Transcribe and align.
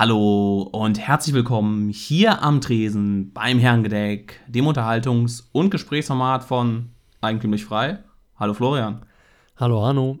Hallo 0.00 0.62
und 0.62 0.98
herzlich 0.98 1.34
willkommen 1.34 1.90
hier 1.90 2.42
am 2.42 2.62
Tresen 2.62 3.34
beim 3.34 3.58
Herrengedeck, 3.58 4.40
dem 4.48 4.64
Unterhaltungs- 4.64 5.44
und 5.52 5.68
Gesprächsformat 5.68 6.42
von 6.42 6.88
Eigentümlich 7.20 7.66
Frei. 7.66 7.98
Hallo 8.38 8.54
Florian. 8.54 9.04
Hallo 9.58 9.84
Arno. 9.84 10.18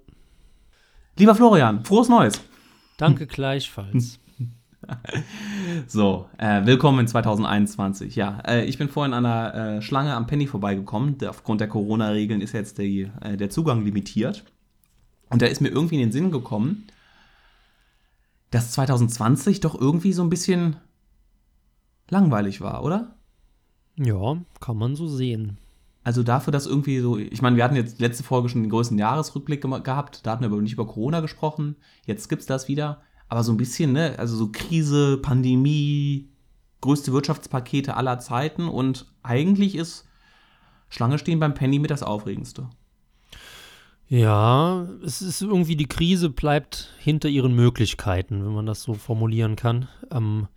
Lieber 1.16 1.34
Florian, 1.34 1.82
frohes 1.86 2.10
Neues. 2.10 2.42
Danke 2.98 3.26
gleichfalls. 3.26 4.20
so, 5.86 6.28
äh, 6.36 6.66
willkommen 6.66 6.98
in 6.98 7.08
2021. 7.08 8.16
Ja, 8.16 8.40
äh, 8.46 8.66
ich 8.66 8.76
bin 8.76 8.90
vorhin 8.90 9.14
an 9.14 9.24
einer 9.24 9.54
äh, 9.54 9.80
Schlange 9.80 10.12
am 10.12 10.26
Penny 10.26 10.46
vorbeigekommen. 10.46 11.16
Aufgrund 11.26 11.62
der 11.62 11.68
Corona-Regeln 11.68 12.42
ist 12.42 12.52
jetzt 12.52 12.76
die, 12.76 13.10
äh, 13.22 13.38
der 13.38 13.48
Zugang 13.48 13.82
limitiert. 13.82 14.44
Und 15.30 15.40
da 15.40 15.46
ist 15.46 15.62
mir 15.62 15.70
irgendwie 15.70 15.94
in 15.94 16.02
den 16.02 16.12
Sinn 16.12 16.30
gekommen, 16.30 16.84
dass 18.50 18.72
2020 18.72 19.60
doch 19.60 19.80
irgendwie 19.80 20.12
so 20.12 20.22
ein 20.22 20.30
bisschen 20.30 20.76
langweilig 22.08 22.60
war, 22.60 22.82
oder? 22.84 23.16
Ja, 23.96 24.38
kann 24.60 24.76
man 24.76 24.96
so 24.96 25.06
sehen. 25.06 25.58
Also 26.02 26.22
dafür, 26.22 26.52
dass 26.52 26.66
irgendwie 26.66 26.98
so, 27.00 27.18
ich 27.18 27.42
meine, 27.42 27.56
wir 27.56 27.64
hatten 27.64 27.76
jetzt 27.76 28.00
letzte 28.00 28.24
Folge 28.24 28.48
schon 28.48 28.62
den 28.62 28.70
größten 28.70 28.98
Jahresrückblick 28.98 29.60
gehabt, 29.60 30.24
da 30.24 30.32
hatten 30.32 30.42
wir 30.42 30.48
aber 30.48 30.62
nicht 30.62 30.72
über 30.72 30.86
Corona 30.86 31.20
gesprochen, 31.20 31.76
jetzt 32.06 32.28
gibt 32.28 32.40
es 32.40 32.46
das 32.46 32.68
wieder, 32.68 33.02
aber 33.28 33.44
so 33.44 33.52
ein 33.52 33.58
bisschen, 33.58 33.92
ne, 33.92 34.18
also 34.18 34.34
so 34.34 34.50
Krise, 34.50 35.18
Pandemie, 35.18 36.30
größte 36.80 37.12
Wirtschaftspakete 37.12 37.96
aller 37.96 38.18
Zeiten 38.18 38.66
und 38.66 39.12
eigentlich 39.22 39.74
ist 39.74 40.06
Schlange 40.88 41.18
stehen 41.18 41.38
beim 41.38 41.54
Penny 41.54 41.78
mit 41.78 41.90
das 41.90 42.02
Aufregendste. 42.02 42.68
Ja, 44.10 44.86
es 45.04 45.22
ist 45.22 45.40
irgendwie, 45.40 45.76
die 45.76 45.86
Krise 45.86 46.30
bleibt 46.30 46.92
hinter 46.98 47.28
ihren 47.28 47.54
Möglichkeiten, 47.54 48.44
wenn 48.44 48.52
man 48.52 48.66
das 48.66 48.82
so 48.82 48.94
formulieren 48.94 49.54
kann. 49.54 49.86
Ähm, 50.10 50.48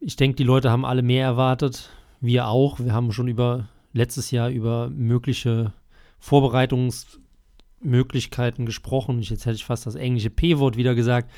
ich 0.00 0.16
denke, 0.16 0.36
die 0.36 0.44
Leute 0.44 0.70
haben 0.70 0.86
alle 0.86 1.02
mehr 1.02 1.22
erwartet, 1.22 1.90
wir 2.22 2.48
auch. 2.48 2.80
Wir 2.80 2.94
haben 2.94 3.12
schon 3.12 3.28
über 3.28 3.68
letztes 3.92 4.30
Jahr 4.30 4.48
über 4.48 4.88
mögliche 4.88 5.74
Vorbereitungsmöglichkeiten 6.18 8.64
gesprochen. 8.64 9.20
Jetzt 9.20 9.44
hätte 9.44 9.56
ich 9.56 9.66
fast 9.66 9.84
das 9.84 9.94
englische 9.94 10.30
P-Wort 10.30 10.78
wieder 10.78 10.94
gesagt. 10.94 11.30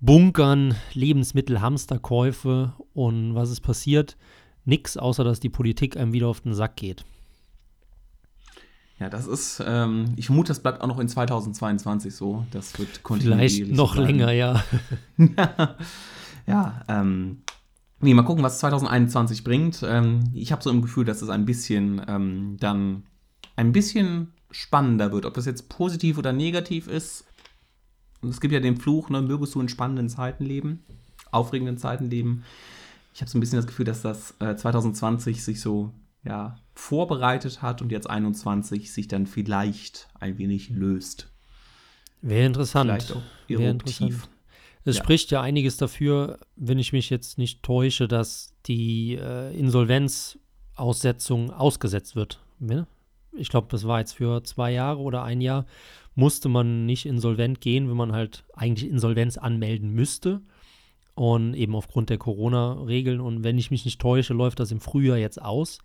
Bunkern, 0.00 0.76
Lebensmittel, 0.94 1.60
Hamsterkäufe 1.60 2.72
und 2.94 3.34
was 3.34 3.50
ist 3.50 3.60
passiert? 3.60 4.16
Nix, 4.64 4.96
außer 4.96 5.24
dass 5.24 5.40
die 5.40 5.50
Politik 5.50 5.98
einem 5.98 6.14
wieder 6.14 6.28
auf 6.28 6.40
den 6.40 6.54
Sack 6.54 6.76
geht. 6.76 7.04
Ja, 9.00 9.10
das 9.10 9.26
ist, 9.26 9.62
ähm, 9.66 10.14
ich 10.16 10.26
vermute, 10.26 10.48
das 10.48 10.60
bleibt 10.60 10.80
auch 10.80 10.86
noch 10.86 11.00
in 11.00 11.08
2022 11.08 12.14
so. 12.14 12.46
Das 12.52 12.78
wird 12.78 13.02
kontinuierlich. 13.02 13.54
Vielleicht 13.54 13.76
noch 13.76 13.94
bleiben. 13.94 14.18
länger, 14.18 14.32
ja. 14.32 14.64
ja, 16.46 16.82
ähm, 16.88 17.42
nee, 18.00 18.14
mal 18.14 18.22
gucken, 18.22 18.44
was 18.44 18.60
2021 18.60 19.42
bringt. 19.42 19.82
Ähm, 19.84 20.24
ich 20.32 20.52
habe 20.52 20.62
so 20.62 20.70
im 20.70 20.80
Gefühl, 20.80 21.04
dass 21.04 21.22
es 21.22 21.28
ein 21.28 21.44
bisschen 21.44 22.02
ähm, 22.06 22.56
dann 22.60 23.02
ein 23.56 23.72
bisschen 23.72 24.32
spannender 24.52 25.10
wird. 25.10 25.26
Ob 25.26 25.34
das 25.34 25.46
jetzt 25.46 25.68
positiv 25.68 26.16
oder 26.16 26.32
negativ 26.32 26.86
ist. 26.86 27.24
Es 28.22 28.40
gibt 28.40 28.54
ja 28.54 28.60
den 28.60 28.76
Fluch, 28.76 29.10
ne, 29.10 29.20
mögest 29.20 29.54
du 29.54 29.60
in 29.60 29.68
spannenden 29.68 30.08
Zeiten 30.08 30.44
leben, 30.44 30.84
aufregenden 31.30 31.78
Zeiten 31.78 32.08
leben. 32.08 32.44
Ich 33.12 33.20
habe 33.20 33.30
so 33.30 33.36
ein 33.36 33.40
bisschen 33.40 33.58
das 33.58 33.66
Gefühl, 33.66 33.84
dass 33.84 34.02
das 34.02 34.34
äh, 34.38 34.56
2020 34.56 35.44
sich 35.44 35.60
so 35.60 35.92
ja, 36.24 36.56
vorbereitet 36.74 37.62
hat 37.62 37.82
und 37.82 37.92
jetzt 37.92 38.08
21 38.08 38.92
sich 38.92 39.08
dann 39.08 39.26
vielleicht 39.26 40.08
ein 40.18 40.38
wenig 40.38 40.70
löst. 40.70 41.30
Wäre 42.20 42.46
interessant. 42.46 42.90
Vielleicht 42.90 43.12
auch 43.12 43.22
Wäre 43.48 43.70
interessant. 43.70 44.28
Es 44.84 44.96
ja. 44.96 45.02
spricht 45.02 45.30
ja 45.30 45.40
einiges 45.40 45.76
dafür, 45.76 46.38
wenn 46.56 46.78
ich 46.78 46.92
mich 46.92 47.08
jetzt 47.08 47.38
nicht 47.38 47.62
täusche, 47.62 48.06
dass 48.06 48.54
die 48.66 49.14
äh, 49.14 49.56
Insolvenzaussetzung 49.56 51.50
ausgesetzt 51.50 52.16
wird. 52.16 52.40
Ich 53.32 53.48
glaube, 53.48 53.68
das 53.70 53.86
war 53.86 54.00
jetzt 54.00 54.12
für 54.12 54.44
zwei 54.44 54.72
Jahre 54.72 55.00
oder 55.00 55.22
ein 55.22 55.40
Jahr, 55.40 55.64
musste 56.14 56.48
man 56.48 56.86
nicht 56.86 57.06
insolvent 57.06 57.60
gehen, 57.60 57.88
wenn 57.88 57.96
man 57.96 58.12
halt 58.12 58.44
eigentlich 58.52 58.90
Insolvenz 58.90 59.38
anmelden 59.38 59.90
müsste. 59.90 60.42
Und 61.14 61.54
eben 61.54 61.76
aufgrund 61.76 62.10
der 62.10 62.18
Corona-Regeln. 62.18 63.20
Und 63.20 63.44
wenn 63.44 63.56
ich 63.56 63.70
mich 63.70 63.84
nicht 63.84 64.00
täusche, 64.00 64.34
läuft 64.34 64.58
das 64.58 64.72
im 64.72 64.80
Frühjahr 64.80 65.16
jetzt 65.16 65.40
aus. 65.40 65.78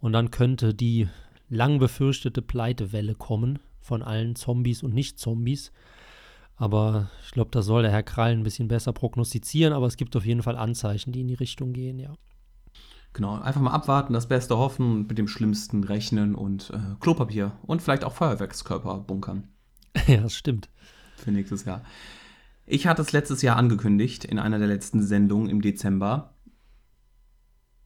Und 0.00 0.12
dann 0.12 0.30
könnte 0.30 0.74
die 0.74 1.08
lang 1.48 1.78
befürchtete 1.78 2.42
Pleitewelle 2.42 3.14
kommen 3.14 3.58
von 3.80 4.02
allen 4.02 4.36
Zombies 4.36 4.82
und 4.82 4.94
Nicht-Zombies. 4.94 5.72
Aber 6.56 7.10
ich 7.24 7.30
glaube, 7.30 7.50
da 7.50 7.62
soll 7.62 7.82
der 7.82 7.90
Herr 7.90 8.02
Krall 8.02 8.32
ein 8.32 8.42
bisschen 8.42 8.68
besser 8.68 8.92
prognostizieren, 8.92 9.72
aber 9.72 9.86
es 9.86 9.96
gibt 9.96 10.14
auf 10.16 10.26
jeden 10.26 10.42
Fall 10.42 10.56
Anzeichen, 10.56 11.12
die 11.12 11.22
in 11.22 11.28
die 11.28 11.34
Richtung 11.34 11.72
gehen, 11.72 11.98
ja. 11.98 12.14
Genau, 13.12 13.40
einfach 13.40 13.60
mal 13.60 13.72
abwarten, 13.72 14.12
das 14.12 14.28
Beste 14.28 14.56
hoffen, 14.56 15.06
mit 15.08 15.18
dem 15.18 15.26
Schlimmsten 15.26 15.82
rechnen 15.82 16.34
und 16.34 16.70
äh, 16.70 16.78
Klopapier 17.00 17.52
und 17.62 17.82
vielleicht 17.82 18.04
auch 18.04 18.12
Feuerwerkskörper 18.12 18.98
bunkern. 18.98 19.48
ja, 20.06 20.20
das 20.20 20.34
stimmt. 20.34 20.68
Für 21.16 21.32
nächstes 21.32 21.64
Jahr. 21.64 21.82
Ich 22.66 22.86
hatte 22.86 23.02
es 23.02 23.10
letztes 23.10 23.42
Jahr 23.42 23.56
angekündigt 23.56 24.24
in 24.24 24.38
einer 24.38 24.58
der 24.58 24.68
letzten 24.68 25.02
Sendungen 25.02 25.48
im 25.48 25.60
Dezember. 25.60 26.34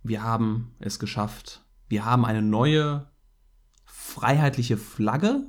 Wir 0.03 0.23
haben 0.23 0.73
es 0.79 0.99
geschafft, 0.99 1.64
wir 1.89 2.05
haben 2.05 2.25
eine 2.25 2.43
neue 2.43 3.07
freiheitliche 3.85 4.77
Flagge, 4.77 5.45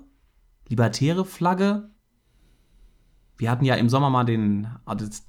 libertäre 0.67 1.25
Flagge. 1.25 1.89
Wir 3.37 3.51
hatten 3.51 3.65
ja 3.65 3.75
im 3.75 3.89
Sommer 3.89 4.09
mal 4.09 4.23
den, 4.23 4.67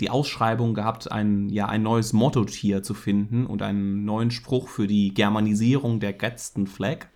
die 0.00 0.10
Ausschreibung 0.10 0.74
gehabt, 0.74 1.10
ein, 1.10 1.48
ja, 1.48 1.66
ein 1.66 1.82
neues 1.82 2.12
Mottotier 2.12 2.82
zu 2.82 2.94
finden 2.94 3.46
und 3.46 3.62
einen 3.62 4.04
neuen 4.04 4.30
Spruch 4.30 4.68
für 4.68 4.86
die 4.86 5.12
Germanisierung 5.12 5.98
der 5.98 6.12
Gadsden 6.12 6.66
Flag, 6.68 7.06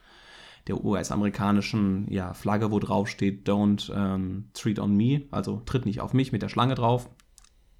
der 0.66 0.84
US-amerikanischen 0.84 2.10
ja, 2.10 2.34
Flagge, 2.34 2.72
wo 2.72 2.80
drauf 2.80 3.08
steht, 3.08 3.48
don't 3.48 3.90
um, 3.92 4.48
treat 4.52 4.80
on 4.80 4.96
me, 4.96 5.22
also 5.30 5.62
tritt 5.64 5.86
nicht 5.86 6.00
auf 6.00 6.12
mich 6.12 6.32
mit 6.32 6.42
der 6.42 6.48
Schlange 6.48 6.74
drauf. 6.74 7.08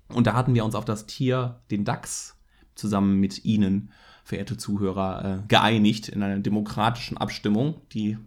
Und 0.08 0.26
da 0.26 0.34
hatten 0.34 0.54
wir 0.54 0.64
uns 0.64 0.74
auf 0.74 0.84
das 0.84 1.06
Tier, 1.06 1.60
den 1.70 1.84
Dachs, 1.84 2.39
zusammen 2.80 3.20
mit 3.20 3.44
Ihnen 3.44 3.90
verehrte 4.24 4.56
Zuhörer, 4.56 5.24
äh, 5.24 5.38
geeinigt 5.48 6.08
in 6.08 6.22
einer 6.22 6.38
demokratischen 6.38 7.16
Abstimmung, 7.16 7.80
die 7.92 8.18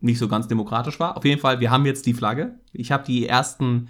nicht 0.00 0.18
so 0.18 0.28
ganz 0.28 0.46
demokratisch 0.48 0.98
war. 1.00 1.16
Auf 1.16 1.24
jeden 1.24 1.40
Fall, 1.40 1.60
wir 1.60 1.70
haben 1.70 1.86
jetzt 1.86 2.04
die 2.06 2.14
Flagge. 2.14 2.54
Ich 2.72 2.92
habe 2.92 3.04
die 3.04 3.26
ersten 3.26 3.88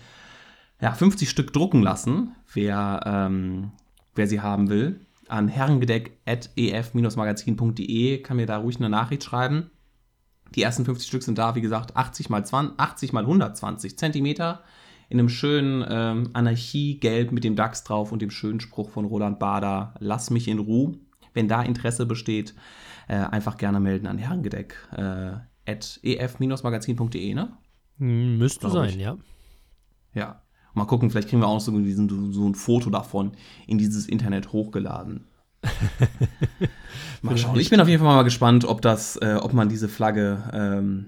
ja, 0.81 0.92
50 0.92 1.28
Stück 1.28 1.53
drucken 1.53 1.82
lassen, 1.82 2.34
wer, 2.53 3.00
ähm, 3.04 3.72
wer 4.14 4.26
sie 4.26 4.41
haben 4.41 4.70
will. 4.70 5.00
An 5.28 5.48
herrengedeck.ef-magazin.de 5.48 8.22
kann 8.22 8.38
mir 8.38 8.47
da 8.47 8.56
ruhig 8.59 8.78
eine 8.78 8.88
Nachricht 8.88 9.25
schreiben. 9.25 9.70
Die 10.54 10.62
ersten 10.62 10.86
50 10.86 11.06
Stück 11.06 11.22
sind 11.22 11.36
da, 11.36 11.54
wie 11.54 11.60
gesagt, 11.60 11.94
80 11.97 12.30
mal 12.30 12.47
20, 12.47 12.80
80 12.80 13.12
mal 13.12 13.25
120 13.25 13.98
Zentimeter 13.98 14.62
in 15.09 15.19
einem 15.19 15.29
schönen 15.29 15.85
ähm, 15.89 16.31
Anarchie-Gelb 16.35 17.33
mit 17.33 17.45
dem 17.45 17.57
DAX 17.57 17.85
drauf 17.85 18.13
und 18.13 18.21
dem 18.21 18.31
schönen 18.31 18.61
Spruch 18.61 18.91
von 18.91 19.05
Roland 19.05 19.39
Bader, 19.39 19.95
lass 20.01 20.31
mich 20.31 20.49
in 20.49 20.59
Ruhe. 20.59 20.99
Wenn 21.35 21.49
da 21.49 21.63
Interesse 21.63 22.05
besteht, 22.05 22.55
äh, 23.09 23.15
einfach 23.15 23.57
gerne 23.57 23.81
melden 23.81 24.07
an 24.07 24.19
Herrengedeck 24.19 24.77
äh, 24.93 25.71
at 25.71 26.01
ef-magazin.de, 26.03 27.35
ne? 27.35 27.57
Hm, 27.99 28.39
müsste 28.39 28.71
sein, 28.71 28.91
ich. 28.91 28.97
ja. 28.97 29.17
Ja. 30.15 30.43
Mal 30.75 30.85
gucken, 30.85 31.11
vielleicht 31.11 31.29
kriegen 31.29 31.43
wir 31.43 31.49
auch 31.49 31.61
so, 31.61 31.77
diesen, 31.79 32.33
so 32.33 32.47
ein 32.47 32.55
Foto 32.55 32.91
davon 32.91 33.33
in 33.67 33.79
dieses 33.79 34.07
Internet 34.07 34.53
hochgeladen. 34.53 35.27
mal 37.23 37.37
schauen. 37.37 37.59
Ich 37.59 37.71
bin 37.71 37.81
auf 37.81 37.89
jeden 37.89 38.03
Fall 38.03 38.15
mal 38.15 38.23
gespannt, 38.23 38.65
ob 38.65 38.81
das, 38.83 39.17
äh, 39.17 39.39
ob 39.41 39.53
man 39.55 39.69
diese 39.69 39.89
Flagge 39.89 40.51
ähm, 40.53 41.07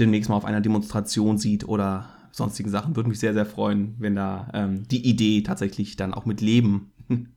demnächst 0.00 0.28
mal 0.28 0.36
auf 0.36 0.44
einer 0.44 0.60
Demonstration 0.60 1.38
sieht 1.38 1.68
oder 1.68 2.08
sonstigen 2.36 2.70
Sachen. 2.70 2.96
Würde 2.96 3.08
mich 3.08 3.20
sehr, 3.20 3.34
sehr 3.34 3.46
freuen, 3.46 3.94
wenn 3.98 4.16
da 4.16 4.48
ähm, 4.52 4.86
die 4.88 5.06
Idee 5.08 5.42
tatsächlich 5.42 5.96
dann 5.96 6.14
auch 6.14 6.24
mit 6.24 6.40
Leben 6.40 6.92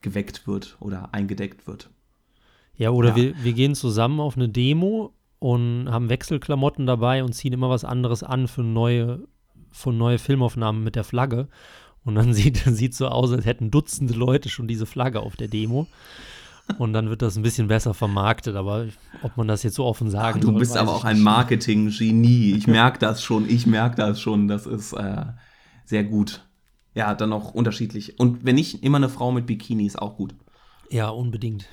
geweckt 0.00 0.46
wird 0.46 0.76
oder 0.80 1.14
eingedeckt 1.14 1.66
wird. 1.66 1.90
Ja, 2.76 2.90
oder 2.90 3.10
ja. 3.10 3.16
Wir, 3.16 3.44
wir 3.44 3.52
gehen 3.52 3.74
zusammen 3.74 4.20
auf 4.20 4.36
eine 4.36 4.48
Demo 4.48 5.14
und 5.38 5.88
haben 5.90 6.08
Wechselklamotten 6.08 6.86
dabei 6.86 7.24
und 7.24 7.32
ziehen 7.32 7.52
immer 7.52 7.70
was 7.70 7.84
anderes 7.84 8.22
an 8.22 8.48
für 8.48 8.62
neue, 8.62 9.26
für 9.70 9.92
neue 9.92 10.18
Filmaufnahmen 10.18 10.84
mit 10.84 10.96
der 10.96 11.04
Flagge. 11.04 11.48
Und 12.04 12.14
dann 12.14 12.32
sieht 12.34 12.66
es 12.66 12.96
so 12.98 13.08
aus, 13.08 13.32
als 13.32 13.46
hätten 13.46 13.70
Dutzende 13.70 14.14
Leute 14.14 14.48
schon 14.48 14.68
diese 14.68 14.86
Flagge 14.86 15.20
auf 15.20 15.36
der 15.36 15.48
Demo. 15.48 15.86
Und 16.78 16.92
dann 16.92 17.08
wird 17.10 17.22
das 17.22 17.36
ein 17.36 17.42
bisschen 17.42 17.68
besser 17.68 17.94
vermarktet. 17.94 18.56
Aber 18.56 18.86
ob 19.22 19.36
man 19.36 19.48
das 19.48 19.62
jetzt 19.62 19.76
so 19.76 19.84
offen 19.84 20.10
sagen 20.10 20.38
Ach, 20.38 20.40
Du 20.40 20.48
soll, 20.48 20.58
bist 20.58 20.76
aber 20.76 20.92
auch 20.92 21.04
ein 21.04 21.20
Marketing-Genie. 21.20 22.54
Ich 22.56 22.66
merke 22.66 22.98
das 22.98 23.22
schon. 23.22 23.48
Ich 23.48 23.66
merke 23.66 23.96
das 23.96 24.20
schon. 24.20 24.48
Das 24.48 24.66
ist 24.66 24.92
äh, 24.92 25.24
sehr 25.84 26.04
gut. 26.04 26.44
Ja, 26.94 27.14
dann 27.14 27.30
noch 27.30 27.54
unterschiedlich. 27.54 28.18
Und 28.18 28.44
wenn 28.44 28.54
nicht, 28.54 28.82
immer 28.82 28.96
eine 28.96 29.08
Frau 29.08 29.30
mit 29.30 29.46
Bikini 29.46 29.86
ist 29.86 30.00
auch 30.00 30.16
gut. 30.16 30.34
Ja, 30.90 31.08
unbedingt. 31.08 31.66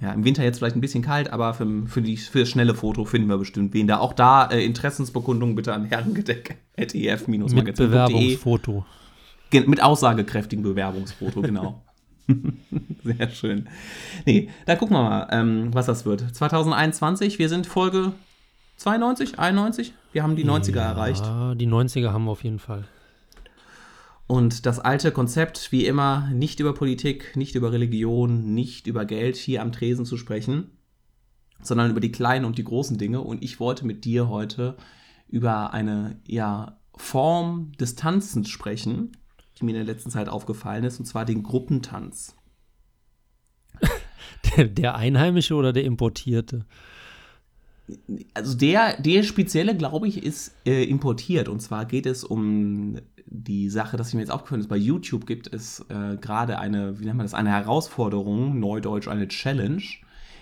Ja, 0.00 0.12
im 0.12 0.24
Winter 0.24 0.42
jetzt 0.42 0.58
vielleicht 0.58 0.76
ein 0.76 0.80
bisschen 0.80 1.02
kalt, 1.02 1.32
aber 1.32 1.54
für, 1.54 1.86
für, 1.86 2.02
die, 2.02 2.16
für 2.16 2.40
das 2.40 2.48
schnelle 2.48 2.74
Foto 2.74 3.04
finden 3.04 3.28
wir 3.28 3.38
bestimmt 3.38 3.72
wen 3.74 3.86
da. 3.86 3.98
Auch 3.98 4.12
da 4.12 4.46
äh, 4.46 4.64
Interessensbekundungen 4.64 5.54
bitte 5.54 5.72
an 5.72 5.84
herrengedeck.ef-magazin.de. 5.86 7.54
Mit 7.64 7.76
Bewerbungsfoto. 7.76 8.84
mit 9.66 9.82
aussagekräftigem 9.82 10.62
Bewerbungsfoto, 10.62 11.42
genau. 11.42 11.82
Sehr 13.04 13.28
schön. 13.30 13.68
Nee, 14.24 14.48
da 14.66 14.76
gucken 14.76 14.96
wir 14.96 15.02
mal, 15.02 15.28
ähm, 15.30 15.72
was 15.72 15.86
das 15.86 16.04
wird. 16.04 16.34
2021, 16.34 17.38
wir 17.38 17.48
sind 17.48 17.66
Folge 17.66 18.12
92, 18.76 19.38
91. 19.38 19.94
Wir 20.12 20.22
haben 20.22 20.36
die 20.36 20.44
90er 20.44 20.76
ja, 20.76 20.82
erreicht. 20.90 21.24
Die 21.60 21.66
90er 21.66 22.12
haben 22.12 22.24
wir 22.24 22.32
auf 22.32 22.44
jeden 22.44 22.58
Fall. 22.58 22.84
Und 24.26 24.64
das 24.64 24.80
alte 24.80 25.12
Konzept, 25.12 25.70
wie 25.70 25.84
immer, 25.84 26.30
nicht 26.32 26.60
über 26.60 26.72
Politik, 26.72 27.36
nicht 27.36 27.54
über 27.54 27.72
Religion, 27.72 28.54
nicht 28.54 28.86
über 28.86 29.04
Geld 29.04 29.36
hier 29.36 29.60
am 29.60 29.72
Tresen 29.72 30.06
zu 30.06 30.16
sprechen, 30.16 30.70
sondern 31.60 31.90
über 31.90 32.00
die 32.00 32.12
kleinen 32.12 32.44
und 32.46 32.56
die 32.56 32.64
großen 32.64 32.96
Dinge. 32.96 33.20
Und 33.20 33.42
ich 33.42 33.60
wollte 33.60 33.86
mit 33.86 34.04
dir 34.04 34.28
heute 34.28 34.76
über 35.28 35.74
eine 35.74 36.18
ja, 36.26 36.78
Form 36.96 37.72
des 37.78 37.96
Tanzens 37.96 38.48
sprechen, 38.48 39.12
die 39.58 39.64
mir 39.64 39.72
in 39.72 39.86
der 39.86 39.94
letzten 39.94 40.10
Zeit 40.10 40.28
aufgefallen 40.28 40.84
ist, 40.84 40.98
und 40.98 41.06
zwar 41.06 41.24
den 41.24 41.42
Gruppentanz. 41.42 42.36
Der, 44.56 44.66
der 44.66 44.94
einheimische 44.94 45.54
oder 45.54 45.72
der 45.72 45.84
importierte? 45.84 46.66
Also 48.34 48.56
der, 48.56 49.00
der 49.00 49.22
spezielle, 49.22 49.74
glaube 49.76 50.06
ich, 50.06 50.22
ist 50.22 50.54
äh, 50.66 50.84
importiert. 50.84 51.48
Und 51.48 51.60
zwar 51.60 51.86
geht 51.86 52.06
es 52.06 52.24
um 52.24 52.98
die 53.26 53.68
Sache, 53.68 53.96
dass 53.96 54.08
ich 54.08 54.14
mir 54.14 54.20
jetzt 54.20 54.30
aufgefallen 54.30 54.60
ist, 54.60 54.68
bei 54.68 54.76
YouTube 54.76 55.26
gibt 55.26 55.52
es 55.52 55.80
äh, 55.88 56.16
gerade 56.20 56.58
eine, 56.58 57.00
wie 57.00 57.04
nennt 57.04 57.16
man 57.16 57.24
das, 57.24 57.34
eine 57.34 57.50
Herausforderung, 57.50 58.58
neudeutsch 58.58 59.08
eine 59.08 59.28
Challenge, 59.28 59.82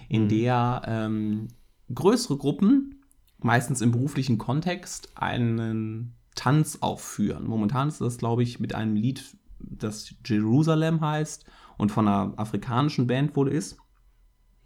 in 0.09 0.25
mhm. 0.25 0.29
der 0.29 0.83
ähm, 0.87 1.49
größere 1.95 2.37
Gruppen, 2.37 3.03
meistens 3.39 3.81
im 3.81 3.93
beruflichen 3.93 4.39
Kontext, 4.39 5.11
einen 5.15 6.15
Tanz 6.35 6.79
aufführen. 6.81 7.47
Momentan 7.47 7.89
ist 7.89 8.01
das, 8.01 8.19
glaube 8.19 8.43
ich, 8.43 8.61
mit 8.61 8.75
einem 8.75 8.97
Lied, 8.97 9.37
das 9.59 10.15
Jerusalem 10.25 11.01
heißt 11.01 11.45
und 11.79 11.93
von 11.93 12.09
einer 12.09 12.33
afrikanischen 12.37 13.07
Band 13.07 13.37
wohl 13.37 13.49
ist. 13.49 13.77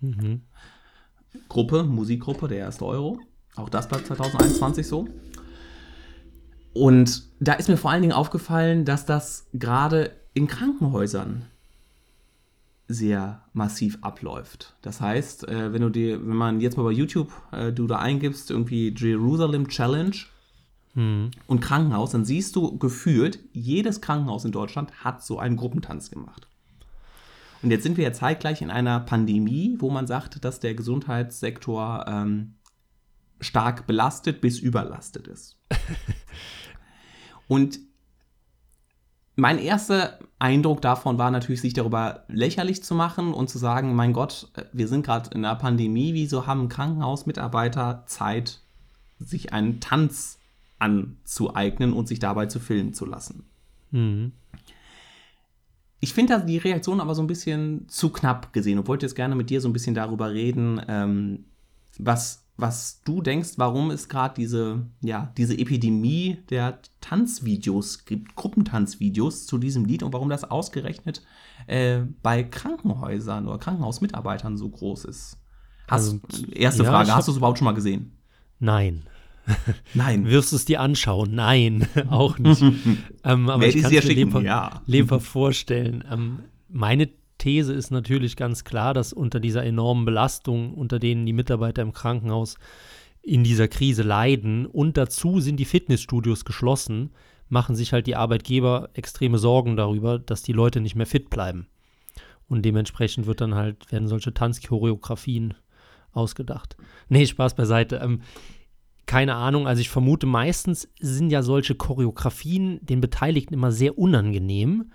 Mhm. 0.00 0.42
Gruppe, 1.48 1.84
Musikgruppe, 1.84 2.48
der 2.48 2.58
erste 2.58 2.86
Euro. 2.86 3.18
Auch 3.56 3.68
das 3.68 3.88
bleibt 3.88 4.06
2021 4.06 4.86
so. 4.86 5.08
Und 6.72 7.22
da 7.40 7.54
ist 7.54 7.68
mir 7.68 7.76
vor 7.78 7.90
allen 7.90 8.02
Dingen 8.02 8.12
aufgefallen, 8.12 8.84
dass 8.84 9.06
das 9.06 9.46
gerade 9.54 10.10
in 10.34 10.46
Krankenhäusern 10.46 11.46
sehr 12.88 13.42
massiv 13.52 13.98
abläuft. 14.02 14.76
Das 14.82 15.00
heißt, 15.00 15.48
äh, 15.48 15.72
wenn 15.72 15.82
du 15.82 15.88
dir, 15.88 16.20
wenn 16.20 16.36
man 16.36 16.60
jetzt 16.60 16.76
mal 16.76 16.84
bei 16.84 16.92
YouTube 16.92 17.32
äh, 17.50 17.72
du 17.72 17.86
da 17.86 17.98
eingibst, 17.98 18.50
irgendwie 18.50 18.94
Jerusalem 18.96 19.68
Challenge 19.68 20.16
hm. 20.96 21.30
und 21.46 21.60
Krankenhaus, 21.60 22.10
dann 22.10 22.24
siehst 22.24 22.56
du 22.56 22.78
gefühlt, 22.78 23.38
jedes 23.52 24.00
Krankenhaus 24.00 24.46
in 24.46 24.52
Deutschland 24.52 25.04
hat 25.04 25.22
so 25.22 25.38
einen 25.38 25.56
Gruppentanz 25.56 26.10
gemacht. 26.10 26.48
Und 27.62 27.70
jetzt 27.70 27.82
sind 27.82 27.98
wir 27.98 28.04
ja 28.04 28.12
zeitgleich 28.12 28.62
in 28.62 28.70
einer 28.70 29.00
Pandemie, 29.00 29.76
wo 29.78 29.90
man 29.90 30.06
sagt, 30.06 30.42
dass 30.44 30.58
der 30.58 30.74
Gesundheitssektor 30.74 32.06
ähm, 32.08 32.54
stark 33.40 33.86
belastet 33.86 34.40
bis 34.40 34.58
überlastet 34.58 35.28
ist. 35.28 35.58
Und 37.48 37.78
mein 39.34 39.58
erster 39.58 40.18
Eindruck 40.38 40.80
davon 40.80 41.18
war 41.18 41.30
natürlich, 41.30 41.60
sich 41.60 41.74
darüber 41.74 42.24
lächerlich 42.28 42.82
zu 42.82 42.94
machen 42.94 43.34
und 43.34 43.50
zu 43.50 43.58
sagen, 43.58 43.94
mein 43.94 44.14
Gott, 44.14 44.50
wir 44.72 44.88
sind 44.88 45.04
gerade 45.04 45.28
in 45.34 45.44
einer 45.44 45.56
Pandemie, 45.56 46.14
wieso 46.14 46.46
haben 46.46 46.70
Krankenhausmitarbeiter 46.70 48.04
Zeit, 48.06 48.60
sich 49.18 49.52
einen 49.52 49.80
Tanz 49.80 50.38
anzueignen 50.78 51.92
und 51.92 52.08
sich 52.08 52.18
dabei 52.18 52.46
zu 52.46 52.60
filmen 52.60 52.94
zu 52.94 53.06
lassen? 53.06 53.44
Mhm. 53.90 54.32
Ich 56.00 56.12
finde 56.12 56.44
die 56.44 56.58
Reaktion 56.58 57.00
aber 57.00 57.14
so 57.14 57.22
ein 57.22 57.26
bisschen 57.26 57.88
zu 57.88 58.10
knapp 58.10 58.52
gesehen 58.52 58.78
und 58.78 58.86
wollte 58.86 59.06
jetzt 59.06 59.14
gerne 59.14 59.34
mit 59.34 59.50
dir 59.50 59.60
so 59.60 59.68
ein 59.68 59.72
bisschen 59.72 59.94
darüber 59.94 60.32
reden, 60.32 60.80
ähm, 60.88 61.44
was 61.98 62.46
was 62.58 63.02
du 63.04 63.20
denkst, 63.20 63.50
warum 63.56 63.90
es 63.90 64.08
gerade 64.08 64.34
diese, 64.34 64.86
ja, 65.02 65.32
diese 65.36 65.58
Epidemie 65.58 66.38
der 66.48 66.80
Tanzvideos 67.00 68.06
gibt, 68.06 68.34
Gruppentanzvideos 68.34 69.46
zu 69.46 69.58
diesem 69.58 69.84
Lied 69.84 70.02
und 70.02 70.12
warum 70.12 70.30
das 70.30 70.44
ausgerechnet 70.44 71.22
äh, 71.66 72.00
bei 72.22 72.44
Krankenhäusern 72.44 73.46
oder 73.46 73.58
Krankenhausmitarbeitern 73.58 74.56
so 74.56 74.68
groß 74.70 75.04
ist. 75.04 75.38
Hast, 75.88 76.18
also, 76.30 76.46
erste 76.52 76.82
ja, 76.82 76.90
Frage, 76.90 77.14
hast 77.14 77.28
du 77.28 77.32
es 77.32 77.38
überhaupt 77.38 77.58
schon 77.58 77.66
mal 77.66 77.74
gesehen? 77.74 78.12
Nein. 78.58 79.02
Nein. 79.94 80.26
Wirst 80.26 80.52
du 80.52 80.56
es 80.56 80.64
dir 80.64 80.80
anschauen? 80.80 81.34
Nein, 81.34 81.86
auch 82.10 82.38
nicht. 82.38 82.62
ähm, 83.24 83.48
aber 83.48 83.62
Werde 83.62 83.76
ich 83.76 83.82
kann 83.82 83.94
es 83.94 84.04
mir 84.04 84.14
lieber, 84.14 84.42
ja. 84.42 84.82
lieber 84.86 85.20
vorstellen. 85.20 86.04
Ähm, 86.10 86.40
meine 86.68 87.08
These 87.38 87.72
ist 87.72 87.90
natürlich 87.90 88.36
ganz 88.36 88.64
klar, 88.64 88.94
dass 88.94 89.12
unter 89.12 89.40
dieser 89.40 89.64
enormen 89.64 90.04
Belastung, 90.04 90.74
unter 90.74 90.98
denen 90.98 91.26
die 91.26 91.32
Mitarbeiter 91.32 91.82
im 91.82 91.92
Krankenhaus 91.92 92.56
in 93.22 93.44
dieser 93.44 93.68
Krise 93.68 94.02
leiden 94.02 94.66
und 94.66 94.96
dazu 94.96 95.40
sind 95.40 95.56
die 95.56 95.64
Fitnessstudios 95.64 96.44
geschlossen, 96.44 97.10
machen 97.48 97.74
sich 97.74 97.92
halt 97.92 98.06
die 98.06 98.16
Arbeitgeber 98.16 98.90
extreme 98.94 99.38
Sorgen 99.38 99.76
darüber, 99.76 100.18
dass 100.18 100.42
die 100.42 100.52
Leute 100.52 100.80
nicht 100.80 100.94
mehr 100.94 101.06
fit 101.06 101.28
bleiben. 101.28 101.66
Und 102.48 102.64
dementsprechend 102.64 103.26
wird 103.26 103.40
dann 103.40 103.54
halt, 103.54 103.90
werden 103.90 104.08
solche 104.08 104.32
Tanzchoreografien 104.32 105.54
ausgedacht. 106.12 106.76
Nee, 107.08 107.26
Spaß 107.26 107.54
beiseite. 107.54 107.96
Ähm, 107.96 108.22
keine 109.06 109.36
Ahnung, 109.36 109.66
also 109.66 109.80
ich 109.80 109.88
vermute, 109.88 110.26
meistens 110.26 110.88
sind 111.00 111.30
ja 111.30 111.42
solche 111.42 111.74
Choreografien 111.74 112.80
den 112.82 113.00
Beteiligten 113.00 113.54
immer 113.54 113.72
sehr 113.72 113.98
unangenehm 113.98 114.90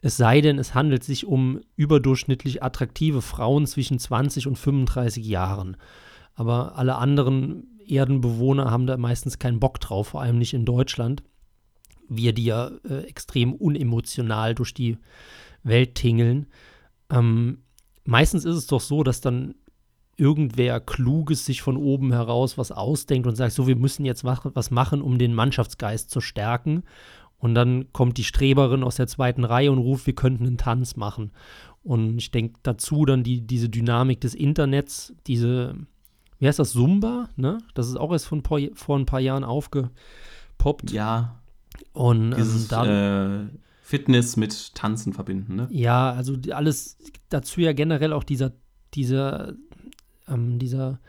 es 0.00 0.16
sei 0.16 0.40
denn, 0.40 0.58
es 0.58 0.74
handelt 0.74 1.02
sich 1.02 1.26
um 1.26 1.60
überdurchschnittlich 1.76 2.62
attraktive 2.62 3.20
Frauen 3.20 3.66
zwischen 3.66 3.98
20 3.98 4.46
und 4.46 4.56
35 4.56 5.26
Jahren. 5.26 5.76
Aber 6.34 6.78
alle 6.78 6.96
anderen 6.96 7.66
Erdenbewohner 7.84 8.70
haben 8.70 8.86
da 8.86 8.96
meistens 8.96 9.38
keinen 9.38 9.58
Bock 9.58 9.80
drauf, 9.80 10.08
vor 10.08 10.22
allem 10.22 10.38
nicht 10.38 10.54
in 10.54 10.64
Deutschland. 10.64 11.24
Wir, 12.08 12.32
die 12.32 12.44
ja 12.44 12.70
äh, 12.88 13.02
extrem 13.04 13.54
unemotional 13.54 14.54
durch 14.54 14.72
die 14.72 14.98
Welt 15.64 15.96
tingeln. 15.96 16.46
Ähm, 17.10 17.62
meistens 18.04 18.44
ist 18.44 18.54
es 18.54 18.66
doch 18.68 18.80
so, 18.80 19.02
dass 19.02 19.20
dann 19.20 19.56
irgendwer 20.18 20.80
Kluges 20.80 21.46
sich 21.46 21.62
von 21.62 21.76
oben 21.76 22.12
heraus 22.12 22.58
was 22.58 22.72
ausdenkt 22.72 23.26
und 23.26 23.36
sagt, 23.36 23.52
so, 23.52 23.66
wir 23.66 23.76
müssen 23.76 24.04
jetzt 24.04 24.24
was 24.24 24.70
machen, 24.70 25.00
um 25.00 25.16
den 25.16 25.32
Mannschaftsgeist 25.32 26.10
zu 26.10 26.20
stärken. 26.20 26.82
Und 27.38 27.54
dann 27.54 27.92
kommt 27.92 28.18
die 28.18 28.24
Streberin 28.24 28.82
aus 28.82 28.96
der 28.96 29.06
zweiten 29.06 29.44
Reihe 29.44 29.70
und 29.70 29.78
ruft, 29.78 30.06
wir 30.06 30.14
könnten 30.14 30.44
einen 30.44 30.58
Tanz 30.58 30.96
machen. 30.96 31.30
Und 31.84 32.18
ich 32.18 32.32
denke 32.32 32.58
dazu 32.64 33.04
dann 33.04 33.22
die, 33.22 33.42
diese 33.42 33.68
Dynamik 33.68 34.20
des 34.20 34.34
Internets, 34.34 35.14
diese, 35.28 35.76
wie 36.40 36.48
heißt 36.48 36.58
das, 36.58 36.72
Zumba, 36.72 37.28
ne? 37.36 37.58
Das 37.74 37.88
ist 37.88 37.96
auch 37.96 38.10
erst 38.10 38.26
vor 38.26 38.38
ein 38.38 38.42
paar, 38.42 38.58
vor 38.74 38.98
ein 38.98 39.06
paar 39.06 39.20
Jahren 39.20 39.44
aufgepoppt. 39.44 40.90
Ja. 40.90 41.40
Und 41.92 42.32
ähm, 42.32 42.36
Dieses, 42.36 42.62
ähm, 42.64 42.68
dann, 42.68 42.88
äh, 42.88 43.58
Fitness 43.82 44.36
mit 44.36 44.74
Tanzen 44.74 45.12
verbinden, 45.12 45.54
ne? 45.54 45.68
Ja, 45.70 46.10
also 46.10 46.34
alles 46.50 46.98
dazu 47.28 47.60
ja 47.60 47.72
generell 47.72 48.12
auch 48.12 48.24
dieser, 48.24 48.52
dieser, 48.94 49.54
ähm, 50.30 50.58
dieser 50.58 51.00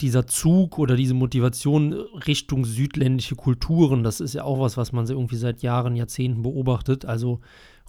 dieser 0.00 0.26
Zug 0.26 0.78
oder 0.78 0.96
diese 0.96 1.14
Motivation 1.14 1.92
Richtung 1.92 2.64
südländische 2.64 3.36
Kulturen, 3.36 4.02
das 4.02 4.20
ist 4.20 4.34
ja 4.34 4.44
auch 4.44 4.58
was, 4.58 4.76
was 4.76 4.92
man 4.92 5.06
irgendwie 5.06 5.36
seit 5.36 5.62
Jahren, 5.62 5.96
Jahrzehnten 5.96 6.42
beobachtet. 6.42 7.04
Also 7.04 7.40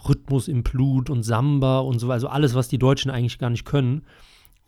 Rhythmus 0.08 0.48
im 0.48 0.64
Blut 0.64 1.10
und 1.10 1.24
Samba 1.24 1.80
und 1.80 2.00
so, 2.00 2.12
also 2.12 2.28
alles, 2.28 2.54
was 2.54 2.68
die 2.68 2.80
Deutschen 2.80 3.12
eigentlich 3.12 3.40
gar 3.40 3.50
nicht 3.50 3.66
können. 3.66 4.04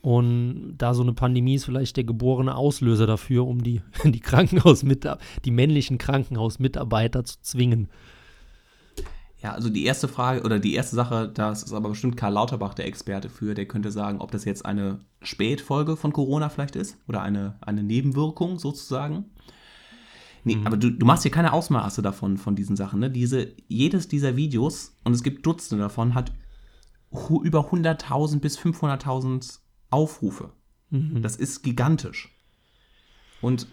Und 0.02 0.75
da 0.78 0.94
so 0.94 1.02
eine 1.02 1.13
Pandemie 1.13 1.56
ist 1.56 1.66
vielleicht 1.66 1.96
der 1.96 2.04
geborene 2.04 2.56
Auslöser 2.56 3.08
dafür, 3.08 3.48
um 3.48 3.63
die, 3.63 3.82
die 4.04 4.20
Krankenhausmitarbeiter, 4.20 5.24
die 5.46 5.52
männlichen 5.52 5.98
Krankenhausmitarbeiter 5.98 7.24
zu 7.24 7.38
zwingen. 7.42 7.88
Ja, 9.43 9.51
also 9.51 9.69
die 9.69 9.83
erste 9.83 10.07
Frage 10.07 10.43
oder 10.43 10.57
die 10.57 10.73
erste 10.73 10.95
Sache, 10.95 11.27
das 11.27 11.63
ist 11.63 11.73
aber 11.73 11.89
bestimmt 11.89 12.15
Karl 12.15 12.31
Lauterbach 12.31 12.73
der 12.73 12.88
Experte 12.88 13.29
für, 13.29 13.53
der 13.53 13.65
könnte 13.65 13.91
sagen, 13.91 14.21
ob 14.21 14.31
das 14.31 14.45
jetzt 14.45 14.65
eine 14.65 15.01
Spätfolge 15.21 15.97
von 15.97 16.13
Corona 16.13 16.47
vielleicht 16.47 16.77
ist 16.77 16.97
oder 17.09 17.21
eine, 17.21 17.57
eine 17.59 17.83
Nebenwirkung 17.83 18.57
sozusagen. 18.57 19.25
Nee, 20.45 20.55
mhm. 20.55 20.67
aber 20.67 20.77
du, 20.77 20.91
du 20.91 21.05
machst 21.05 21.23
hier 21.23 21.31
keine 21.31 21.51
Ausmaße 21.51 22.01
davon, 22.01 22.38
von 22.38 22.55
diesen 22.55 22.77
Sachen. 22.77 23.01
Ne? 23.01 23.12
Diese, 23.12 23.51
jedes 23.67 24.07
dieser 24.07 24.38
Videos, 24.38 24.95
und 25.03 25.12
es 25.12 25.23
gibt 25.23 25.45
Dutzende 25.45 25.83
davon, 25.83 26.15
hat 26.15 26.31
über 27.12 27.69
100.000 27.69 28.39
bis 28.39 28.57
500.000 28.57 29.59
Aufrufe. 29.89 30.51
Mhm. 30.89 31.21
Das 31.21 31.35
ist 31.35 31.63
gigantisch. 31.63 32.33
Und 33.41 33.67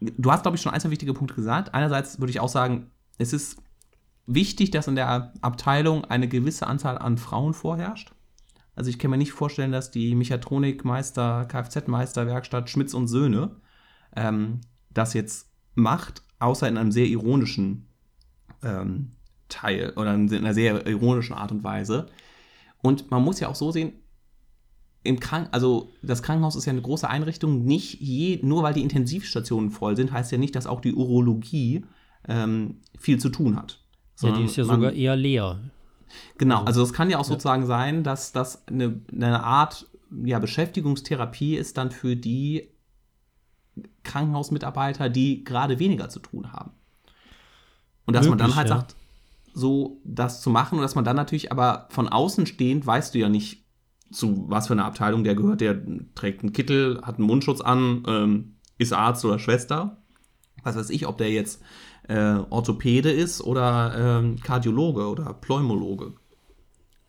du 0.00 0.30
hast, 0.30 0.42
glaube 0.42 0.56
ich, 0.56 0.62
schon 0.62 0.72
ein, 0.72 0.80
zwei 0.80 0.90
wichtige 0.90 1.14
Punkte 1.14 1.34
gesagt. 1.34 1.74
Einerseits 1.74 2.20
würde 2.20 2.30
ich 2.30 2.38
auch 2.38 2.48
sagen, 2.48 2.92
es 3.18 3.32
ist 3.32 3.60
wichtig, 4.26 4.70
dass 4.70 4.88
in 4.88 4.94
der 4.94 5.32
Abteilung 5.40 6.04
eine 6.04 6.28
gewisse 6.28 6.66
Anzahl 6.66 6.98
an 6.98 7.18
Frauen 7.18 7.54
vorherrscht. 7.54 8.12
Also 8.74 8.88
ich 8.88 8.98
kann 8.98 9.10
mir 9.10 9.18
nicht 9.18 9.32
vorstellen, 9.32 9.72
dass 9.72 9.90
die 9.90 10.14
Mechatronikmeister, 10.14 11.44
Kfz-Meister, 11.46 12.26
Werkstatt 12.26 12.70
Schmitz 12.70 12.94
und 12.94 13.08
Söhne 13.08 13.56
ähm, 14.16 14.60
das 14.90 15.14
jetzt 15.14 15.50
macht, 15.74 16.22
außer 16.38 16.68
in 16.68 16.76
einem 16.76 16.92
sehr 16.92 17.06
ironischen 17.06 17.88
ähm, 18.62 19.12
Teil 19.48 19.92
oder 19.96 20.14
in 20.14 20.32
einer 20.32 20.54
sehr 20.54 20.86
ironischen 20.86 21.34
Art 21.34 21.52
und 21.52 21.64
Weise. 21.64 22.06
Und 22.82 23.10
man 23.10 23.22
muss 23.22 23.40
ja 23.40 23.48
auch 23.48 23.54
so 23.54 23.70
sehen, 23.70 23.92
im 25.04 25.18
Krank 25.20 25.48
also 25.50 25.92
das 26.02 26.22
Krankenhaus 26.22 26.56
ist 26.56 26.66
ja 26.66 26.72
eine 26.72 26.82
große 26.82 27.08
Einrichtung. 27.08 27.64
Nicht 27.64 28.00
je, 28.00 28.38
nur 28.42 28.62
weil 28.62 28.74
die 28.74 28.82
Intensivstationen 28.82 29.70
voll 29.70 29.96
sind, 29.96 30.12
heißt 30.12 30.32
ja 30.32 30.38
nicht, 30.38 30.54
dass 30.54 30.66
auch 30.66 30.80
die 30.80 30.94
Urologie 30.94 31.84
ähm, 32.28 32.80
viel 32.98 33.18
zu 33.18 33.28
tun 33.28 33.56
hat. 33.56 33.81
Ja, 34.20 34.30
die 34.32 34.44
ist 34.44 34.56
ja 34.56 34.64
sogar 34.64 34.92
eher 34.92 35.16
leer. 35.16 35.58
Genau, 36.38 36.58
also, 36.58 36.66
also 36.66 36.82
es 36.82 36.92
kann 36.92 37.10
ja 37.10 37.18
auch 37.18 37.24
sozusagen 37.24 37.66
sein, 37.66 38.04
dass 38.04 38.32
das 38.32 38.66
eine, 38.68 39.00
eine 39.10 39.42
Art 39.42 39.86
ja, 40.24 40.38
Beschäftigungstherapie 40.38 41.56
ist 41.56 41.78
dann 41.78 41.90
für 41.90 42.16
die 42.16 42.68
Krankenhausmitarbeiter, 44.02 45.08
die 45.08 45.44
gerade 45.44 45.78
weniger 45.78 46.08
zu 46.08 46.20
tun 46.20 46.52
haben. 46.52 46.72
Und 48.04 48.14
dass 48.14 48.26
Möglich, 48.26 48.40
man 48.40 48.50
dann 48.50 48.56
halt 48.56 48.68
ja. 48.68 48.76
sagt, 48.76 48.96
so 49.54 50.00
das 50.04 50.40
zu 50.40 50.50
machen 50.50 50.78
und 50.78 50.82
dass 50.82 50.94
man 50.94 51.04
dann 51.04 51.16
natürlich 51.16 51.52
aber 51.52 51.86
von 51.90 52.08
außen 52.08 52.46
stehend 52.46 52.86
weißt 52.86 53.14
du 53.14 53.18
ja 53.18 53.28
nicht, 53.28 53.64
zu 54.10 54.44
was 54.48 54.66
für 54.66 54.74
einer 54.74 54.84
Abteilung 54.84 55.24
der 55.24 55.34
gehört. 55.34 55.60
Der 55.60 55.80
trägt 56.14 56.42
einen 56.42 56.52
Kittel, 56.52 57.00
hat 57.02 57.16
einen 57.16 57.26
Mundschutz 57.26 57.60
an, 57.60 58.02
ähm, 58.06 58.56
ist 58.76 58.92
Arzt 58.92 59.24
oder 59.24 59.38
Schwester. 59.38 60.02
Was 60.62 60.76
weiß 60.76 60.90
ich, 60.90 61.06
ob 61.06 61.18
der 61.18 61.30
jetzt 61.30 61.62
äh, 62.08 62.38
Orthopäde 62.50 63.10
ist 63.10 63.40
oder 63.40 64.20
ähm, 64.20 64.40
Kardiologe 64.40 65.08
oder 65.08 65.34
Pneumologe. 65.34 66.14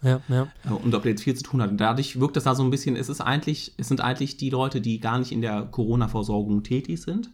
Ja, 0.04 0.20
ja. 0.28 0.48
Und 0.84 0.94
ob 0.94 1.04
der 1.04 1.12
jetzt 1.12 1.24
viel 1.24 1.36
zu 1.36 1.44
tun 1.44 1.62
hat. 1.62 1.72
Dadurch 1.80 2.20
wirkt 2.20 2.36
das 2.36 2.44
da 2.44 2.56
so 2.56 2.64
ein 2.64 2.70
bisschen, 2.70 2.96
es 2.96 3.08
ist 3.08 3.22
eigentlich, 3.22 3.74
es 3.78 3.88
sind 3.88 4.02
eigentlich 4.02 4.36
die 4.36 4.50
Leute, 4.50 4.82
die 4.82 5.00
gar 5.00 5.18
nicht 5.18 5.32
in 5.32 5.42
der 5.42 5.64
Corona-Versorgung 5.64 6.64
tätig 6.64 7.02
sind. 7.02 7.32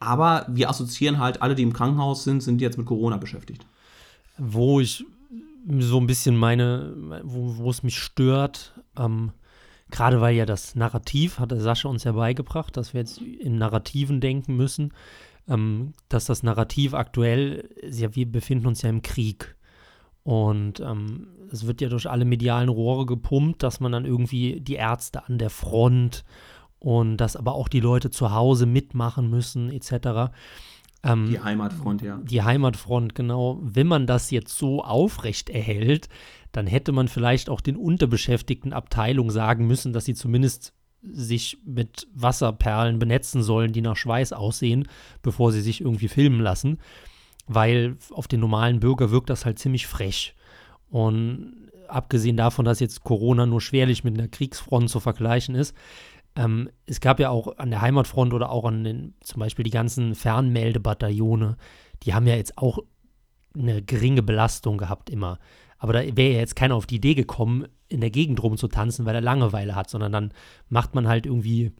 Aber 0.00 0.46
wir 0.48 0.68
assoziieren 0.68 1.18
halt, 1.18 1.42
alle, 1.42 1.54
die 1.54 1.62
im 1.62 1.74
Krankenhaus 1.74 2.24
sind, 2.24 2.42
sind 2.42 2.60
jetzt 2.60 2.78
mit 2.78 2.86
Corona 2.86 3.18
beschäftigt. 3.18 3.66
Wo 4.38 4.80
ich 4.80 5.04
so 5.78 6.00
ein 6.00 6.06
bisschen 6.06 6.36
meine, 6.36 6.94
wo, 7.22 7.58
wo 7.58 7.70
es 7.70 7.82
mich 7.82 7.98
stört, 7.98 8.74
ähm, 8.96 9.30
gerade 9.90 10.20
weil 10.20 10.34
ja 10.34 10.46
das 10.46 10.74
Narrativ, 10.74 11.38
hat 11.38 11.52
der 11.52 11.60
Sascha 11.60 11.88
uns 11.88 12.02
ja 12.02 12.12
beigebracht, 12.12 12.76
dass 12.76 12.94
wir 12.94 13.00
jetzt 13.00 13.20
in 13.20 13.58
Narrativen 13.58 14.20
denken 14.20 14.56
müssen, 14.56 14.92
ähm, 15.48 15.92
dass 16.08 16.26
das 16.26 16.42
Narrativ 16.42 16.94
aktuell, 16.94 17.68
ja, 17.88 18.14
wir 18.14 18.30
befinden 18.30 18.66
uns 18.66 18.82
ja 18.82 18.90
im 18.90 19.02
Krieg. 19.02 19.56
Und 20.24 20.80
ähm, 20.80 21.28
es 21.50 21.66
wird 21.66 21.80
ja 21.80 21.88
durch 21.88 22.08
alle 22.08 22.24
medialen 22.24 22.68
Rohre 22.68 23.06
gepumpt, 23.06 23.62
dass 23.62 23.80
man 23.80 23.92
dann 23.92 24.04
irgendwie 24.04 24.60
die 24.60 24.74
Ärzte 24.74 25.26
an 25.26 25.38
der 25.38 25.50
Front 25.50 26.24
und 26.78 27.16
dass 27.16 27.36
aber 27.36 27.54
auch 27.54 27.68
die 27.68 27.80
Leute 27.80 28.10
zu 28.10 28.32
Hause 28.32 28.66
mitmachen 28.66 29.30
müssen, 29.30 29.70
etc. 29.70 30.32
Ähm, 31.02 31.26
die 31.28 31.40
Heimatfront, 31.40 32.02
ja. 32.02 32.18
Die 32.22 32.42
Heimatfront, 32.42 33.14
genau. 33.14 33.58
Wenn 33.62 33.86
man 33.86 34.06
das 34.06 34.30
jetzt 34.30 34.56
so 34.56 34.82
aufrecht 34.82 35.50
erhält, 35.50 36.08
dann 36.52 36.66
hätte 36.66 36.92
man 36.92 37.08
vielleicht 37.08 37.50
auch 37.50 37.60
den 37.60 37.76
unterbeschäftigten 37.76 38.72
Abteilungen 38.72 39.30
sagen 39.30 39.66
müssen, 39.66 39.92
dass 39.92 40.04
sie 40.04 40.14
zumindest 40.14 40.74
sich 41.02 41.58
mit 41.64 42.06
Wasserperlen 42.14 42.98
benetzen 42.98 43.42
sollen, 43.42 43.72
die 43.72 43.80
nach 43.80 43.96
Schweiß 43.96 44.32
aussehen, 44.32 44.88
bevor 45.22 45.52
sie 45.52 45.60
sich 45.60 45.80
irgendwie 45.80 46.08
filmen 46.08 46.40
lassen 46.40 46.78
weil 47.46 47.96
auf 48.10 48.28
den 48.28 48.40
normalen 48.40 48.80
Bürger 48.80 49.10
wirkt 49.10 49.30
das 49.30 49.44
halt 49.44 49.58
ziemlich 49.58 49.86
frech. 49.86 50.34
Und 50.90 51.70
abgesehen 51.88 52.36
davon, 52.36 52.64
dass 52.64 52.80
jetzt 52.80 53.04
Corona 53.04 53.46
nur 53.46 53.60
schwerlich 53.60 54.04
mit 54.04 54.18
einer 54.18 54.28
Kriegsfront 54.28 54.88
zu 54.88 55.00
vergleichen 55.00 55.54
ist, 55.54 55.74
ähm, 56.34 56.70
es 56.86 57.00
gab 57.00 57.20
ja 57.20 57.30
auch 57.30 57.58
an 57.58 57.70
der 57.70 57.82
Heimatfront 57.82 58.32
oder 58.32 58.50
auch 58.50 58.64
an 58.64 58.84
den, 58.84 59.14
zum 59.20 59.40
Beispiel 59.40 59.64
die 59.64 59.70
ganzen 59.70 60.14
Fernmeldebataillone, 60.14 61.56
die 62.04 62.14
haben 62.14 62.26
ja 62.26 62.36
jetzt 62.36 62.56
auch 62.56 62.78
eine 63.54 63.82
geringe 63.82 64.22
Belastung 64.22 64.78
gehabt 64.78 65.10
immer. 65.10 65.38
Aber 65.82 65.94
da 65.94 66.16
wäre 66.16 66.34
ja 66.34 66.38
jetzt 66.38 66.54
keiner 66.54 66.76
auf 66.76 66.86
die 66.86 66.94
Idee 66.94 67.14
gekommen, 67.14 67.66
in 67.88 68.00
der 68.00 68.10
Gegend 68.10 68.40
rumzutanzen, 68.40 69.04
weil 69.04 69.16
er 69.16 69.20
Langeweile 69.20 69.74
hat, 69.74 69.90
sondern 69.90 70.12
dann 70.12 70.32
macht 70.68 70.94
man 70.94 71.08
halt 71.08 71.26
irgendwie 71.26 71.72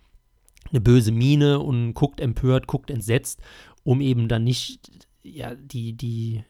eine 0.71 0.81
böse 0.81 1.13
Miene 1.13 1.61
und 1.61 1.95
guckt 1.95 2.21
empört, 2.21 2.67
guckt 2.67 2.91
entsetzt, 2.91 3.41
um 3.85 4.01
eben 4.01 4.27
dann 4.27 4.43
nicht 4.43 5.07
ja, 5.23 5.55
die, 5.55 5.93
die, 5.93 6.43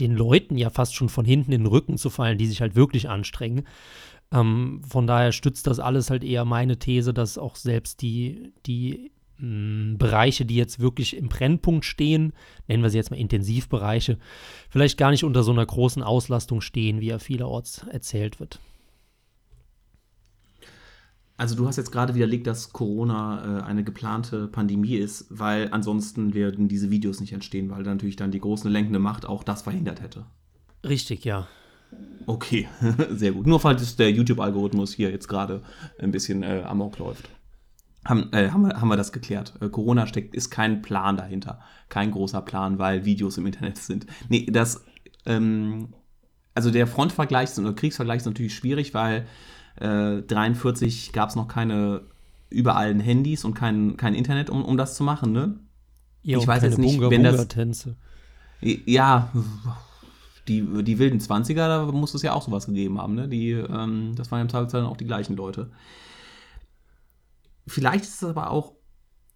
den 0.00 0.16
Leuten 0.16 0.58
ja 0.58 0.70
fast 0.70 0.96
schon 0.96 1.08
von 1.08 1.24
hinten 1.24 1.52
in 1.52 1.60
den 1.60 1.66
Rücken 1.68 1.98
zu 1.98 2.10
fallen, 2.10 2.36
die 2.36 2.46
sich 2.46 2.60
halt 2.60 2.74
wirklich 2.74 3.08
anstrengen. 3.08 3.62
Ähm, 4.32 4.82
von 4.82 5.06
daher 5.06 5.30
stützt 5.30 5.68
das 5.68 5.78
alles 5.78 6.10
halt 6.10 6.24
eher 6.24 6.44
meine 6.44 6.80
These, 6.80 7.14
dass 7.14 7.38
auch 7.38 7.54
selbst 7.54 8.02
die, 8.02 8.52
die 8.66 9.12
Bereiche, 9.40 10.44
die 10.44 10.56
jetzt 10.56 10.80
wirklich 10.80 11.16
im 11.16 11.28
Brennpunkt 11.28 11.84
stehen, 11.84 12.32
nennen 12.66 12.82
wir 12.82 12.90
sie 12.90 12.98
jetzt 12.98 13.10
mal 13.10 13.18
Intensivbereiche, 13.18 14.18
vielleicht 14.68 14.98
gar 14.98 15.10
nicht 15.10 15.24
unter 15.24 15.42
so 15.42 15.52
einer 15.52 15.64
großen 15.64 16.02
Auslastung 16.02 16.60
stehen, 16.60 17.00
wie 17.00 17.06
ja 17.06 17.18
vielerorts 17.18 17.86
erzählt 17.90 18.40
wird. 18.40 18.58
Also 21.36 21.54
du 21.54 21.68
hast 21.68 21.76
jetzt 21.76 21.92
gerade 21.92 22.16
widerlegt, 22.16 22.48
dass 22.48 22.72
Corona 22.72 23.60
äh, 23.60 23.62
eine 23.62 23.84
geplante 23.84 24.48
Pandemie 24.48 24.96
ist, 24.96 25.26
weil 25.30 25.68
ansonsten 25.70 26.34
werden 26.34 26.66
diese 26.66 26.90
Videos 26.90 27.20
nicht 27.20 27.32
entstehen, 27.32 27.70
weil 27.70 27.84
natürlich 27.84 28.16
dann 28.16 28.32
die 28.32 28.40
große 28.40 28.68
lenkende 28.68 28.98
Macht 28.98 29.24
auch 29.24 29.44
das 29.44 29.62
verhindert 29.62 30.02
hätte. 30.02 30.26
Richtig, 30.84 31.24
ja. 31.24 31.46
Okay, 32.26 32.68
sehr 33.10 33.30
gut. 33.30 33.46
Nur 33.46 33.60
falls 33.60 33.94
der 33.94 34.10
YouTube-Algorithmus 34.10 34.92
hier 34.92 35.12
jetzt 35.12 35.28
gerade 35.28 35.62
ein 36.00 36.10
bisschen 36.10 36.42
äh, 36.42 36.64
amok 36.66 36.98
läuft. 36.98 37.30
Haben, 38.08 38.32
äh, 38.32 38.50
haben, 38.50 38.62
wir, 38.66 38.80
haben 38.80 38.88
wir 38.88 38.96
das 38.96 39.12
geklärt. 39.12 39.54
Äh, 39.60 39.68
Corona 39.68 40.06
steckt, 40.06 40.34
ist 40.34 40.50
kein 40.50 40.82
Plan 40.82 41.16
dahinter. 41.16 41.60
Kein 41.88 42.10
großer 42.10 42.40
Plan, 42.40 42.78
weil 42.78 43.04
Videos 43.04 43.36
im 43.38 43.46
Internet 43.46 43.78
sind. 43.78 44.06
Nee, 44.28 44.46
das, 44.50 44.84
ähm, 45.26 45.94
also 46.54 46.70
der 46.70 46.86
Frontvergleich 46.86 47.56
oder 47.58 47.72
Kriegsvergleich 47.72 48.18
ist 48.18 48.26
natürlich 48.26 48.54
schwierig, 48.54 48.94
weil 48.94 49.26
43 49.80 51.12
gab 51.12 51.28
es 51.28 51.36
noch 51.36 51.46
keine 51.46 52.00
überall 52.50 53.00
Handys 53.00 53.44
und 53.44 53.54
kein, 53.54 53.96
kein 53.96 54.14
Internet, 54.14 54.50
um, 54.50 54.64
um 54.64 54.76
das 54.76 54.96
zu 54.96 55.04
machen, 55.04 55.32
ne? 55.32 55.58
Ja, 56.22 56.38
ich 56.38 56.46
weiß 56.46 56.62
jetzt 56.62 56.78
nicht, 56.78 56.96
Bunga, 56.96 57.10
wenn 57.10 57.22
das. 57.22 57.48
Tänze. 57.48 57.96
Ja, 58.60 59.30
die, 60.48 60.62
die 60.82 60.98
wilden 60.98 61.20
20er, 61.20 61.54
da 61.54 61.86
muss 61.86 62.14
es 62.14 62.22
ja 62.22 62.32
auch 62.32 62.42
sowas 62.42 62.66
gegeben 62.66 62.98
haben, 62.98 63.14
ne? 63.14 63.28
Die, 63.28 63.52
ähm, 63.52 64.14
das 64.16 64.30
waren 64.30 64.38
ja 64.38 64.42
im 64.42 64.48
Zweifelsfall 64.48 64.84
auch 64.84 64.96
die 64.96 65.04
gleichen 65.04 65.36
Leute. 65.36 65.70
Vielleicht 67.68 68.04
ist 68.04 68.22
es 68.22 68.28
aber 68.28 68.50
auch, 68.50 68.74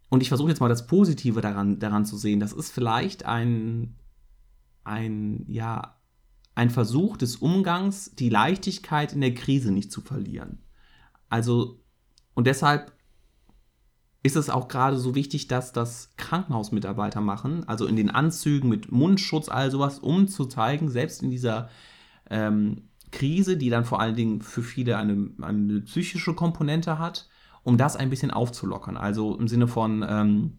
und 0.08 0.22
ich 0.22 0.28
versuche 0.28 0.50
jetzt 0.50 0.60
mal 0.60 0.68
das 0.68 0.86
Positive 0.86 1.40
daran, 1.40 1.78
daran 1.78 2.04
zu 2.04 2.16
sehen, 2.16 2.40
das 2.40 2.52
ist 2.52 2.70
vielleicht 2.70 3.24
ein, 3.24 3.96
ein, 4.84 5.44
ja, 5.48 5.96
ein 6.54 6.70
Versuch 6.70 7.16
des 7.16 7.36
Umgangs, 7.36 8.14
die 8.14 8.28
Leichtigkeit 8.28 9.12
in 9.12 9.20
der 9.20 9.34
Krise 9.34 9.72
nicht 9.72 9.90
zu 9.90 10.00
verlieren. 10.00 10.62
Also, 11.28 11.80
und 12.34 12.46
deshalb 12.46 12.92
ist 14.22 14.36
es 14.36 14.50
auch 14.50 14.68
gerade 14.68 14.98
so 14.98 15.14
wichtig, 15.14 15.48
dass 15.48 15.72
das 15.72 16.14
Krankenhausmitarbeiter 16.16 17.20
machen, 17.20 17.66
also 17.66 17.86
in 17.86 17.96
den 17.96 18.10
Anzügen 18.10 18.68
mit 18.68 18.92
Mundschutz, 18.92 19.48
all 19.48 19.70
sowas, 19.70 19.98
um 19.98 20.28
zu 20.28 20.46
zeigen, 20.46 20.90
selbst 20.90 21.22
in 21.22 21.30
dieser 21.30 21.70
ähm, 22.30 22.88
Krise, 23.10 23.56
die 23.56 23.68
dann 23.68 23.84
vor 23.84 24.00
allen 24.00 24.14
Dingen 24.14 24.40
für 24.40 24.62
viele 24.62 24.96
eine, 24.96 25.30
eine, 25.40 25.80
psychische 25.80 26.34
Komponente 26.34 26.98
hat, 26.98 27.28
um 27.64 27.76
das 27.76 27.96
ein 27.96 28.10
bisschen 28.10 28.30
aufzulockern. 28.30 28.96
Also 28.96 29.36
im 29.36 29.48
Sinne 29.48 29.68
von, 29.68 30.04
ähm, 30.08 30.58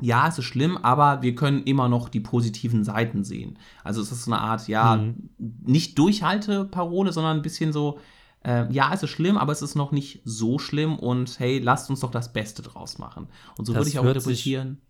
ja, 0.00 0.26
es 0.28 0.38
ist 0.38 0.46
schlimm, 0.46 0.76
aber 0.78 1.22
wir 1.22 1.34
können 1.34 1.62
immer 1.62 1.88
noch 1.88 2.08
die 2.08 2.20
positiven 2.20 2.84
Seiten 2.84 3.24
sehen. 3.24 3.58
Also 3.84 4.00
es 4.00 4.10
ist 4.10 4.24
so 4.24 4.32
eine 4.32 4.40
Art, 4.40 4.66
ja, 4.68 4.96
mhm. 4.96 5.30
nicht 5.38 5.98
Durchhalteparole, 5.98 7.12
sondern 7.12 7.36
ein 7.36 7.42
bisschen 7.42 7.72
so, 7.72 7.98
äh, 8.44 8.70
ja, 8.72 8.92
es 8.92 9.02
ist 9.02 9.10
schlimm, 9.10 9.36
aber 9.36 9.52
es 9.52 9.62
ist 9.62 9.76
noch 9.76 9.92
nicht 9.92 10.20
so 10.24 10.58
schlimm 10.58 10.98
und 10.98 11.38
hey, 11.38 11.58
lasst 11.58 11.88
uns 11.90 12.00
doch 12.00 12.10
das 12.10 12.32
Beste 12.32 12.62
draus 12.62 12.98
machen. 12.98 13.28
Und 13.56 13.66
so 13.66 13.72
das 13.72 13.80
würde 13.80 13.90
ich 13.90 13.98
auch 13.98 14.04
interpretieren. 14.04 14.80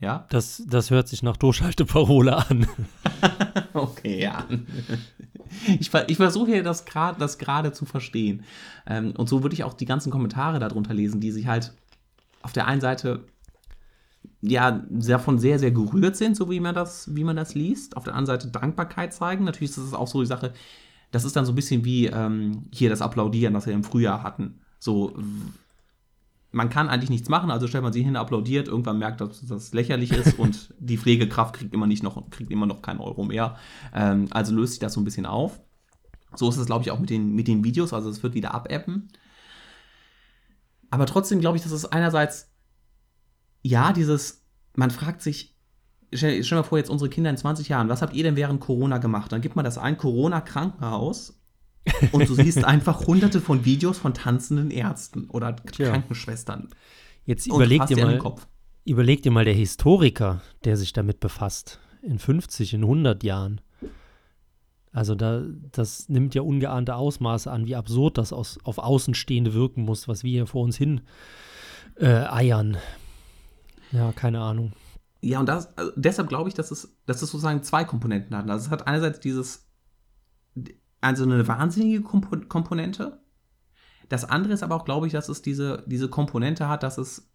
ja? 0.00 0.26
Das, 0.30 0.62
das 0.66 0.90
hört 0.90 1.06
sich 1.06 1.22
nach 1.22 1.36
Durchhalteparole 1.36 2.36
an. 2.36 2.66
okay, 3.74 4.22
ja. 4.22 4.44
Ich, 5.80 5.90
ich 6.08 6.16
versuche 6.16 6.50
hier 6.50 6.62
das 6.62 6.84
gerade 6.84 7.18
das 7.18 7.38
zu 7.76 7.84
verstehen. 7.84 8.44
Ähm, 8.86 9.12
und 9.16 9.28
so 9.28 9.42
würde 9.42 9.54
ich 9.54 9.64
auch 9.64 9.74
die 9.74 9.86
ganzen 9.86 10.10
Kommentare 10.10 10.58
darunter 10.58 10.94
lesen, 10.94 11.20
die 11.20 11.32
sich 11.32 11.46
halt 11.46 11.72
auf 12.42 12.52
der 12.52 12.66
einen 12.66 12.80
Seite 12.80 13.24
ja, 14.40 14.82
davon 14.90 15.38
sehr, 15.38 15.58
sehr 15.58 15.70
gerührt 15.70 16.16
sind, 16.16 16.36
so 16.36 16.50
wie 16.50 16.60
man 16.60 16.74
das, 16.74 17.14
wie 17.14 17.24
man 17.24 17.36
das 17.36 17.54
liest. 17.54 17.96
Auf 17.96 18.04
der 18.04 18.14
anderen 18.14 18.38
Seite 18.38 18.48
Dankbarkeit 18.48 19.14
zeigen. 19.14 19.44
Natürlich 19.44 19.70
ist 19.70 19.78
das 19.78 19.94
auch 19.94 20.06
so 20.06 20.20
die 20.20 20.26
Sache, 20.26 20.52
das 21.10 21.24
ist 21.24 21.36
dann 21.36 21.46
so 21.46 21.52
ein 21.52 21.56
bisschen 21.56 21.84
wie 21.84 22.06
ähm, 22.06 22.64
hier 22.72 22.90
das 22.90 23.00
Applaudieren, 23.00 23.54
das 23.54 23.66
wir 23.66 23.72
im 23.72 23.84
Frühjahr 23.84 24.22
hatten. 24.22 24.60
So, 24.78 25.16
man 26.54 26.70
kann 26.70 26.88
eigentlich 26.88 27.10
nichts 27.10 27.28
machen, 27.28 27.50
also 27.50 27.66
stellt 27.66 27.84
man 27.84 27.92
sich 27.92 28.04
hin, 28.04 28.16
applaudiert, 28.16 28.68
irgendwann 28.68 28.98
merkt, 28.98 29.20
dass 29.20 29.44
das 29.44 29.74
lächerlich 29.74 30.12
ist 30.12 30.38
und 30.38 30.72
die 30.78 30.96
Pflegekraft 30.96 31.56
kriegt 31.56 31.74
immer, 31.74 31.86
nicht 31.86 32.02
noch, 32.02 32.30
kriegt 32.30 32.50
immer 32.50 32.66
noch 32.66 32.82
keinen 32.82 33.00
Euro 33.00 33.24
mehr. 33.24 33.56
Ähm, 33.92 34.28
also 34.30 34.54
löst 34.54 34.74
sich 34.74 34.80
das 34.80 34.94
so 34.94 35.00
ein 35.00 35.04
bisschen 35.04 35.26
auf. 35.26 35.60
So 36.34 36.48
ist 36.48 36.56
es, 36.56 36.66
glaube 36.66 36.82
ich, 36.82 36.90
auch 36.90 36.98
mit 36.98 37.10
den, 37.10 37.34
mit 37.34 37.48
den 37.48 37.62
Videos, 37.64 37.92
also 37.92 38.08
es 38.08 38.22
wird 38.22 38.34
wieder 38.34 38.54
abappen. 38.54 39.08
Aber 40.90 41.06
trotzdem 41.06 41.40
glaube 41.40 41.56
ich, 41.56 41.62
dass 41.62 41.72
es 41.72 41.84
einerseits 41.84 42.54
ja, 43.62 43.92
dieses, 43.92 44.44
man 44.76 44.90
fragt 44.90 45.22
sich, 45.22 45.56
stell, 46.12 46.44
stell 46.44 46.58
mal 46.58 46.64
vor, 46.64 46.78
jetzt 46.78 46.90
unsere 46.90 47.10
Kinder 47.10 47.30
in 47.30 47.36
20 47.36 47.68
Jahren, 47.68 47.88
was 47.88 48.02
habt 48.02 48.14
ihr 48.14 48.22
denn 48.22 48.36
während 48.36 48.60
Corona 48.60 48.98
gemacht? 48.98 49.32
Dann 49.32 49.40
gibt 49.40 49.56
man 49.56 49.64
das 49.64 49.78
ein 49.78 49.96
Corona-Krankenhaus 49.96 51.40
und 52.12 52.28
du 52.28 52.34
siehst 52.34 52.64
einfach 52.64 53.06
hunderte 53.06 53.40
von 53.40 53.64
Videos 53.64 53.98
von 53.98 54.14
tanzenden 54.14 54.70
Ärzten 54.70 55.28
oder 55.28 55.56
Tja. 55.56 55.90
Krankenschwestern. 55.90 56.68
Jetzt 57.24 57.46
überleg 57.46 57.86
dir 57.86 57.96
mal, 58.04 58.20
überleg 58.84 59.22
dir 59.22 59.30
mal 59.30 59.44
der 59.44 59.54
Historiker, 59.54 60.42
der 60.64 60.76
sich 60.76 60.92
damit 60.92 61.20
befasst, 61.20 61.80
in 62.02 62.18
50, 62.18 62.74
in 62.74 62.82
100 62.82 63.22
Jahren. 63.22 63.60
Also 64.92 65.14
da, 65.14 65.42
das 65.72 66.08
nimmt 66.08 66.34
ja 66.34 66.42
ungeahnte 66.42 66.94
Ausmaße 66.94 67.50
an, 67.50 67.66
wie 67.66 67.74
absurd 67.74 68.16
das 68.16 68.32
aus, 68.32 68.58
auf 68.62 68.78
Außenstehende 68.78 69.52
wirken 69.52 69.82
muss, 69.82 70.06
was 70.06 70.22
wir 70.22 70.30
hier 70.30 70.46
vor 70.46 70.62
uns 70.62 70.76
hin 70.76 71.00
äh, 71.96 72.06
eiern. 72.06 72.76
Ja, 73.90 74.12
keine 74.12 74.40
Ahnung. 74.40 74.72
Ja, 75.20 75.40
und 75.40 75.48
das, 75.48 75.76
also 75.76 75.90
deshalb 75.96 76.28
glaube 76.28 76.48
ich, 76.48 76.54
dass 76.54 76.70
es, 76.70 76.96
dass 77.06 77.22
es 77.22 77.30
sozusagen 77.30 77.62
zwei 77.62 77.84
Komponenten 77.84 78.36
hat. 78.36 78.48
Also 78.48 78.66
es 78.66 78.70
hat 78.70 78.86
einerseits 78.86 79.20
dieses, 79.20 79.66
also 81.04 81.24
eine 81.24 81.46
wahnsinnige 81.46 82.02
Komponente. 82.02 83.20
Das 84.08 84.24
andere 84.24 84.52
ist 84.52 84.62
aber 84.62 84.76
auch, 84.76 84.84
glaube 84.84 85.06
ich, 85.06 85.12
dass 85.12 85.28
es 85.28 85.42
diese, 85.42 85.84
diese 85.86 86.08
Komponente 86.08 86.68
hat, 86.68 86.82
dass 86.82 86.98
es, 86.98 87.30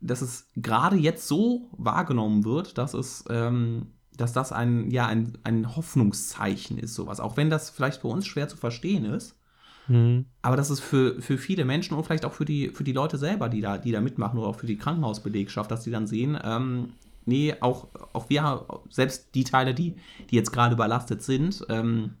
dass 0.00 0.22
es 0.22 0.48
gerade 0.56 0.96
jetzt 0.96 1.28
so 1.28 1.70
wahrgenommen 1.72 2.44
wird, 2.44 2.78
dass 2.78 2.94
es 2.94 3.24
ähm, 3.28 3.92
dass 4.20 4.32
das 4.32 4.52
ein, 4.52 4.90
ja, 4.90 5.06
ein, 5.06 5.38
ein 5.44 5.76
Hoffnungszeichen 5.76 6.78
ist, 6.78 6.94
sowas. 6.94 7.20
Auch 7.20 7.36
wenn 7.36 7.50
das 7.50 7.70
vielleicht 7.70 8.02
für 8.02 8.08
uns 8.08 8.26
schwer 8.26 8.48
zu 8.48 8.56
verstehen 8.56 9.04
ist. 9.04 9.36
Mhm. 9.88 10.26
Aber 10.42 10.56
das 10.56 10.70
ist 10.70 10.80
für, 10.80 11.20
für 11.22 11.38
viele 11.38 11.64
Menschen 11.64 11.96
und 11.96 12.04
vielleicht 12.04 12.24
auch 12.24 12.34
für 12.34 12.44
die, 12.44 12.68
für 12.68 12.84
die 12.84 12.92
Leute 12.92 13.18
selber, 13.18 13.48
die 13.48 13.60
da, 13.60 13.78
die 13.78 13.92
da 13.92 14.00
mitmachen 14.00 14.38
oder 14.38 14.48
auch 14.48 14.56
für 14.56 14.66
die 14.66 14.76
Krankenhausbelegschaft, 14.76 15.70
dass 15.70 15.84
die 15.84 15.90
dann 15.90 16.06
sehen, 16.06 16.38
ähm, 16.44 16.92
nee, 17.24 17.54
auch, 17.60 17.88
auch 18.12 18.28
wir, 18.28 18.66
selbst 18.90 19.34
die 19.34 19.44
Teile, 19.44 19.74
die, 19.74 19.96
die 20.30 20.36
jetzt 20.36 20.52
gerade 20.52 20.74
überlastet 20.74 21.22
sind, 21.22 21.64
ähm, 21.68 22.14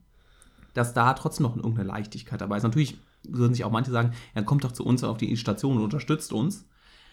dass 0.74 0.94
da 0.94 1.14
trotzdem 1.14 1.44
noch 1.44 1.56
irgendeine 1.56 1.88
Leichtigkeit 1.88 2.40
dabei 2.40 2.56
ist. 2.56 2.62
Natürlich 2.62 2.96
würden 3.28 3.54
sich 3.54 3.64
auch 3.64 3.70
manche 3.70 3.90
sagen, 3.90 4.12
ja, 4.34 4.42
kommt 4.42 4.64
doch 4.64 4.72
zu 4.72 4.84
uns 4.84 5.04
auf 5.04 5.18
die 5.18 5.36
Station 5.36 5.76
und 5.76 5.84
unterstützt 5.84 6.32
uns. 6.32 6.66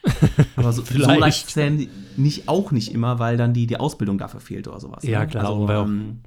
Aber 0.56 0.72
so, 0.72 0.84
so 0.84 0.98
leicht 0.98 1.48
ist 1.48 1.56
ja 1.56 1.70
nicht, 1.70 2.48
auch 2.48 2.72
nicht 2.72 2.94
immer, 2.94 3.20
weil 3.20 3.36
dann 3.36 3.54
die, 3.54 3.68
die 3.68 3.78
Ausbildung 3.78 4.18
dafür 4.18 4.40
fehlt 4.40 4.68
oder 4.68 4.80
sowas. 4.80 5.04
Ja, 5.04 5.22
ne? 5.22 5.28
klar. 5.28 5.46
Also, 5.46 5.70
ähm, 5.70 6.22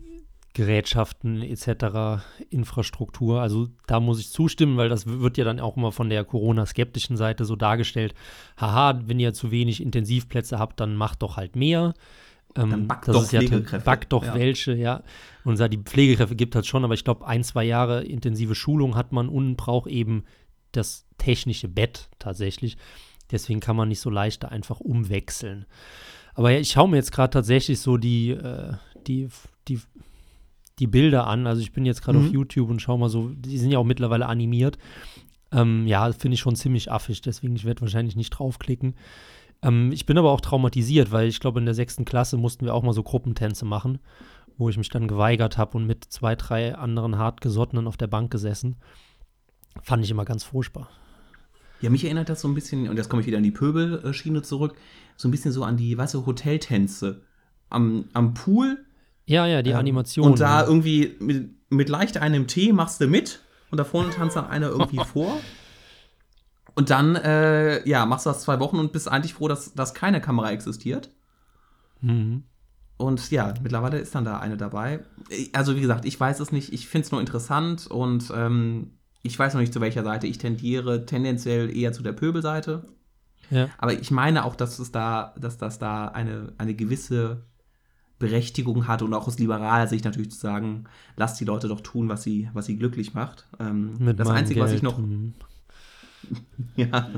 Gerätschaften 0.53 1.43
etc., 1.43 2.23
Infrastruktur. 2.51 3.41
Also 3.41 3.69
da 3.87 4.01
muss 4.01 4.19
ich 4.19 4.31
zustimmen, 4.31 4.77
weil 4.77 4.89
das 4.89 5.07
wird 5.07 5.39
ja 5.39 5.45
dann 5.45 5.61
auch 5.61 5.77
immer 5.77 5.93
von 5.93 6.11
der 6.11 6.25
Corona-skeptischen 6.25 7.17
Seite 7.17 7.45
so 7.45 7.55
dargestellt. 7.55 8.15
Haha, 8.57 9.01
wenn 9.07 9.21
ihr 9.21 9.33
zu 9.33 9.51
wenig 9.53 9.81
Intensivplätze 9.81 10.59
habt, 10.59 10.81
dann 10.81 10.97
macht 10.97 11.23
doch 11.23 11.37
halt 11.37 11.55
mehr. 11.55 11.95
Ähm, 12.57 12.71
dann 12.71 12.89
backt 12.89 13.09
doch 13.09 13.27
Pflegekräfte. 13.27 13.77
Ja, 13.77 13.83
backt 13.83 14.13
doch 14.13 14.25
ja. 14.25 14.35
welche, 14.35 14.75
ja. 14.75 15.03
Und 15.45 15.59
die 15.73 15.79
Pflegekräfte 15.79 16.37
gibt 16.37 16.55
es 16.55 16.57
halt 16.57 16.67
schon, 16.67 16.85
aber 16.85 16.95
ich 16.95 17.05
glaube, 17.05 17.27
ein, 17.27 17.45
zwei 17.45 17.65
Jahre 17.65 18.03
intensive 18.05 18.55
Schulung 18.55 18.97
hat 18.97 19.13
man 19.13 19.29
und 19.29 19.57
braucht 19.57 19.89
eben 19.89 20.25
das 20.73 21.07
technische 21.19 21.69
Bett 21.69 22.09
tatsächlich. 22.19 22.77
Deswegen 23.31 23.61
kann 23.61 23.77
man 23.77 23.89
nicht 23.89 24.01
so 24.01 24.11
leicht 24.11 24.43
da 24.43 24.49
einfach 24.49 24.81
umwechseln. 24.81 25.67
Aber 26.35 26.51
ja, 26.51 26.59
ich 26.59 26.71
schaue 26.71 26.89
mir 26.89 26.97
jetzt 26.97 27.13
gerade 27.13 27.31
tatsächlich 27.31 27.81
so 27.81 27.97
die, 27.97 28.31
äh, 28.31 28.75
die, 29.07 29.29
die, 29.69 29.81
die 30.79 30.87
Bilder 30.87 31.27
an. 31.27 31.47
Also 31.47 31.63
ich 31.63 31.73
bin 31.73 31.85
jetzt 31.85 32.03
gerade 32.03 32.19
mhm. 32.19 32.27
auf 32.27 32.33
YouTube 32.33 32.71
und 32.71 32.83
schaue 32.83 32.99
mal 32.99 33.09
so, 33.09 33.29
die 33.29 33.59
sind 33.59 33.71
ja 33.71 33.79
auch 33.79 33.85
mittlerweile 33.85 34.27
animiert. 34.27 34.79
Ähm, 35.53 35.87
ja, 35.87 36.11
finde 36.13 36.35
ich 36.35 36.41
schon 36.41 36.57
ziemlich 36.57 36.93
affig, 36.93 37.23
deswegen 37.23 37.57
ich 37.57 37.65
werde 37.65 37.81
wahrscheinlich 37.81 38.15
nicht 38.15 38.31
draufklicken. 38.31 38.95
Ähm, 39.63 39.93
ich 39.93 40.07
bin 40.07 40.19
aber 40.19 40.31
auch 40.31 40.41
traumatisiert, 40.41 41.13
weil 41.13 41.29
ich 41.29 41.41
glaube, 41.41 41.59
in 41.59 41.67
der 41.67 41.75
sechsten 41.75 42.05
Klasse 42.05 42.37
mussten 42.37 42.65
wir 42.65 42.75
auch 42.75 42.83
mal 42.83 42.93
so 42.93 43.03
Gruppentänze 43.03 43.65
machen, 43.65 43.99
wo 44.57 44.69
ich 44.69 44.79
mich 44.79 44.89
dann 44.89 45.09
geweigert 45.09 45.59
habe 45.59 45.77
und 45.77 45.87
mit 45.87 46.05
zwei, 46.05 46.37
drei 46.37 46.75
anderen 46.75 47.19
Hartgesottenen 47.19 47.87
auf 47.87 47.97
der 47.97 48.07
Bank 48.07 48.31
gesessen. 48.31 48.77
Fand 49.83 50.05
ich 50.05 50.11
immer 50.11 50.25
ganz 50.25 50.45
furchtbar. 50.45 50.89
Ja, 51.81 51.89
mich 51.89 52.05
erinnert 52.05 52.29
das 52.29 52.43
so 52.43 52.49
ein 52.49 52.55
bisschen, 52.55 52.89
und 52.89 52.97
jetzt 52.97 53.09
komme 53.09 53.21
ich 53.23 53.27
wieder 53.27 53.39
an 53.39 53.43
die 53.43 53.51
Pöbelschiene 53.51 54.43
zurück, 54.43 54.77
so 55.17 55.29
ein 55.29 55.31
bisschen 55.31 55.53
so 55.53 55.65
an 55.65 55.77
die, 55.77 55.97
weißt 55.97 56.15
du, 56.15 56.27
Hoteltänze. 56.27 57.23
Am, 57.71 58.07
am 58.13 58.35
Pool. 58.35 58.85
Ja, 59.27 59.47
ja, 59.47 59.63
die 59.63 59.71
ähm, 59.71 59.77
Animation. 59.77 60.33
Und 60.33 60.41
da 60.41 60.61
ja. 60.61 60.67
irgendwie 60.67 61.15
mit, 61.21 61.51
mit 61.71 61.89
leicht 61.89 62.19
einem 62.19 62.47
Tee 62.47 62.73
machst 62.73 63.01
du 63.01 63.07
mit 63.07 63.41
und 63.71 63.79
da 63.79 63.85
vorne 63.85 64.11
tanzt 64.11 64.37
dann 64.37 64.47
einer 64.47 64.69
irgendwie 64.69 65.03
vor. 65.05 65.41
Und 66.81 66.89
dann, 66.89 67.15
äh, 67.15 67.87
ja, 67.87 68.07
machst 68.07 68.25
du 68.25 68.31
das 68.31 68.41
zwei 68.41 68.59
Wochen 68.59 68.79
und 68.79 68.91
bist 68.91 69.07
eigentlich 69.07 69.35
froh, 69.35 69.49
dass, 69.49 69.75
dass 69.75 69.93
keine 69.93 70.23
Kamera 70.23 70.51
existiert. 70.51 71.11
Mhm. 72.01 72.45
Und 72.97 73.31
ja, 73.31 73.53
mittlerweile 73.63 73.99
ist 73.99 74.15
dann 74.15 74.25
da 74.25 74.39
eine 74.39 74.57
dabei. 74.57 75.01
Also, 75.53 75.77
wie 75.77 75.83
gesagt, 75.83 76.07
ich 76.07 76.19
weiß 76.19 76.41
es 76.41 76.53
nicht. 76.53 76.73
Ich 76.73 76.89
finde 76.89 77.05
es 77.05 77.13
nur 77.13 77.21
interessant 77.21 77.87
und 77.87 78.33
ähm, 78.35 78.93
ich 79.21 79.39
weiß 79.39 79.53
noch 79.53 79.61
nicht, 79.61 79.75
zu 79.75 79.83
welcher 79.83 80.05
Seite 80.05 80.27
ich 80.27 80.39
tendiere, 80.39 81.05
tendenziell 81.05 81.77
eher 81.77 81.93
zu 81.93 82.03
der 82.03 82.15
Pöbelseite. 82.15 82.89
Ja. 83.51 83.69
Aber 83.77 83.93
ich 83.93 84.11
meine 84.11 84.47
auch, 84.47 84.57
dass 84.57 84.79
es 84.79 84.91
da, 84.91 85.35
dass 85.39 85.59
das 85.59 85.79
da 85.79 86.09
eine, 86.09 86.55
eine 86.57 86.73
gewisse 86.75 87.45
Berechtigung 88.19 88.89
hat 88.89 89.03
und 89.03 89.13
auch 89.13 89.27
aus 89.27 89.39
liberaler 89.39 89.87
Sicht 89.87 90.07
natürlich 90.07 90.31
zu 90.31 90.39
sagen, 90.39 90.85
lasst 91.17 91.39
die 91.41 91.45
Leute 91.45 91.69
doch 91.69 91.83
tun, 91.83 92.09
was 92.09 92.23
sie, 92.23 92.49
was 92.55 92.65
sie 92.65 92.79
glücklich 92.79 93.13
macht. 93.13 93.49
Ähm, 93.59 94.17
das 94.17 94.31
Einzige, 94.31 94.61
Geld. 94.61 94.71
was 94.71 94.75
ich 94.75 94.83
noch. 94.83 94.99
ja. 96.77 97.11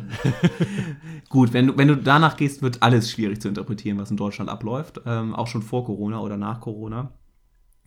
Gut, 1.29 1.53
wenn 1.53 1.69
du, 1.69 1.79
wenn 1.79 1.89
du 1.89 1.97
danach 1.97 2.37
gehst, 2.37 2.63
wird 2.63 2.83
alles 2.83 3.11
schwierig 3.11 3.41
zu 3.41 3.49
interpretieren, 3.49 3.99
was 3.99 4.11
in 4.11 4.17
Deutschland 4.17 4.51
abläuft. 4.51 5.01
Ähm, 5.07 5.35
auch 5.35 5.47
schon 5.47 5.63
vor 5.63 5.85
Corona 5.85 6.21
oder 6.21 6.37
nach 6.37 6.61
Corona. 6.61 7.13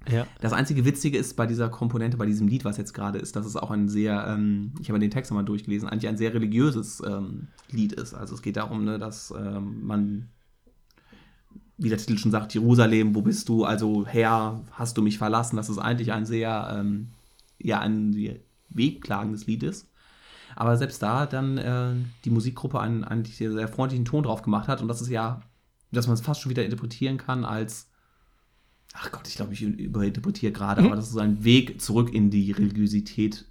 Ja. 0.10 0.28
Das 0.40 0.54
einzige 0.54 0.86
Witzige 0.86 1.18
ist 1.18 1.36
bei 1.36 1.48
dieser 1.48 1.70
Komponente, 1.70 2.18
bei 2.18 2.26
diesem 2.26 2.48
Lied, 2.48 2.64
was 2.64 2.78
jetzt 2.78 2.94
gerade 2.94 3.18
ist, 3.18 3.36
dass 3.36 3.46
es 3.46 3.56
auch 3.56 3.72
ein 3.72 3.90
sehr, 3.90 4.26
ähm, 4.28 4.74
ich 4.80 4.90
habe 4.90 5.00
den 5.00 5.10
Text 5.10 5.32
nochmal 5.32 5.46
durchgelesen, 5.46 5.90
eigentlich 5.90 6.08
ein 6.08 6.18
sehr 6.18 6.34
religiöses 6.34 7.02
ähm, 7.06 7.48
Lied 7.72 7.94
ist. 7.94 8.14
Also 8.14 8.36
es 8.36 8.42
geht 8.42 8.58
darum, 8.58 8.86
ne, 8.86 9.00
dass 9.00 9.34
ähm, 9.36 9.86
man, 9.86 10.30
wie 11.78 11.90
der 11.90 11.98
Titel 11.98 12.18
schon 12.18 12.32
sagt, 12.32 12.54
Jerusalem, 12.54 13.16
wo 13.16 13.22
bist 13.22 13.50
du? 13.50 13.66
Also 13.66 14.06
Herr, 14.06 14.62
hast 14.72 14.98
du 14.98 15.02
mich 15.02 15.18
verlassen? 15.18 15.56
Das 15.56 15.70
ist 15.70 15.80
eigentlich 15.80 16.12
ein 16.12 16.26
sehr, 16.26 16.76
ähm, 16.78 17.10
ja, 17.60 17.80
ein 17.80 18.16
wehklagendes 18.70 19.48
Lied 19.48 19.64
ist. 19.64 19.88
Aber 20.56 20.78
selbst 20.78 21.02
da 21.02 21.26
dann 21.26 21.58
äh, 21.58 21.94
die 22.24 22.30
Musikgruppe 22.30 22.80
einen 22.80 23.04
eigentlich 23.04 23.38
sehr, 23.38 23.52
sehr 23.52 23.68
freundlichen 23.68 24.06
Ton 24.06 24.24
drauf 24.24 24.42
gemacht 24.42 24.68
hat 24.68 24.82
und 24.82 24.88
das 24.88 25.02
ist 25.02 25.10
ja, 25.10 25.42
dass 25.92 26.08
man 26.08 26.14
es 26.14 26.22
fast 26.22 26.42
schon 26.42 26.50
wieder 26.50 26.64
interpretieren 26.64 27.18
kann 27.18 27.46
als 27.46 27.90
ach 28.98 29.12
Gott, 29.12 29.28
ich 29.28 29.36
glaube, 29.36 29.54
ich 29.54 29.62
überinterpretiere 29.62 30.52
gerade, 30.52 30.82
mhm. 30.82 30.88
aber 30.88 30.96
dass 30.96 31.10
es 31.10 31.18
einen 31.18 31.44
Weg 31.44 31.82
zurück 31.82 32.14
in 32.14 32.30
die 32.30 32.52
Religiosität 32.52 33.46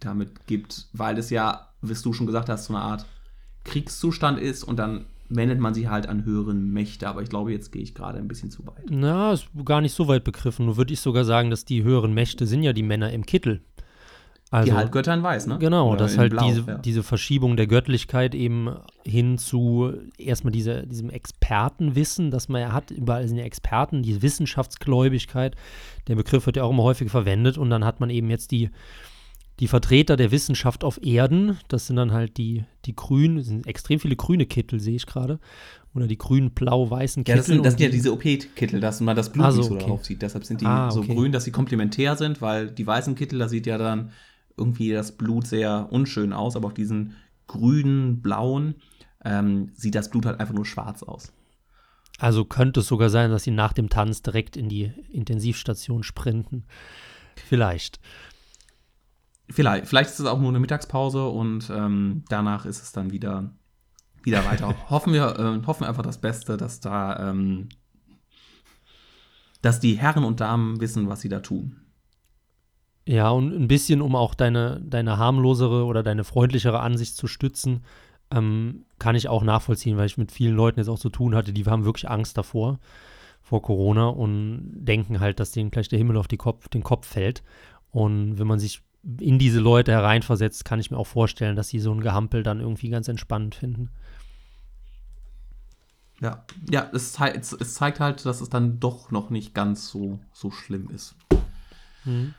damit 0.00 0.46
gibt, 0.46 0.88
weil 0.92 1.18
es 1.18 1.30
ja, 1.30 1.68
wie 1.82 1.94
du 1.94 2.12
schon 2.12 2.26
gesagt 2.26 2.48
hast, 2.48 2.66
so 2.66 2.74
eine 2.74 2.82
Art 2.82 3.06
Kriegszustand 3.64 4.38
ist 4.38 4.64
und 4.64 4.76
dann 4.78 5.06
wendet 5.28 5.60
man 5.60 5.74
sich 5.74 5.88
halt 5.88 6.08
an 6.08 6.24
höheren 6.24 6.72
Mächte. 6.72 7.08
Aber 7.08 7.22
ich 7.22 7.28
glaube, 7.28 7.52
jetzt 7.52 7.70
gehe 7.70 7.82
ich 7.82 7.94
gerade 7.94 8.18
ein 8.18 8.28
bisschen 8.28 8.50
zu 8.50 8.66
weit. 8.66 8.86
Na, 8.88 9.32
ist 9.32 9.48
gar 9.64 9.80
nicht 9.80 9.92
so 9.92 10.08
weit 10.08 10.24
begriffen. 10.24 10.66
Nur 10.66 10.76
würde 10.76 10.94
ich 10.94 11.00
sogar 11.00 11.24
sagen, 11.24 11.50
dass 11.50 11.64
die 11.64 11.82
höheren 11.82 12.14
Mächte 12.14 12.46
sind 12.46 12.62
ja 12.62 12.72
die 12.72 12.82
Männer 12.82 13.12
im 13.12 13.26
Kittel. 13.26 13.60
Also, 14.50 14.74
die 14.74 14.90
Götter 14.90 15.12
in 15.12 15.22
Weiß, 15.22 15.46
ne? 15.46 15.58
Genau, 15.58 15.90
Oder 15.90 15.98
dass 15.98 16.16
halt 16.16 16.30
Blau, 16.32 16.48
diese, 16.48 16.64
ja. 16.66 16.78
diese 16.78 17.02
Verschiebung 17.02 17.58
der 17.58 17.66
Göttlichkeit 17.66 18.34
eben 18.34 18.74
hin 19.04 19.36
zu 19.36 19.92
erstmal 20.16 20.52
diese, 20.52 20.86
diesem 20.86 21.10
Expertenwissen, 21.10 22.30
das 22.30 22.48
man 22.48 22.62
ja 22.62 22.72
hat, 22.72 22.90
überall 22.90 23.28
sind 23.28 23.36
ja 23.36 23.44
Experten, 23.44 24.02
die 24.02 24.22
Wissenschaftsgläubigkeit, 24.22 25.54
der 26.06 26.16
Begriff 26.16 26.46
wird 26.46 26.56
ja 26.56 26.64
auch 26.64 26.70
immer 26.70 26.84
häufig 26.84 27.10
verwendet 27.10 27.58
und 27.58 27.68
dann 27.68 27.84
hat 27.84 28.00
man 28.00 28.08
eben 28.08 28.30
jetzt 28.30 28.50
die, 28.50 28.70
die 29.60 29.68
Vertreter 29.68 30.16
der 30.16 30.30
Wissenschaft 30.30 30.82
auf 30.82 31.02
Erden, 31.02 31.58
das 31.68 31.86
sind 31.86 31.96
dann 31.96 32.12
halt 32.12 32.38
die, 32.38 32.64
die 32.86 32.94
grünen, 32.94 33.42
sind 33.42 33.66
extrem 33.66 34.00
viele 34.00 34.16
grüne 34.16 34.46
Kittel, 34.46 34.80
sehe 34.80 34.96
ich 34.96 35.06
gerade. 35.06 35.40
Oder 35.94 36.06
die 36.06 36.18
grün, 36.18 36.50
blau, 36.50 36.88
weißen 36.90 37.24
Kittel. 37.24 37.36
Ja, 37.36 37.36
das 37.38 37.46
sind, 37.46 37.66
das 37.66 37.74
sind 37.74 37.82
ja 37.82 37.88
diese 37.88 38.12
OP-Kittel, 38.12 38.78
dass 38.78 39.00
man 39.00 39.16
das 39.16 39.32
Blut 39.32 39.46
also, 39.46 39.58
nicht 39.58 39.68
so 39.68 39.74
okay. 39.74 39.84
darauf 39.84 40.04
sieht. 40.04 40.22
Deshalb 40.22 40.44
sind 40.44 40.60
die 40.60 40.66
ah, 40.66 40.86
okay. 40.86 40.94
so 40.94 41.14
grün, 41.14 41.32
dass 41.32 41.44
sie 41.44 41.50
komplementär 41.50 42.14
sind, 42.14 42.40
weil 42.40 42.70
die 42.70 42.86
weißen 42.86 43.14
Kittel, 43.14 43.38
da 43.40 43.48
sieht 43.48 43.66
ja 43.66 43.78
dann 43.78 44.12
irgendwie 44.58 44.92
das 44.92 45.16
Blut 45.16 45.46
sehr 45.46 45.88
unschön 45.90 46.32
aus, 46.32 46.56
aber 46.56 46.66
auf 46.66 46.74
diesen 46.74 47.14
grünen, 47.46 48.20
blauen 48.20 48.76
ähm, 49.24 49.70
sieht 49.74 49.94
das 49.94 50.10
Blut 50.10 50.26
halt 50.26 50.40
einfach 50.40 50.54
nur 50.54 50.66
schwarz 50.66 51.02
aus. 51.02 51.32
Also 52.18 52.44
könnte 52.44 52.80
es 52.80 52.88
sogar 52.88 53.10
sein, 53.10 53.30
dass 53.30 53.44
sie 53.44 53.52
nach 53.52 53.72
dem 53.72 53.88
Tanz 53.88 54.22
direkt 54.22 54.56
in 54.56 54.68
die 54.68 54.92
Intensivstation 55.10 56.02
sprinten. 56.02 56.64
Vielleicht. 57.36 58.00
Vielleicht. 59.48 59.86
Vielleicht 59.86 60.10
ist 60.10 60.20
es 60.20 60.26
auch 60.26 60.40
nur 60.40 60.48
eine 60.48 60.60
Mittagspause 60.60 61.26
und 61.26 61.70
ähm, 61.70 62.24
danach 62.28 62.66
ist 62.66 62.82
es 62.82 62.92
dann 62.92 63.12
wieder, 63.12 63.50
wieder 64.22 64.44
weiter. 64.44 64.74
hoffen, 64.90 65.12
wir, 65.12 65.38
äh, 65.38 65.66
hoffen 65.66 65.84
einfach 65.84 66.02
das 66.02 66.20
Beste, 66.20 66.56
dass 66.56 66.80
da, 66.80 67.30
ähm, 67.30 67.68
dass 69.62 69.80
die 69.80 69.96
Herren 69.96 70.24
und 70.24 70.40
Damen 70.40 70.80
wissen, 70.80 71.08
was 71.08 71.20
sie 71.20 71.28
da 71.28 71.40
tun. 71.40 71.76
Ja, 73.08 73.30
und 73.30 73.54
ein 73.54 73.68
bisschen, 73.68 74.02
um 74.02 74.14
auch 74.14 74.34
deine, 74.34 74.82
deine 74.84 75.16
harmlosere 75.16 75.86
oder 75.86 76.02
deine 76.02 76.24
freundlichere 76.24 76.80
Ansicht 76.80 77.16
zu 77.16 77.26
stützen, 77.26 77.82
ähm, 78.30 78.84
kann 78.98 79.16
ich 79.16 79.30
auch 79.30 79.42
nachvollziehen, 79.42 79.96
weil 79.96 80.04
ich 80.04 80.18
mit 80.18 80.30
vielen 80.30 80.54
Leuten 80.54 80.78
jetzt 80.78 80.90
auch 80.90 80.98
zu 80.98 81.08
tun 81.08 81.34
hatte, 81.34 81.54
die 81.54 81.64
haben 81.64 81.86
wirklich 81.86 82.10
Angst 82.10 82.36
davor, 82.36 82.80
vor 83.40 83.62
Corona 83.62 84.08
und 84.08 84.72
denken 84.74 85.20
halt, 85.20 85.40
dass 85.40 85.52
denen 85.52 85.70
gleich 85.70 85.88
der 85.88 85.98
Himmel 85.98 86.18
auf 86.18 86.28
Kopf, 86.36 86.68
den 86.68 86.82
Kopf 86.82 87.06
fällt. 87.06 87.42
Und 87.92 88.38
wenn 88.38 88.46
man 88.46 88.58
sich 88.58 88.82
in 89.18 89.38
diese 89.38 89.60
Leute 89.60 89.90
hereinversetzt, 89.92 90.66
kann 90.66 90.78
ich 90.78 90.90
mir 90.90 90.98
auch 90.98 91.06
vorstellen, 91.06 91.56
dass 91.56 91.70
sie 91.70 91.78
so 91.78 91.94
ein 91.94 92.02
Gehampel 92.02 92.42
dann 92.42 92.60
irgendwie 92.60 92.90
ganz 92.90 93.08
entspannend 93.08 93.54
finden. 93.54 93.88
Ja, 96.20 96.44
ja, 96.70 96.90
es, 96.92 97.12
zeigt, 97.14 97.38
es 97.38 97.72
zeigt 97.72 98.00
halt, 98.00 98.26
dass 98.26 98.42
es 98.42 98.50
dann 98.50 98.80
doch 98.80 99.10
noch 99.10 99.30
nicht 99.30 99.54
ganz 99.54 99.88
so, 99.88 100.18
so 100.34 100.50
schlimm 100.50 100.90
ist. 100.90 101.14
Mhm. 102.04 102.34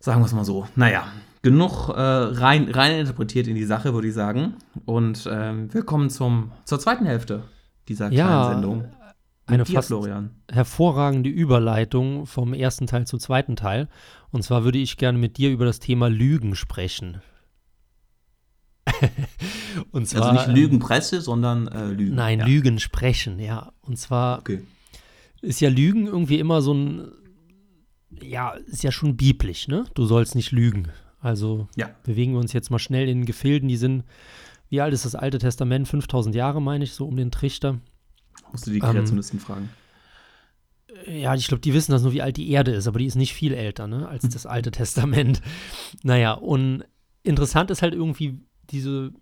Sagen 0.00 0.22
wir 0.22 0.26
es 0.26 0.32
mal 0.32 0.44
so. 0.44 0.66
Naja, 0.76 1.06
genug 1.42 1.90
äh, 1.90 2.00
rein, 2.00 2.70
rein 2.70 2.98
interpretiert 2.98 3.46
in 3.46 3.54
die 3.54 3.64
Sache, 3.64 3.92
würde 3.94 4.08
ich 4.08 4.14
sagen. 4.14 4.54
Und 4.86 5.28
ähm, 5.30 5.72
wir 5.72 5.82
kommen 5.82 6.08
zum, 6.10 6.52
zur 6.64 6.80
zweiten 6.80 7.04
Hälfte 7.04 7.44
dieser 7.86 8.08
kleinen 8.08 8.18
ja, 8.18 8.48
Sendung. 8.50 8.84
Eine 9.46 9.64
dir, 9.64 9.74
fast 9.74 9.88
Florian. 9.88 10.30
hervorragende 10.50 11.28
Überleitung 11.28 12.26
vom 12.26 12.54
ersten 12.54 12.86
Teil 12.86 13.06
zum 13.06 13.20
zweiten 13.20 13.56
Teil. 13.56 13.88
Und 14.30 14.42
zwar 14.42 14.64
würde 14.64 14.78
ich 14.78 14.96
gerne 14.96 15.18
mit 15.18 15.36
dir 15.36 15.50
über 15.50 15.64
das 15.64 15.80
Thema 15.80 16.08
Lügen 16.08 16.54
sprechen. 16.54 17.20
und 19.90 20.08
zwar, 20.08 20.30
also 20.30 20.32
nicht 20.32 20.56
Lügenpresse, 20.56 21.20
sondern 21.20 21.68
äh, 21.68 21.88
Lügen. 21.88 22.14
Nein, 22.14 22.40
ja. 22.40 22.46
Lügen 22.46 22.78
sprechen, 22.78 23.38
ja. 23.38 23.72
Und 23.82 23.98
zwar 23.98 24.38
okay. 24.38 24.62
ist 25.42 25.60
ja 25.60 25.68
Lügen 25.68 26.06
irgendwie 26.06 26.38
immer 26.38 26.62
so 26.62 26.72
ein, 26.72 27.12
ja, 28.10 28.50
ist 28.50 28.82
ja 28.82 28.92
schon 28.92 29.16
biblisch, 29.16 29.68
ne? 29.68 29.84
Du 29.94 30.04
sollst 30.04 30.34
nicht 30.34 30.52
lügen. 30.52 30.88
Also 31.20 31.68
ja. 31.76 31.90
bewegen 32.04 32.32
wir 32.32 32.40
uns 32.40 32.52
jetzt 32.52 32.70
mal 32.70 32.78
schnell 32.78 33.08
in 33.08 33.26
Gefilden, 33.26 33.68
die 33.68 33.76
sind, 33.76 34.04
wie 34.68 34.80
alt 34.80 34.94
ist 34.94 35.04
das 35.04 35.14
Alte 35.14 35.38
Testament? 35.38 35.86
5000 35.86 36.34
Jahre, 36.34 36.62
meine 36.62 36.84
ich, 36.84 36.92
so 36.92 37.06
um 37.06 37.16
den 37.16 37.30
Trichter. 37.30 37.78
Musst 38.50 38.66
du 38.66 38.70
die 38.70 38.80
Kreationisten 38.80 39.38
ähm, 39.38 39.44
fragen. 39.44 39.68
Ja, 41.06 41.34
ich 41.34 41.46
glaube, 41.46 41.60
die 41.60 41.72
wissen 41.72 41.92
das 41.92 42.02
nur, 42.02 42.12
wie 42.12 42.22
alt 42.22 42.36
die 42.36 42.50
Erde 42.50 42.72
ist, 42.72 42.86
aber 42.86 42.98
die 42.98 43.06
ist 43.06 43.14
nicht 43.14 43.34
viel 43.34 43.52
älter, 43.52 43.86
ne, 43.86 44.08
als 44.08 44.28
das 44.28 44.46
Alte 44.46 44.70
Testament. 44.70 45.40
Naja, 46.02 46.32
und 46.32 46.84
interessant 47.22 47.70
ist 47.70 47.82
halt 47.82 47.94
irgendwie 47.94 48.40
diese, 48.70 49.12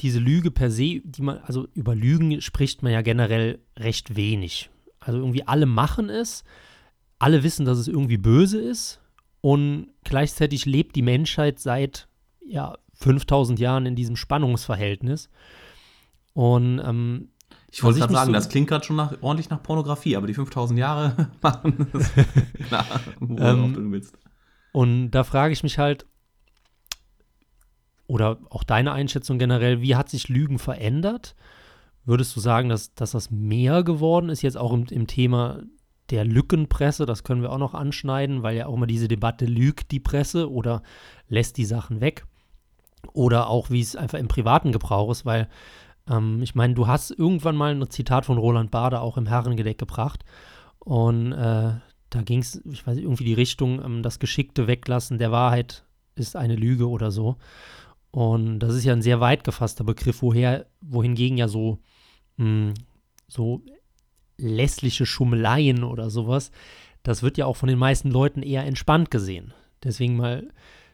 diese 0.00 0.18
Lüge 0.18 0.50
per 0.50 0.70
se, 0.70 1.00
die 1.04 1.22
man, 1.22 1.38
also 1.38 1.68
über 1.74 1.94
Lügen 1.94 2.40
spricht 2.40 2.82
man 2.82 2.92
ja 2.92 3.02
generell 3.02 3.60
recht 3.76 4.16
wenig. 4.16 4.70
Also 4.98 5.18
irgendwie 5.18 5.46
alle 5.46 5.66
machen 5.66 6.10
es, 6.10 6.44
alle 7.18 7.42
wissen, 7.42 7.64
dass 7.64 7.78
es 7.78 7.88
irgendwie 7.88 8.18
böse 8.18 8.60
ist 8.60 9.00
und 9.40 9.88
gleichzeitig 10.04 10.66
lebt 10.66 10.96
die 10.96 11.02
Menschheit 11.02 11.58
seit 11.58 12.08
ja, 12.44 12.76
5000 12.94 13.58
Jahren 13.58 13.86
in 13.86 13.96
diesem 13.96 14.16
Spannungsverhältnis. 14.16 15.28
Und 16.32 16.80
ähm, 16.84 17.28
ich 17.70 17.82
wollte 17.82 18.00
gerade 18.00 18.12
sagen, 18.12 18.26
so 18.26 18.32
das 18.32 18.48
klingt 18.48 18.68
gerade 18.68 18.84
schon 18.84 18.96
nach, 18.96 19.14
ordentlich 19.20 19.50
nach 19.50 19.62
Pornografie, 19.62 20.16
aber 20.16 20.26
die 20.26 20.34
5000 20.34 20.78
Jahre 20.78 21.30
machen 21.42 21.88
das 21.92 22.12
klar, 22.68 22.86
wo 23.20 23.36
ähm, 23.38 23.74
du 23.74 23.90
willst. 23.90 24.18
Und 24.72 25.10
da 25.10 25.24
frage 25.24 25.52
ich 25.52 25.62
mich 25.62 25.78
halt, 25.78 26.06
oder 28.06 28.38
auch 28.50 28.62
deine 28.62 28.92
Einschätzung 28.92 29.38
generell, 29.38 29.80
wie 29.80 29.96
hat 29.96 30.08
sich 30.08 30.28
Lügen 30.28 30.58
verändert? 30.58 31.34
Würdest 32.04 32.36
du 32.36 32.40
sagen, 32.40 32.68
dass, 32.68 32.94
dass 32.94 33.10
das 33.12 33.30
mehr 33.30 33.82
geworden 33.82 34.28
ist, 34.28 34.42
jetzt 34.42 34.56
auch 34.56 34.72
im, 34.72 34.86
im 34.90 35.06
Thema 35.06 35.62
der 36.10 36.24
Lückenpresse? 36.24 37.06
Das 37.06 37.24
können 37.24 37.42
wir 37.42 37.52
auch 37.52 37.58
noch 37.58 37.74
anschneiden, 37.74 38.42
weil 38.42 38.56
ja 38.56 38.66
auch 38.66 38.74
immer 38.74 38.86
diese 38.86 39.08
Debatte 39.08 39.46
lügt 39.46 39.90
die 39.90 40.00
Presse 40.00 40.50
oder 40.50 40.82
lässt 41.28 41.56
die 41.56 41.64
Sachen 41.64 42.00
weg. 42.00 42.26
Oder 43.12 43.48
auch, 43.48 43.70
wie 43.70 43.80
es 43.80 43.96
einfach 43.96 44.18
im 44.18 44.28
privaten 44.28 44.72
Gebrauch 44.72 45.10
ist, 45.10 45.24
weil 45.24 45.48
ähm, 46.08 46.42
ich 46.42 46.54
meine, 46.54 46.74
du 46.74 46.86
hast 46.86 47.10
irgendwann 47.10 47.56
mal 47.56 47.74
ein 47.74 47.90
Zitat 47.90 48.26
von 48.26 48.38
Roland 48.38 48.70
Bader 48.70 49.02
auch 49.02 49.16
im 49.16 49.26
Herrengedeck 49.26 49.78
gebracht. 49.78 50.24
Und 50.78 51.32
äh, 51.32 51.72
da 52.10 52.22
ging 52.22 52.40
es, 52.40 52.62
ich 52.64 52.86
weiß 52.86 52.96
nicht, 52.96 53.04
irgendwie 53.04 53.24
die 53.24 53.34
Richtung, 53.34 53.82
ähm, 53.84 54.02
das 54.02 54.18
geschickte 54.18 54.66
Weglassen 54.66 55.18
der 55.18 55.32
Wahrheit 55.32 55.84
ist 56.14 56.36
eine 56.36 56.56
Lüge 56.56 56.88
oder 56.88 57.10
so. 57.10 57.36
Und 58.10 58.60
das 58.60 58.74
ist 58.74 58.84
ja 58.84 58.92
ein 58.92 59.02
sehr 59.02 59.20
weit 59.20 59.44
gefasster 59.44 59.84
Begriff, 59.84 60.22
woher, 60.22 60.66
wohingegen 60.80 61.36
ja 61.36 61.48
so, 61.48 61.78
mh, 62.36 62.44
hm, 62.44 62.74
so 63.28 63.62
lässliche 64.38 65.06
Schummeleien 65.06 65.84
oder 65.84 66.10
sowas, 66.10 66.50
das 67.02 67.22
wird 67.22 67.38
ja 67.38 67.46
auch 67.46 67.56
von 67.56 67.68
den 67.68 67.78
meisten 67.78 68.10
Leuten 68.10 68.42
eher 68.42 68.64
entspannt 68.64 69.10
gesehen. 69.10 69.54
Deswegen 69.82 70.16
mal 70.16 70.48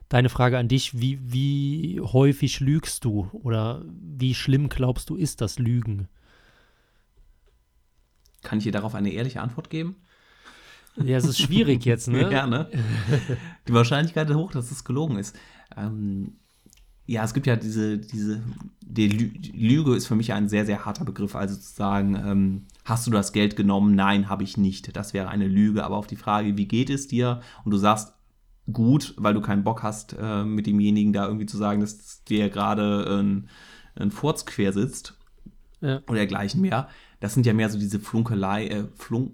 deine 0.08 0.28
Frage 0.28 0.58
an 0.58 0.68
dich, 0.68 1.00
wie, 1.00 1.18
wie 1.22 2.00
häufig 2.00 2.60
lügst 2.60 3.04
du 3.04 3.30
oder 3.32 3.82
wie 3.86 4.34
schlimm 4.34 4.68
glaubst 4.68 5.08
du 5.08 5.16
ist 5.16 5.40
das 5.40 5.58
Lügen? 5.58 6.08
Kann 8.42 8.58
ich 8.58 8.64
dir 8.64 8.72
darauf 8.72 8.94
eine 8.94 9.10
ehrliche 9.10 9.40
Antwort 9.40 9.70
geben? 9.70 9.96
Ja, 10.96 11.16
es 11.16 11.24
ist 11.24 11.40
schwierig 11.40 11.84
jetzt, 11.86 12.08
ne? 12.08 12.30
ja, 12.32 12.46
ne? 12.46 12.68
Die 13.66 13.72
Wahrscheinlichkeit 13.72 14.28
ist 14.28 14.36
hoch, 14.36 14.52
dass 14.52 14.70
es 14.70 14.84
gelogen 14.84 15.16
ist. 15.16 15.38
Ähm, 15.76 16.36
ja, 17.06 17.24
es 17.24 17.34
gibt 17.34 17.46
ja 17.46 17.56
diese, 17.56 17.98
diese, 17.98 18.42
die 18.80 19.08
Lüge 19.08 19.94
ist 19.94 20.06
für 20.06 20.14
mich 20.14 20.32
ein 20.32 20.48
sehr, 20.48 20.66
sehr 20.66 20.84
harter 20.84 21.04
Begriff. 21.04 21.34
Also 21.34 21.56
zu 21.56 21.74
sagen, 21.74 22.14
ähm, 22.14 22.66
hast 22.84 23.06
du 23.06 23.10
das 23.10 23.32
Geld 23.32 23.56
genommen? 23.56 23.94
Nein, 23.94 24.28
habe 24.28 24.44
ich 24.44 24.56
nicht. 24.56 24.96
Das 24.96 25.12
wäre 25.12 25.28
eine 25.28 25.48
Lüge. 25.48 25.84
Aber 25.84 25.96
auf 25.96 26.06
die 26.06 26.16
Frage, 26.16 26.56
wie 26.56 26.66
geht 26.66 26.90
es 26.90 27.08
dir? 27.08 27.40
Und 27.64 27.72
du 27.72 27.76
sagst, 27.76 28.14
gut, 28.72 29.14
weil 29.16 29.34
du 29.34 29.40
keinen 29.40 29.64
Bock 29.64 29.82
hast, 29.82 30.16
äh, 30.18 30.44
mit 30.44 30.66
demjenigen 30.66 31.12
da 31.12 31.26
irgendwie 31.26 31.46
zu 31.46 31.56
sagen, 31.56 31.80
dass 31.80 32.22
dir 32.24 32.50
gerade 32.50 33.20
ein, 33.20 33.48
ein 33.96 34.10
Furz 34.10 34.46
quer 34.46 34.72
sitzt 34.72 35.18
ja. 35.80 36.00
oder 36.06 36.14
dergleichen 36.14 36.60
mehr. 36.60 36.88
Das 37.20 37.34
sind 37.34 37.46
ja 37.46 37.52
mehr 37.52 37.68
so 37.68 37.78
diese 37.78 38.00
Flunkelei, 38.00 38.68
äh, 38.68 38.84
Flunk, 38.94 39.32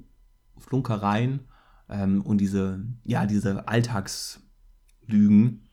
Flunkereien 0.57 1.41
ähm, 1.89 2.23
und 2.23 2.39
diese, 2.39 2.85
ja, 3.05 3.27
diese 3.27 3.69
Alltagslügen. 3.69 5.68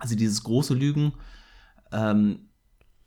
Also 0.00 0.16
dieses 0.16 0.42
große 0.42 0.74
Lügen. 0.74 1.12
Ähm, 1.92 2.48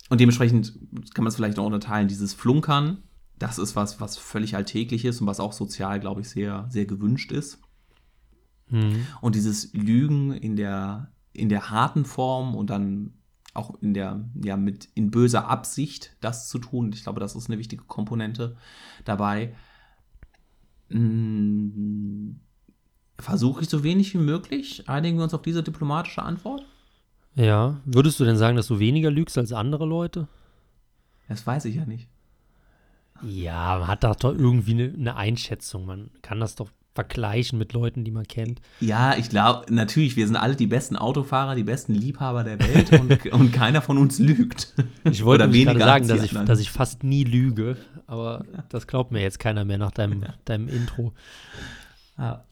und 0.10 0.20
dementsprechend 0.20 0.74
kann 1.14 1.24
man 1.24 1.28
es 1.28 1.36
vielleicht 1.36 1.60
auch 1.60 1.66
unterteilen, 1.66 2.08
dieses 2.08 2.34
Flunkern, 2.34 3.04
das 3.40 3.58
ist 3.58 3.76
was, 3.76 4.00
was 4.00 4.18
völlig 4.18 4.56
alltäglich 4.56 5.06
ist 5.06 5.22
und 5.22 5.28
was 5.28 5.40
auch 5.40 5.54
sozial, 5.54 6.00
glaube 6.00 6.22
ich, 6.22 6.30
sehr, 6.30 6.68
sehr 6.70 6.86
gewünscht 6.86 7.32
ist. 7.32 7.60
Mhm. 8.70 9.08
Und 9.22 9.36
dieses 9.36 9.74
Lügen 9.74 10.34
in 10.34 10.56
der, 10.56 11.12
in 11.34 11.50
der 11.50 11.70
harten 11.70 12.06
Form 12.06 12.56
und 12.56 12.70
dann 12.70 13.14
auch 13.54 13.76
in 13.82 13.94
der, 13.94 14.24
ja, 14.44 14.58
mit 14.58 14.90
in 14.96 15.12
böser 15.12 15.48
Absicht 15.48 16.16
das 16.22 16.50
zu 16.50 16.58
tun, 16.58 16.92
ich 16.94 17.04
glaube, 17.04 17.20
das 17.20 17.36
ist 17.36 17.50
eine 17.50 17.60
wichtige 17.60 17.84
Komponente 17.84 18.58
dabei. 19.06 19.56
Hm, 20.90 22.40
Versuche 23.20 23.62
ich 23.62 23.70
so 23.70 23.84
wenig 23.84 24.14
wie 24.16 24.20
möglich. 24.20 24.90
Einigen 24.90 25.18
wir 25.18 25.24
uns 25.24 25.36
auf 25.36 25.44
diese 25.44 25.62
diplomatische 25.62 26.24
Antwort? 26.24 26.66
Ja. 27.36 27.82
Würdest 27.86 28.20
du 28.20 28.26
denn 28.26 28.38
sagen, 28.38 28.58
dass 28.58 28.68
du 28.68 28.80
weniger 28.80 29.12
lügst 29.12 29.38
als 29.38 29.54
andere 29.54 29.86
Leute? 29.86 30.28
Das 31.28 31.46
weiß 31.46 31.66
ich 31.66 31.76
ja 31.76 31.86
nicht. 31.86 32.08
Ja, 33.24 33.80
man 33.80 33.88
hat 33.88 34.04
doch 34.04 34.18
irgendwie 34.24 34.74
eine, 34.74 34.94
eine 34.94 35.16
Einschätzung. 35.16 35.86
Man 35.86 36.12
kann 36.22 36.40
das 36.40 36.56
doch 36.56 36.70
vergleichen 36.94 37.58
mit 37.58 37.74
Leuten, 37.74 38.04
die 38.04 38.12
man 38.12 38.28
kennt. 38.28 38.62
Ja, 38.80 39.16
ich 39.18 39.30
glaube, 39.30 39.74
natürlich, 39.74 40.16
wir 40.16 40.28
sind 40.28 40.36
alle 40.36 40.56
die 40.56 40.68
besten 40.68 40.96
Autofahrer, 40.96 41.56
die 41.56 41.64
besten 41.64 41.96
Liebhaber 41.96 42.44
der 42.44 42.60
Welt 42.60 42.92
und, 43.00 43.26
und 43.34 43.52
keiner 43.52 43.82
von 43.82 43.98
uns 43.98 44.20
lügt. 44.20 44.74
Ich 45.04 45.26
wollte 45.26 45.50
gerade 45.50 45.80
sagen, 45.80 46.08
dass 46.08 46.24
ich, 46.24 46.34
dass 46.34 46.60
ich 46.60 46.70
fast 46.70 47.04
nie 47.04 47.24
lüge, 47.24 47.78
aber 48.06 48.46
das 48.70 48.86
glaubt 48.86 49.12
mir 49.12 49.22
jetzt 49.22 49.40
keiner 49.40 49.66
mehr 49.66 49.80
nach 49.80 49.92
deinem, 49.92 50.22
ja. 50.22 50.34
deinem 50.46 50.68
Intro. 50.68 51.14
Ja. 52.18 52.44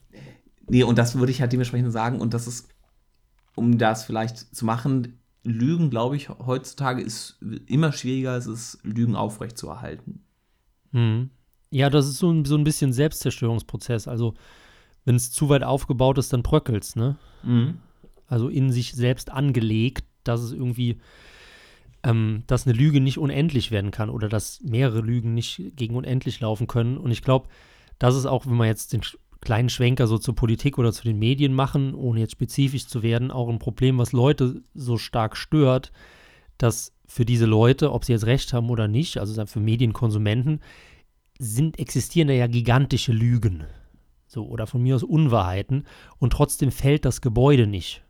Nee, 0.68 0.82
und 0.82 0.98
das 0.98 1.16
würde 1.16 1.30
ich 1.30 1.40
halt 1.40 1.52
dementsprechend 1.52 1.92
sagen, 1.92 2.20
und 2.20 2.34
das 2.34 2.46
ist, 2.46 2.68
um 3.54 3.78
das 3.78 4.04
vielleicht 4.04 4.54
zu 4.54 4.64
machen, 4.64 5.18
Lügen, 5.44 5.90
glaube 5.90 6.16
ich, 6.16 6.28
heutzutage 6.28 7.02
ist 7.02 7.38
immer 7.66 7.92
schwieriger, 7.92 8.36
es 8.36 8.46
ist 8.46 8.78
Lügen 8.84 9.16
aufrechtzuerhalten. 9.16 10.24
Mhm. 10.92 11.30
Ja, 11.70 11.90
das 11.90 12.06
ist 12.06 12.18
so 12.18 12.30
ein, 12.30 12.44
so 12.44 12.56
ein 12.56 12.64
bisschen 12.64 12.92
Selbstzerstörungsprozess. 12.92 14.06
Also, 14.06 14.34
wenn 15.04 15.16
es 15.16 15.32
zu 15.32 15.48
weit 15.48 15.64
aufgebaut 15.64 16.18
ist, 16.18 16.32
dann 16.32 16.42
bröckelt 16.42 16.84
es, 16.84 16.96
ne? 16.96 17.16
Mhm. 17.42 17.78
Also 18.28 18.48
in 18.48 18.70
sich 18.70 18.92
selbst 18.92 19.30
angelegt, 19.30 20.04
dass 20.22 20.40
es 20.40 20.52
irgendwie, 20.52 21.00
ähm, 22.02 22.44
dass 22.46 22.66
eine 22.66 22.76
Lüge 22.76 23.00
nicht 23.00 23.18
unendlich 23.18 23.70
werden 23.70 23.90
kann 23.90 24.10
oder 24.10 24.28
dass 24.28 24.60
mehrere 24.62 25.00
Lügen 25.00 25.34
nicht 25.34 25.72
gegen 25.74 25.96
unendlich 25.96 26.40
laufen 26.40 26.66
können. 26.66 26.98
Und 26.98 27.10
ich 27.10 27.22
glaube, 27.22 27.48
das 27.98 28.14
ist 28.14 28.26
auch, 28.26 28.46
wenn 28.46 28.56
wir 28.56 28.66
jetzt 28.66 28.92
den 28.92 29.02
kleinen 29.42 29.68
Schwenker 29.68 30.06
so 30.06 30.16
zur 30.16 30.34
Politik 30.34 30.78
oder 30.78 30.92
zu 30.92 31.02
den 31.02 31.18
Medien 31.18 31.52
machen, 31.52 31.94
ohne 31.94 32.20
jetzt 32.20 32.32
spezifisch 32.32 32.86
zu 32.86 33.02
werden, 33.02 33.30
auch 33.30 33.48
ein 33.48 33.58
Problem, 33.58 33.98
was 33.98 34.12
Leute 34.12 34.62
so 34.72 34.96
stark 34.96 35.36
stört, 35.36 35.92
dass 36.56 36.94
für 37.06 37.24
diese 37.26 37.44
Leute, 37.44 37.92
ob 37.92 38.04
sie 38.04 38.12
jetzt 38.12 38.26
recht 38.26 38.52
haben 38.52 38.70
oder 38.70 38.88
nicht, 38.88 39.18
also 39.18 39.44
für 39.46 39.60
Medienkonsumenten, 39.60 40.60
sind, 41.38 41.78
existieren 41.78 42.28
da 42.28 42.34
ja 42.34 42.46
gigantische 42.46 43.12
Lügen. 43.12 43.64
So, 44.26 44.46
oder 44.46 44.66
von 44.66 44.82
mir 44.82 44.94
aus 44.94 45.02
Unwahrheiten. 45.02 45.84
Und 46.18 46.32
trotzdem 46.32 46.70
fällt 46.70 47.04
das 47.04 47.20
Gebäude 47.20 47.66
nicht. 47.66 48.02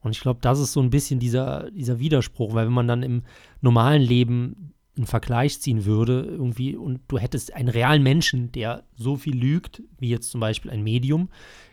Und 0.00 0.12
ich 0.12 0.20
glaube, 0.20 0.40
das 0.42 0.58
ist 0.58 0.72
so 0.72 0.80
ein 0.80 0.90
bisschen 0.90 1.20
dieser, 1.20 1.70
dieser 1.70 1.98
Widerspruch, 1.98 2.54
weil 2.54 2.66
wenn 2.66 2.72
man 2.72 2.88
dann 2.88 3.02
im 3.02 3.22
normalen 3.60 4.02
Leben 4.02 4.74
einen 4.96 5.06
Vergleich 5.06 5.60
ziehen 5.60 5.84
würde, 5.84 6.22
irgendwie, 6.22 6.76
und 6.76 7.00
du 7.08 7.18
hättest 7.18 7.52
einen 7.54 7.68
realen 7.68 8.02
Menschen, 8.02 8.52
der 8.52 8.84
so 8.94 9.16
viel 9.16 9.36
lügt, 9.36 9.82
wie 9.98 10.08
jetzt 10.08 10.30
zum 10.30 10.40
Beispiel 10.40 10.70
ein 10.70 10.84
Medium, 10.84 11.28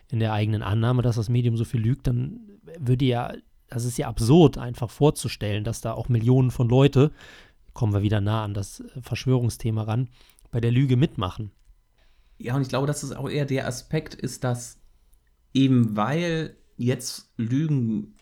in 0.10 0.20
der 0.20 0.34
eigenen 0.34 0.62
Annahme, 0.64 1.02
dass 1.02 1.16
das 1.16 1.30
Medium 1.30 1.56
so 1.56 1.64
viel 1.64 1.82
lügt, 1.82 2.08
dann 2.08 2.42
würde 2.80 3.06
ja, 3.06 3.34
das 3.70 3.86
ist 3.86 3.98
ja 3.98 4.08
absurd, 4.08 4.58
einfach 4.58 4.90
vorzustellen, 4.90 5.64
dass 5.64 5.82
da 5.82 5.94
auch 5.94 6.10
Millionen 6.10 6.52
von 6.52 6.68
Leute, 6.68 7.12
kommen 7.74 7.94
wir 7.94 8.02
wieder 8.02 8.20
nah 8.20 8.44
an 8.44 8.54
das 8.54 8.84
Verschwörungsthema 9.02 9.84
ran, 9.84 10.10
bei 10.52 10.60
der 10.60 10.72
Lüge 10.72 10.98
mitmachen. 10.98 11.52
Ja, 12.38 12.56
und 12.56 12.64
ich 12.64 12.70
glaube, 12.70 12.88
dass 12.88 13.04
es 13.04 13.14
auch 13.14 13.30
eher 13.30 13.46
der 13.46 13.68
Aspekt 13.68 14.16
ist, 14.16 14.44
dass 14.44 14.80
eben 15.54 15.96
weil 15.96 16.58
jetzt 16.76 17.32
Lügen 17.38 18.16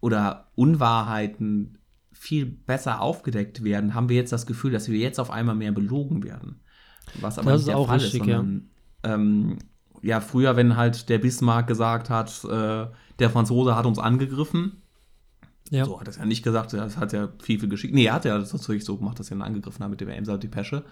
oder 0.00 0.50
Unwahrheiten 0.54 1.78
viel 2.22 2.46
besser 2.46 3.00
aufgedeckt 3.00 3.64
werden, 3.64 3.94
haben 3.94 4.08
wir 4.08 4.14
jetzt 4.14 4.32
das 4.32 4.46
Gefühl, 4.46 4.70
dass 4.70 4.88
wir 4.88 4.96
jetzt 4.96 5.18
auf 5.18 5.32
einmal 5.32 5.56
mehr 5.56 5.72
belogen 5.72 6.22
werden. 6.22 6.60
Was 7.20 7.36
aber 7.36 7.50
das 7.50 7.62
nicht 7.66 7.76
der 7.76 7.84
Fall 7.84 7.98
richtig, 7.98 8.12
ist, 8.12 8.26
sondern 8.26 8.70
ja. 9.04 9.14
ähm, 9.14 9.58
ja, 10.02 10.20
früher, 10.20 10.54
wenn 10.54 10.76
halt 10.76 11.08
der 11.08 11.18
Bismarck 11.18 11.66
gesagt 11.66 12.10
hat, 12.10 12.44
äh, 12.44 12.86
der 13.18 13.30
Franzose 13.30 13.74
hat 13.74 13.86
uns 13.86 13.98
angegriffen, 13.98 14.81
ja. 15.70 15.86
So 15.86 15.98
hat 15.98 16.06
er 16.06 16.10
es 16.10 16.16
ja 16.18 16.24
nicht 16.26 16.42
gesagt, 16.42 16.72
das 16.74 16.96
hat 16.98 17.12
ja 17.12 17.28
viel, 17.42 17.58
viel 17.58 17.68
geschickt. 17.68 17.94
Nee, 17.94 18.04
er 18.04 18.14
hat 18.14 18.24
ja 18.24 18.38
das 18.38 18.52
natürlich 18.52 18.84
so 18.84 18.96
gemacht, 18.96 19.18
dass 19.18 19.30
er 19.30 19.36
ihn 19.36 19.42
angegriffen 19.42 19.82
hat 19.82 19.90
mit 19.90 20.00
dem 20.00 20.08
Emser 20.08 20.36
Depesche. 20.36 20.84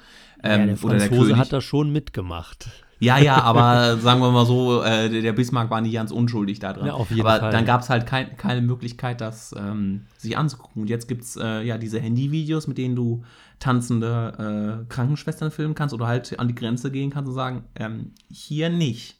Ähm, 0.43 0.61
ja, 0.61 0.67
der 0.67 0.77
Franzose 0.77 1.29
der 1.29 1.39
hat 1.39 1.53
da 1.53 1.61
schon 1.61 1.93
mitgemacht. 1.93 2.71
Ja, 2.99 3.19
ja, 3.19 3.41
aber 3.43 3.99
sagen 3.99 4.21
wir 4.21 4.31
mal 4.31 4.47
so, 4.47 4.83
äh, 4.83 5.21
der 5.21 5.33
Bismarck 5.33 5.71
war 5.71 5.81
nicht 5.81 5.95
ganz 5.95 6.13
unschuldig 6.13 6.61
da 6.61 6.73
dran. 6.73 6.87
Ja, 6.87 6.93
auf 6.95 7.11
jeden 7.11 7.27
aber 7.27 7.41
Fall. 7.41 7.51
dann 7.51 7.65
gab 7.65 7.83
es 7.83 7.91
halt 7.91 8.07
kein, 8.07 8.37
keine 8.37 8.63
Möglichkeit, 8.63 9.21
das 9.21 9.55
ähm, 9.59 10.07
sich 10.17 10.39
anzugucken. 10.39 10.83
Und 10.83 10.89
jetzt 10.89 11.09
gibt 11.09 11.25
es 11.25 11.37
äh, 11.37 11.63
ja 11.63 11.77
diese 11.77 12.01
Handyvideos, 12.01 12.67
mit 12.67 12.79
denen 12.79 12.97
du 12.97 13.25
tanzende 13.59 14.83
äh, 14.83 14.93
Krankenschwestern 14.93 15.51
filmen 15.51 15.75
kannst 15.75 15.95
oder 15.95 16.07
halt 16.07 16.39
an 16.39 16.49
die 16.49 16.55
Grenze 16.55 16.91
gehen 16.91 17.11
kannst 17.11 17.29
und 17.29 17.35
sagen, 17.35 17.65
ähm, 17.75 18.13
hier 18.31 18.71
nicht. 18.71 19.19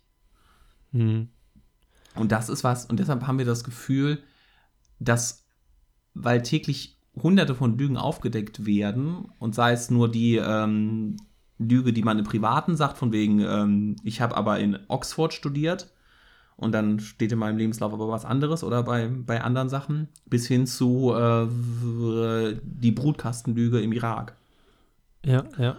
Mhm. 0.93 1.29
Und 2.15 2.33
das 2.33 2.49
ist 2.49 2.65
was, 2.65 2.87
und 2.87 2.99
deshalb 2.99 3.27
haben 3.27 3.39
wir 3.39 3.45
das 3.45 3.65
Gefühl, 3.65 4.23
dass 4.99 5.40
weil 6.15 6.43
täglich 6.43 6.97
hunderte 7.21 7.55
von 7.55 7.77
Lügen 7.77 7.97
aufgedeckt 7.97 8.67
werden 8.67 9.27
und 9.39 9.55
sei 9.55 9.73
es 9.73 9.91
nur 9.91 10.11
die 10.11 10.37
ähm, 10.37 11.17
Lüge, 11.59 11.93
die 11.93 12.03
man 12.03 12.19
im 12.19 12.25
Privaten 12.25 12.77
sagt, 12.77 12.97
von 12.97 13.13
wegen, 13.13 13.41
ähm, 13.41 13.97
ich 14.03 14.21
habe 14.21 14.37
aber 14.37 14.59
in 14.59 14.79
Oxford 14.89 15.33
studiert 15.33 15.91
und 16.57 16.73
dann 16.73 17.01
steht 17.01 17.33
in 17.33 17.39
meinem 17.39 17.59
Lebenslauf 17.59 17.93
aber 17.93 18.09
was 18.09 18.25
anderes 18.25 18.65
oder 18.65 18.83
bei, 18.83 19.09
bei 19.09 19.43
anderen 19.43 19.69
Sachen, 19.69 20.09
bis 20.27 20.47
hin 20.47 20.67
zu 20.67 21.15
äh, 21.15 21.47
die 22.63 22.93
Brutkastenlüge 22.93 23.81
im 23.81 23.93
Irak. 23.93 24.37
Ja, 25.25 25.45
ja. 25.59 25.77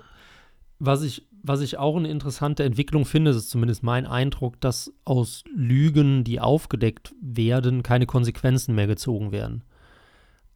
Was 0.80 1.04
ich, 1.04 1.28
was 1.44 1.62
ich 1.62 1.78
auch 1.78 1.98
eine 1.98 2.10
interessante 2.10 2.64
Entwicklung 2.64 3.06
finde, 3.06 3.32
ist 3.32 3.50
zumindest 3.50 3.84
mein 3.84 4.06
Eindruck, 4.06 4.60
dass 4.62 4.94
aus 5.06 5.44
Lügen, 5.56 6.24
die 6.24 6.40
aufgedeckt 6.40 7.14
werden, 7.22 7.84
keine 7.84 8.06
Konsequenzen 8.08 8.76
mehr 8.76 8.88
gezogen 8.88 9.32
werden. 9.32 9.64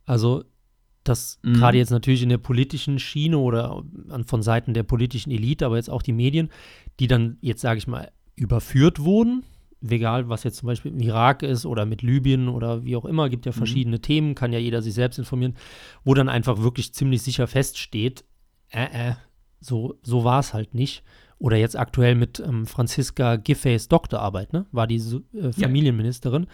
Also, 0.05 0.43
dass 1.03 1.39
mhm. 1.43 1.53
gerade 1.53 1.77
jetzt 1.77 1.91
natürlich 1.91 2.23
in 2.23 2.29
der 2.29 2.37
politischen 2.37 2.99
Schiene 2.99 3.37
oder 3.37 3.83
von 4.25 4.41
Seiten 4.41 4.73
der 4.73 4.83
politischen 4.83 5.31
Elite, 5.31 5.65
aber 5.65 5.77
jetzt 5.77 5.89
auch 5.89 6.01
die 6.01 6.13
Medien, 6.13 6.49
die 6.99 7.07
dann 7.07 7.37
jetzt, 7.41 7.61
sage 7.61 7.77
ich 7.77 7.87
mal, 7.87 8.11
überführt 8.35 8.99
wurden, 8.99 9.43
egal 9.87 10.29
was 10.29 10.43
jetzt 10.43 10.57
zum 10.57 10.67
Beispiel 10.67 10.91
im 10.91 10.99
Irak 10.99 11.43
ist 11.43 11.65
oder 11.65 11.85
mit 11.85 12.01
Libyen 12.01 12.47
oder 12.47 12.85
wie 12.85 12.95
auch 12.95 13.05
immer, 13.05 13.29
gibt 13.29 13.45
ja 13.45 13.51
mhm. 13.51 13.57
verschiedene 13.57 13.97
mhm. 13.97 14.01
Themen, 14.01 14.35
kann 14.35 14.53
ja 14.53 14.59
jeder 14.59 14.81
sich 14.81 14.93
selbst 14.93 15.19
informieren, 15.19 15.55
wo 16.03 16.13
dann 16.13 16.29
einfach 16.29 16.61
wirklich 16.61 16.93
ziemlich 16.93 17.21
sicher 17.21 17.47
feststeht, 17.47 18.25
äh, 18.69 19.09
äh, 19.09 19.15
so, 19.59 19.95
so 20.03 20.23
war 20.23 20.39
es 20.39 20.53
halt 20.53 20.73
nicht. 20.73 21.03
Oder 21.37 21.57
jetzt 21.57 21.77
aktuell 21.77 22.15
mit 22.15 22.39
ähm, 22.39 22.65
Franziska 22.65 23.35
Giffey's 23.35 23.89
Doktorarbeit, 23.89 24.53
ne? 24.53 24.65
War 24.71 24.87
die 24.87 24.97
äh, 24.97 25.51
Familienministerin. 25.51 26.43
Ja. 26.43 26.49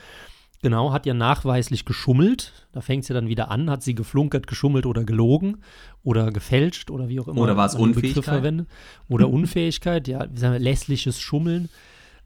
Genau, 0.64 0.94
hat 0.94 1.08
ja 1.08 1.16
nachweislich 1.16 1.86
geschummelt. 1.86 2.54
Da 2.72 2.82
fängt 2.82 3.04
es 3.04 3.10
ja 3.10 3.16
dann 3.16 3.28
wieder 3.28 3.50
an. 3.50 3.70
Hat 3.70 3.82
sie 3.82 3.96
geflunkert, 3.96 4.46
geschummelt 4.46 4.86
oder 4.86 5.04
gelogen 5.04 5.58
oder 6.04 6.32
gefälscht 6.32 6.92
oder 6.92 7.10
wie 7.10 7.20
auch 7.20 7.28
immer. 7.28 7.42
Oder 7.42 7.58
war 7.58 7.66
es 7.66 7.74
Unfähigkeit? 7.74 8.24
Verwendet. 8.24 8.68
Oder 9.10 9.30
Unfähigkeit, 9.32 10.08
ja, 10.08 10.28
wir, 10.32 10.60
lässliches 10.60 11.20
Schummeln. 11.20 11.70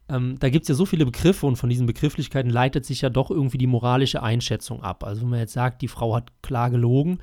Ähm, 0.08 0.36
da 0.38 0.50
gibt 0.50 0.64
es 0.64 0.68
ja 0.68 0.74
so 0.74 0.84
viele 0.84 1.06
Begriffe 1.06 1.46
und 1.46 1.56
von 1.56 1.70
diesen 1.70 1.86
Begrifflichkeiten 1.86 2.50
leitet 2.50 2.84
sich 2.84 3.00
ja 3.00 3.08
doch 3.08 3.30
irgendwie 3.30 3.58
die 3.58 3.66
moralische 3.66 4.22
Einschätzung 4.22 4.82
ab. 4.82 5.02
Also 5.02 5.22
wenn 5.22 5.30
man 5.30 5.40
jetzt 5.40 5.54
sagt, 5.54 5.80
die 5.80 5.88
Frau 5.88 6.14
hat 6.14 6.30
klar 6.42 6.70
gelogen, 6.70 7.18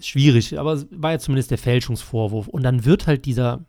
schwierig, 0.00 0.58
aber 0.58 0.74
es 0.74 0.86
war 0.90 1.12
ja 1.12 1.18
zumindest 1.18 1.52
der 1.52 1.58
Fälschungsvorwurf. 1.58 2.48
Und 2.48 2.64
dann 2.64 2.84
wird 2.84 3.06
halt 3.06 3.24
dieser 3.24 3.64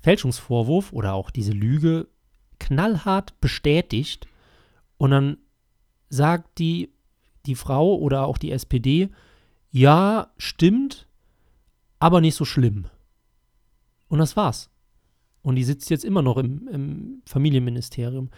Fälschungsvorwurf 0.00 0.92
oder 0.92 1.14
auch 1.14 1.30
diese 1.30 1.52
Lüge 1.52 2.06
knallhart 2.58 3.38
bestätigt 3.40 4.28
und 4.96 5.10
dann 5.10 5.36
sagt 6.08 6.58
die, 6.58 6.90
die 7.46 7.54
Frau 7.54 7.96
oder 7.96 8.26
auch 8.26 8.38
die 8.38 8.52
SPD, 8.52 9.10
ja, 9.70 10.28
stimmt, 10.36 11.06
aber 11.98 12.20
nicht 12.20 12.34
so 12.34 12.44
schlimm. 12.44 12.86
Und 14.08 14.18
das 14.18 14.36
war's. 14.36 14.70
Und 15.42 15.56
die 15.56 15.64
sitzt 15.64 15.90
jetzt 15.90 16.04
immer 16.04 16.22
noch 16.22 16.38
im, 16.38 16.68
im 16.68 17.22
Familienministerium. 17.24 18.30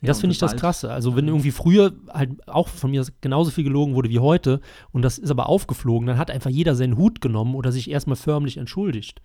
Ja, 0.00 0.08
das 0.08 0.20
finde 0.20 0.32
ich 0.32 0.38
das 0.38 0.56
Krasse. 0.56 0.92
Also, 0.92 1.16
wenn 1.16 1.26
irgendwie 1.26 1.52
früher 1.52 1.92
halt 2.12 2.46
auch 2.48 2.68
von 2.68 2.90
mir 2.90 3.06
genauso 3.20 3.50
viel 3.50 3.64
gelogen 3.64 3.94
wurde 3.94 4.10
wie 4.10 4.18
heute 4.18 4.60
und 4.92 5.02
das 5.02 5.16
ist 5.18 5.30
aber 5.30 5.48
aufgeflogen, 5.48 6.06
dann 6.06 6.18
hat 6.18 6.30
einfach 6.30 6.50
jeder 6.50 6.74
seinen 6.74 6.96
Hut 6.96 7.20
genommen 7.20 7.54
oder 7.54 7.72
sich 7.72 7.90
erstmal 7.90 8.16
förmlich 8.16 8.58
entschuldigt. 8.58 9.22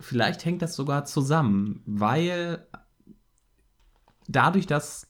Vielleicht 0.00 0.44
hängt 0.44 0.62
das 0.62 0.74
sogar 0.74 1.04
zusammen, 1.04 1.82
weil 1.86 2.66
dadurch, 4.28 4.66
dass 4.66 5.08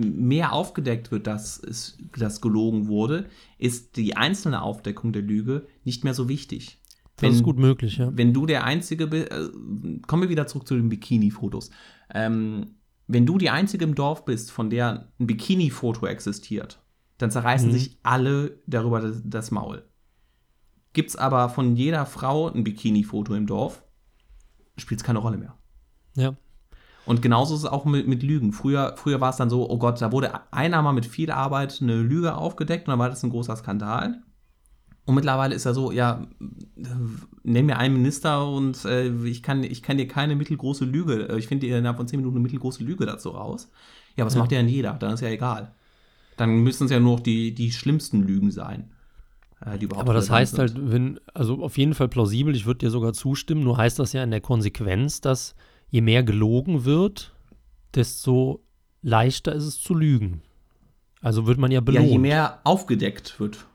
mehr 0.00 0.52
aufgedeckt 0.52 1.10
wird, 1.10 1.26
dass 1.26 1.58
es 1.58 1.98
dass 2.18 2.40
gelogen 2.40 2.88
wurde, 2.88 3.26
ist 3.58 3.96
die 3.96 4.16
einzelne 4.16 4.62
Aufdeckung 4.62 5.12
der 5.12 5.22
Lüge 5.22 5.66
nicht 5.84 6.04
mehr 6.04 6.14
so 6.14 6.28
wichtig. 6.28 6.80
Das 7.16 7.22
wenn, 7.22 7.32
ist 7.32 7.42
gut 7.42 7.58
möglich, 7.58 7.98
ja. 7.98 8.10
Wenn 8.14 8.32
du 8.32 8.46
der 8.46 8.64
Einzige 8.64 9.06
bist, 9.06 9.30
äh, 9.30 9.48
kommen 10.06 10.22
wir 10.22 10.28
wieder 10.28 10.46
zurück 10.46 10.66
zu 10.66 10.74
den 10.74 10.88
Bikini-Fotos. 10.88 11.70
Ähm, 12.14 12.74
wenn 13.06 13.26
du 13.26 13.38
die 13.38 13.50
Einzige 13.50 13.84
im 13.84 13.94
Dorf 13.94 14.24
bist, 14.24 14.50
von 14.50 14.70
der 14.70 15.08
ein 15.18 15.26
Bikini-Foto 15.26 16.06
existiert, 16.06 16.82
dann 17.18 17.30
zerreißen 17.30 17.68
mhm. 17.68 17.72
sich 17.72 17.98
alle 18.02 18.58
darüber 18.66 19.00
das, 19.00 19.20
das 19.24 19.50
Maul. 19.50 19.84
Gibt 20.92 21.10
es 21.10 21.16
aber 21.16 21.48
von 21.48 21.76
jeder 21.76 22.06
Frau 22.06 22.48
ein 22.48 22.64
Bikini-Foto 22.64 23.34
im 23.34 23.46
Dorf, 23.46 23.82
spielt 24.76 25.00
es 25.00 25.04
keine 25.04 25.18
Rolle 25.18 25.36
mehr. 25.36 25.56
Ja. 26.16 26.36
Und 27.06 27.22
genauso 27.22 27.54
ist 27.54 27.60
es 27.60 27.66
auch 27.66 27.84
mit, 27.84 28.06
mit 28.06 28.22
Lügen. 28.22 28.52
Früher, 28.52 28.94
früher 28.96 29.20
war 29.20 29.30
es 29.30 29.36
dann 29.36 29.50
so, 29.50 29.68
oh 29.68 29.78
Gott, 29.78 30.00
da 30.00 30.12
wurde 30.12 30.32
einer 30.52 30.82
mal 30.82 30.92
mit 30.92 31.06
viel 31.06 31.30
Arbeit 31.30 31.78
eine 31.80 31.96
Lüge 31.96 32.36
aufgedeckt 32.36 32.86
und 32.86 32.92
dann 32.92 32.98
war 32.98 33.08
das 33.08 33.22
ein 33.22 33.30
großer 33.30 33.56
Skandal. 33.56 34.22
Und 35.06 35.14
mittlerweile 35.14 35.54
ist 35.54 35.64
er 35.66 35.74
so, 35.74 35.90
ja, 35.90 36.26
nenn 37.42 37.66
mir 37.66 37.78
einen 37.78 37.94
Minister 37.94 38.46
und 38.46 38.84
äh, 38.84 39.08
ich, 39.24 39.42
kann, 39.42 39.64
ich 39.64 39.82
kann 39.82 39.96
dir 39.96 40.06
keine 40.06 40.36
mittelgroße 40.36 40.84
Lüge, 40.84 41.34
ich 41.36 41.48
finde 41.48 41.66
dir 41.66 41.78
innerhalb 41.78 41.96
von 41.96 42.06
10 42.06 42.20
Minuten 42.20 42.36
eine 42.36 42.42
mittelgroße 42.42 42.84
Lüge 42.84 43.06
dazu 43.06 43.30
raus. 43.30 43.70
Ja, 44.16 44.24
was 44.24 44.34
ja. 44.34 44.40
macht 44.40 44.52
ja 44.52 44.58
denn 44.58 44.68
jeder? 44.68 44.92
Dann 44.92 45.14
ist 45.14 45.20
ja 45.20 45.28
egal. 45.28 45.72
Dann 46.36 46.62
müssen 46.62 46.84
es 46.84 46.90
ja 46.90 47.00
nur 47.00 47.16
noch 47.16 47.20
die, 47.20 47.54
die 47.54 47.72
schlimmsten 47.72 48.22
Lügen 48.22 48.50
sein. 48.50 48.90
Äh, 49.64 49.78
die 49.78 49.86
überhaupt 49.86 50.06
Aber 50.06 50.14
das 50.14 50.30
heißt 50.30 50.56
sind. 50.56 50.60
halt, 50.60 50.92
wenn, 50.92 51.18
also 51.34 51.62
auf 51.62 51.76
jeden 51.76 51.94
Fall 51.94 52.08
plausibel, 52.08 52.54
ich 52.54 52.66
würde 52.66 52.78
dir 52.78 52.90
sogar 52.90 53.12
zustimmen, 53.12 53.64
nur 53.64 53.76
heißt 53.76 53.98
das 53.98 54.12
ja 54.12 54.22
in 54.22 54.30
der 54.30 54.40
Konsequenz, 54.40 55.20
dass 55.20 55.54
je 55.90 56.00
mehr 56.00 56.22
gelogen 56.22 56.84
wird, 56.84 57.34
desto 57.94 58.64
leichter 59.02 59.52
ist 59.52 59.64
es 59.64 59.80
zu 59.80 59.94
lügen. 59.94 60.42
Also 61.20 61.46
wird 61.46 61.58
man 61.58 61.70
ja 61.70 61.80
belohnt. 61.80 62.06
Ja, 62.06 62.12
je 62.12 62.18
mehr 62.18 62.60
aufgedeckt 62.64 63.38
wird, 63.38 63.66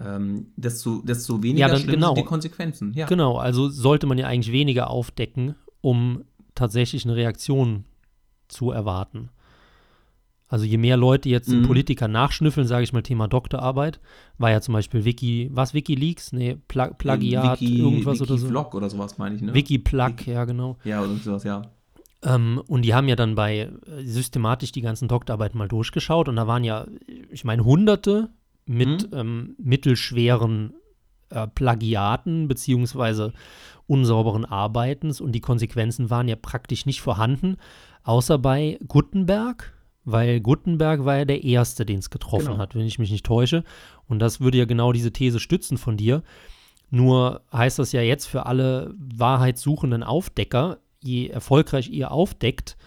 ähm, 0.00 0.52
desto, 0.56 1.00
desto 1.02 1.42
weniger 1.42 1.66
ja, 1.66 1.68
dann, 1.68 1.80
schlimm 1.80 1.94
genau, 1.94 2.08
sind 2.08 2.18
die 2.18 2.28
Konsequenzen. 2.28 2.92
Ja. 2.92 3.06
Genau, 3.06 3.36
also 3.36 3.68
sollte 3.68 4.06
man 4.06 4.18
ja 4.18 4.26
eigentlich 4.26 4.52
weniger 4.52 4.90
aufdecken, 4.90 5.54
um 5.80 6.24
tatsächlich 6.54 7.04
eine 7.04 7.16
Reaktion 7.16 7.84
zu 8.48 8.70
erwarten. 8.70 9.30
Also 10.48 10.64
je 10.64 10.78
mehr 10.78 10.96
Leute 10.96 11.28
jetzt 11.28 11.48
mhm. 11.48 11.66
Politiker 11.66 12.08
nachschnüffeln, 12.08 12.66
sage 12.66 12.82
ich 12.82 12.92
mal 12.92 13.02
Thema 13.02 13.28
Doktorarbeit, 13.28 14.00
war 14.38 14.50
ja 14.50 14.60
zum 14.60 14.72
Beispiel 14.72 15.04
Wiki, 15.04 15.50
was 15.52 15.74
Wikileaks? 15.74 16.32
Nee, 16.32 16.56
Pla 16.68 16.88
Plagiat, 16.88 17.60
Wiki, 17.60 17.78
irgendwas 17.78 18.20
Wiki 18.20 18.22
oder 18.30 18.38
so. 18.38 18.48
Vlog 18.48 18.74
oder 18.74 18.88
sowas 18.88 19.18
meine 19.18 19.36
ich, 19.36 19.42
ne? 19.42 19.52
Wiki-Plug, 19.52 20.26
ja 20.26 20.44
genau. 20.46 20.78
Ja, 20.84 21.02
oder 21.02 21.14
sowas, 21.16 21.44
ja. 21.44 21.62
Ähm, 22.22 22.62
und 22.66 22.82
die 22.82 22.94
haben 22.94 23.08
ja 23.08 23.14
dann 23.14 23.34
bei 23.34 23.58
äh, 23.58 23.70
systematisch 24.04 24.72
die 24.72 24.80
ganzen 24.80 25.06
Doktorarbeiten 25.06 25.58
mal 25.58 25.68
durchgeschaut 25.68 26.28
und 26.28 26.36
da 26.36 26.46
waren 26.46 26.64
ja, 26.64 26.86
ich 27.30 27.44
meine, 27.44 27.64
hunderte 27.64 28.30
mit 28.64 29.10
mhm. 29.10 29.18
ähm, 29.18 29.56
mittelschweren 29.58 30.74
äh, 31.30 31.46
Plagiaten 31.46 32.48
beziehungsweise 32.48 33.34
unsauberen 33.86 34.44
Arbeitens 34.44 35.20
und 35.20 35.32
die 35.32 35.40
Konsequenzen 35.40 36.10
waren 36.10 36.26
ja 36.26 36.36
praktisch 36.36 36.86
nicht 36.86 37.00
vorhanden, 37.00 37.56
außer 38.02 38.38
bei 38.38 38.78
Gutenberg 38.88 39.74
weil 40.10 40.40
Gutenberg 40.40 41.04
war 41.04 41.18
ja 41.18 41.24
der 41.26 41.44
Erste, 41.44 41.84
den 41.84 41.98
es 41.98 42.08
getroffen 42.08 42.46
genau. 42.46 42.58
hat, 42.58 42.74
wenn 42.74 42.86
ich 42.86 42.98
mich 42.98 43.10
nicht 43.10 43.26
täusche. 43.26 43.62
Und 44.06 44.20
das 44.20 44.40
würde 44.40 44.58
ja 44.58 44.64
genau 44.64 44.92
diese 44.92 45.12
These 45.12 45.38
stützen 45.38 45.76
von 45.76 45.96
dir. 45.96 46.22
Nur 46.90 47.42
heißt 47.52 47.78
das 47.78 47.92
ja 47.92 48.00
jetzt 48.00 48.26
für 48.26 48.46
alle 48.46 48.94
wahrheitssuchenden 48.96 50.02
Aufdecker, 50.02 50.78
je 51.02 51.28
erfolgreich 51.28 51.90
ihr 51.90 52.10
aufdeckt, 52.10 52.78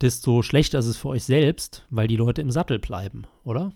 desto 0.00 0.42
schlechter 0.42 0.80
ist 0.80 0.86
es 0.86 0.96
für 0.96 1.08
euch 1.08 1.22
selbst, 1.22 1.86
weil 1.90 2.08
die 2.08 2.16
Leute 2.16 2.42
im 2.42 2.50
Sattel 2.50 2.80
bleiben, 2.80 3.22
oder? 3.44 3.72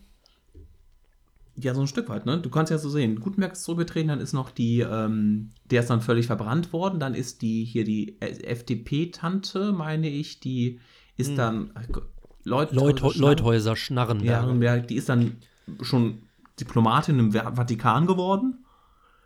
Ja, 1.54 1.74
so 1.74 1.80
ein 1.80 1.86
Stück 1.86 2.08
weit, 2.08 2.26
ne? 2.26 2.38
Du 2.40 2.50
kannst 2.50 2.70
ja 2.70 2.78
so 2.78 2.88
sehen, 2.88 3.20
Gutenberg 3.20 3.52
ist 3.52 3.62
zurückgetreten, 3.62 4.08
dann 4.08 4.20
ist 4.20 4.32
noch 4.32 4.50
die, 4.50 4.80
ähm, 4.80 5.50
der 5.70 5.80
ist 5.80 5.90
dann 5.90 6.00
völlig 6.00 6.26
verbrannt 6.26 6.72
worden, 6.72 6.98
dann 6.98 7.14
ist 7.14 7.42
die, 7.42 7.64
hier 7.64 7.84
die 7.84 8.20
FDP-Tante, 8.20 9.72
meine 9.72 10.08
ich, 10.08 10.40
die 10.40 10.80
ist 11.16 11.30
hm. 11.30 11.36
dann 11.36 11.72
Leut 12.44 12.72
Leut 12.72 13.16
Leuthäuser 13.16 13.76
Schnarrenberg. 13.76 14.62
Ja, 14.62 14.78
die 14.78 14.96
ist 14.96 15.08
dann 15.08 15.36
schon 15.82 16.22
Diplomatin 16.58 17.18
im 17.18 17.32
Vatikan 17.32 18.06
geworden. 18.06 18.64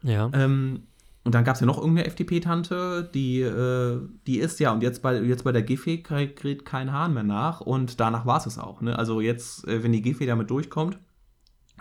Ja. 0.02 0.30
Ähm, 0.32 0.84
und 1.24 1.34
dann 1.34 1.44
gab 1.44 1.54
es 1.54 1.60
ja 1.60 1.66
noch 1.66 1.78
irgendeine 1.78 2.08
FDP-Tante, 2.08 3.08
die, 3.14 3.40
äh, 3.40 4.00
die 4.26 4.38
ist 4.38 4.58
ja, 4.58 4.72
und 4.72 4.82
jetzt 4.82 5.02
bei, 5.02 5.20
jetzt 5.20 5.44
bei 5.44 5.52
der 5.52 5.62
Giffey 5.62 6.02
kriegt 6.02 6.64
kein 6.64 6.92
Hahn 6.92 7.14
mehr 7.14 7.22
nach 7.22 7.60
und 7.60 8.00
danach 8.00 8.26
war 8.26 8.38
es 8.38 8.46
es 8.46 8.58
auch. 8.58 8.80
Ne? 8.80 8.98
Also 8.98 9.20
jetzt, 9.20 9.66
äh, 9.68 9.84
wenn 9.84 9.92
die 9.92 10.02
Giffey 10.02 10.26
damit 10.26 10.50
durchkommt, 10.50 10.98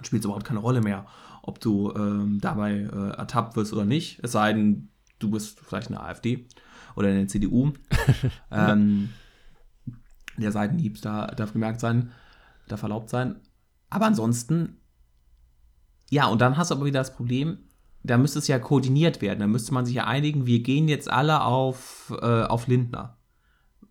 spielt 0.03 0.21
es 0.21 0.25
überhaupt 0.25 0.45
keine 0.45 0.59
Rolle 0.59 0.81
mehr, 0.81 1.07
ob 1.41 1.59
du 1.59 1.91
ähm, 1.95 2.37
dabei 2.39 2.81
äh, 2.81 3.17
ertappt 3.17 3.55
wirst 3.55 3.73
oder 3.73 3.85
nicht. 3.85 4.19
Es 4.21 4.33
sei 4.33 4.53
denn, 4.53 4.89
du 5.17 5.31
bist 5.31 5.59
vielleicht 5.59 5.87
eine 5.87 6.01
AfD 6.01 6.45
oder 6.95 7.07
eine 7.07 7.25
CDU. 7.25 7.73
ähm, 8.51 9.09
der 10.37 10.51
Seitenhieb 10.51 11.01
da 11.01 11.27
darf 11.27 11.53
gemerkt 11.53 11.79
sein, 11.79 12.11
darf 12.67 12.83
erlaubt 12.83 13.09
sein. 13.09 13.35
Aber 13.89 14.05
ansonsten, 14.05 14.77
ja, 16.09 16.27
und 16.27 16.41
dann 16.41 16.57
hast 16.57 16.71
du 16.71 16.75
aber 16.75 16.85
wieder 16.85 16.99
das 16.99 17.15
Problem, 17.15 17.57
da 18.03 18.17
müsste 18.17 18.39
es 18.39 18.47
ja 18.47 18.59
koordiniert 18.59 19.21
werden. 19.21 19.39
Da 19.39 19.47
müsste 19.47 19.73
man 19.73 19.85
sich 19.85 19.95
ja 19.95 20.05
einigen, 20.05 20.45
wir 20.45 20.63
gehen 20.63 20.87
jetzt 20.87 21.11
alle 21.11 21.43
auf, 21.43 22.13
äh, 22.21 22.43
auf 22.43 22.67
Lindner. 22.67 23.17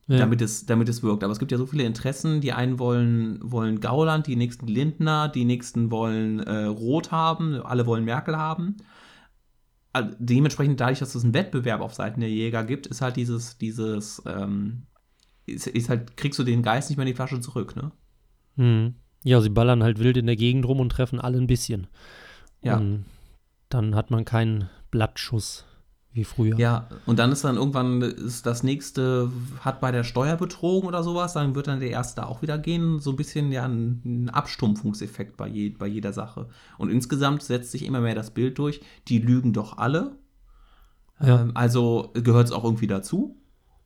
Ja. 0.08 0.18
Damit, 0.18 0.42
es, 0.42 0.66
damit 0.66 0.88
es 0.88 1.04
wirkt. 1.04 1.22
Aber 1.22 1.32
es 1.32 1.38
gibt 1.38 1.52
ja 1.52 1.58
so 1.58 1.66
viele 1.66 1.84
Interessen. 1.84 2.40
Die 2.40 2.52
einen 2.52 2.80
wollen, 2.80 3.38
wollen 3.42 3.80
Gauland, 3.80 4.26
die 4.26 4.34
nächsten 4.34 4.66
Lindner, 4.66 5.28
die 5.28 5.44
nächsten 5.44 5.92
wollen 5.92 6.40
äh, 6.40 6.64
Rot 6.64 7.12
haben, 7.12 7.62
alle 7.62 7.86
wollen 7.86 8.04
Merkel 8.04 8.36
haben. 8.36 8.78
Also 9.92 10.10
dementsprechend, 10.18 10.80
dadurch, 10.80 10.98
dass 10.98 11.14
es 11.14 11.22
einen 11.22 11.34
Wettbewerb 11.34 11.80
auf 11.80 11.94
Seiten 11.94 12.20
der 12.20 12.30
Jäger 12.30 12.64
gibt, 12.64 12.88
ist 12.88 13.02
halt 13.02 13.16
dieses, 13.16 13.58
dieses, 13.58 14.20
ähm, 14.26 14.86
ist, 15.50 15.66
ist, 15.66 15.88
halt, 15.88 16.16
kriegst 16.16 16.38
du 16.38 16.44
den 16.44 16.62
Geist 16.62 16.90
nicht 16.90 16.96
mehr 16.96 17.06
in 17.06 17.12
die 17.12 17.16
Flasche 17.16 17.40
zurück, 17.40 17.76
ne? 17.76 17.92
Hm. 18.56 18.94
Ja, 19.22 19.40
sie 19.40 19.50
ballern 19.50 19.82
halt 19.82 19.98
wild 19.98 20.16
in 20.16 20.26
der 20.26 20.36
Gegend 20.36 20.66
rum 20.66 20.80
und 20.80 20.90
treffen 20.90 21.20
alle 21.20 21.38
ein 21.38 21.46
bisschen. 21.46 21.88
Ja. 22.62 22.76
Und 22.76 23.04
dann 23.68 23.94
hat 23.94 24.10
man 24.10 24.24
keinen 24.24 24.68
Blattschuss 24.90 25.64
wie 26.12 26.24
früher. 26.24 26.58
Ja, 26.58 26.88
und 27.06 27.18
dann 27.18 27.30
ist 27.30 27.44
dann 27.44 27.56
irgendwann 27.56 28.02
ist 28.02 28.44
das 28.44 28.62
nächste, 28.62 29.30
hat 29.60 29.80
bei 29.80 29.92
der 29.92 30.02
Steuer 30.02 30.36
betrogen 30.36 30.88
oder 30.88 31.04
sowas, 31.04 31.34
dann 31.34 31.54
wird 31.54 31.68
dann 31.68 31.80
der 31.80 31.90
erste 31.90 32.26
auch 32.26 32.42
wieder 32.42 32.58
gehen. 32.58 32.98
So 32.98 33.10
ein 33.10 33.16
bisschen 33.16 33.52
ja 33.52 33.64
ein, 33.64 34.02
ein 34.04 34.30
Abstumpfungseffekt 34.30 35.36
bei, 35.36 35.46
je, 35.46 35.70
bei 35.70 35.86
jeder 35.86 36.12
Sache. 36.12 36.48
Und 36.78 36.90
insgesamt 36.90 37.42
setzt 37.42 37.70
sich 37.70 37.84
immer 37.84 38.00
mehr 38.00 38.14
das 38.14 38.32
Bild 38.32 38.58
durch, 38.58 38.80
die 39.06 39.18
lügen 39.18 39.52
doch 39.52 39.78
alle. 39.78 40.16
Ja. 41.20 41.42
Ähm, 41.42 41.52
also 41.54 42.10
gehört 42.14 42.46
es 42.46 42.52
auch 42.52 42.64
irgendwie 42.64 42.88
dazu. 42.88 43.36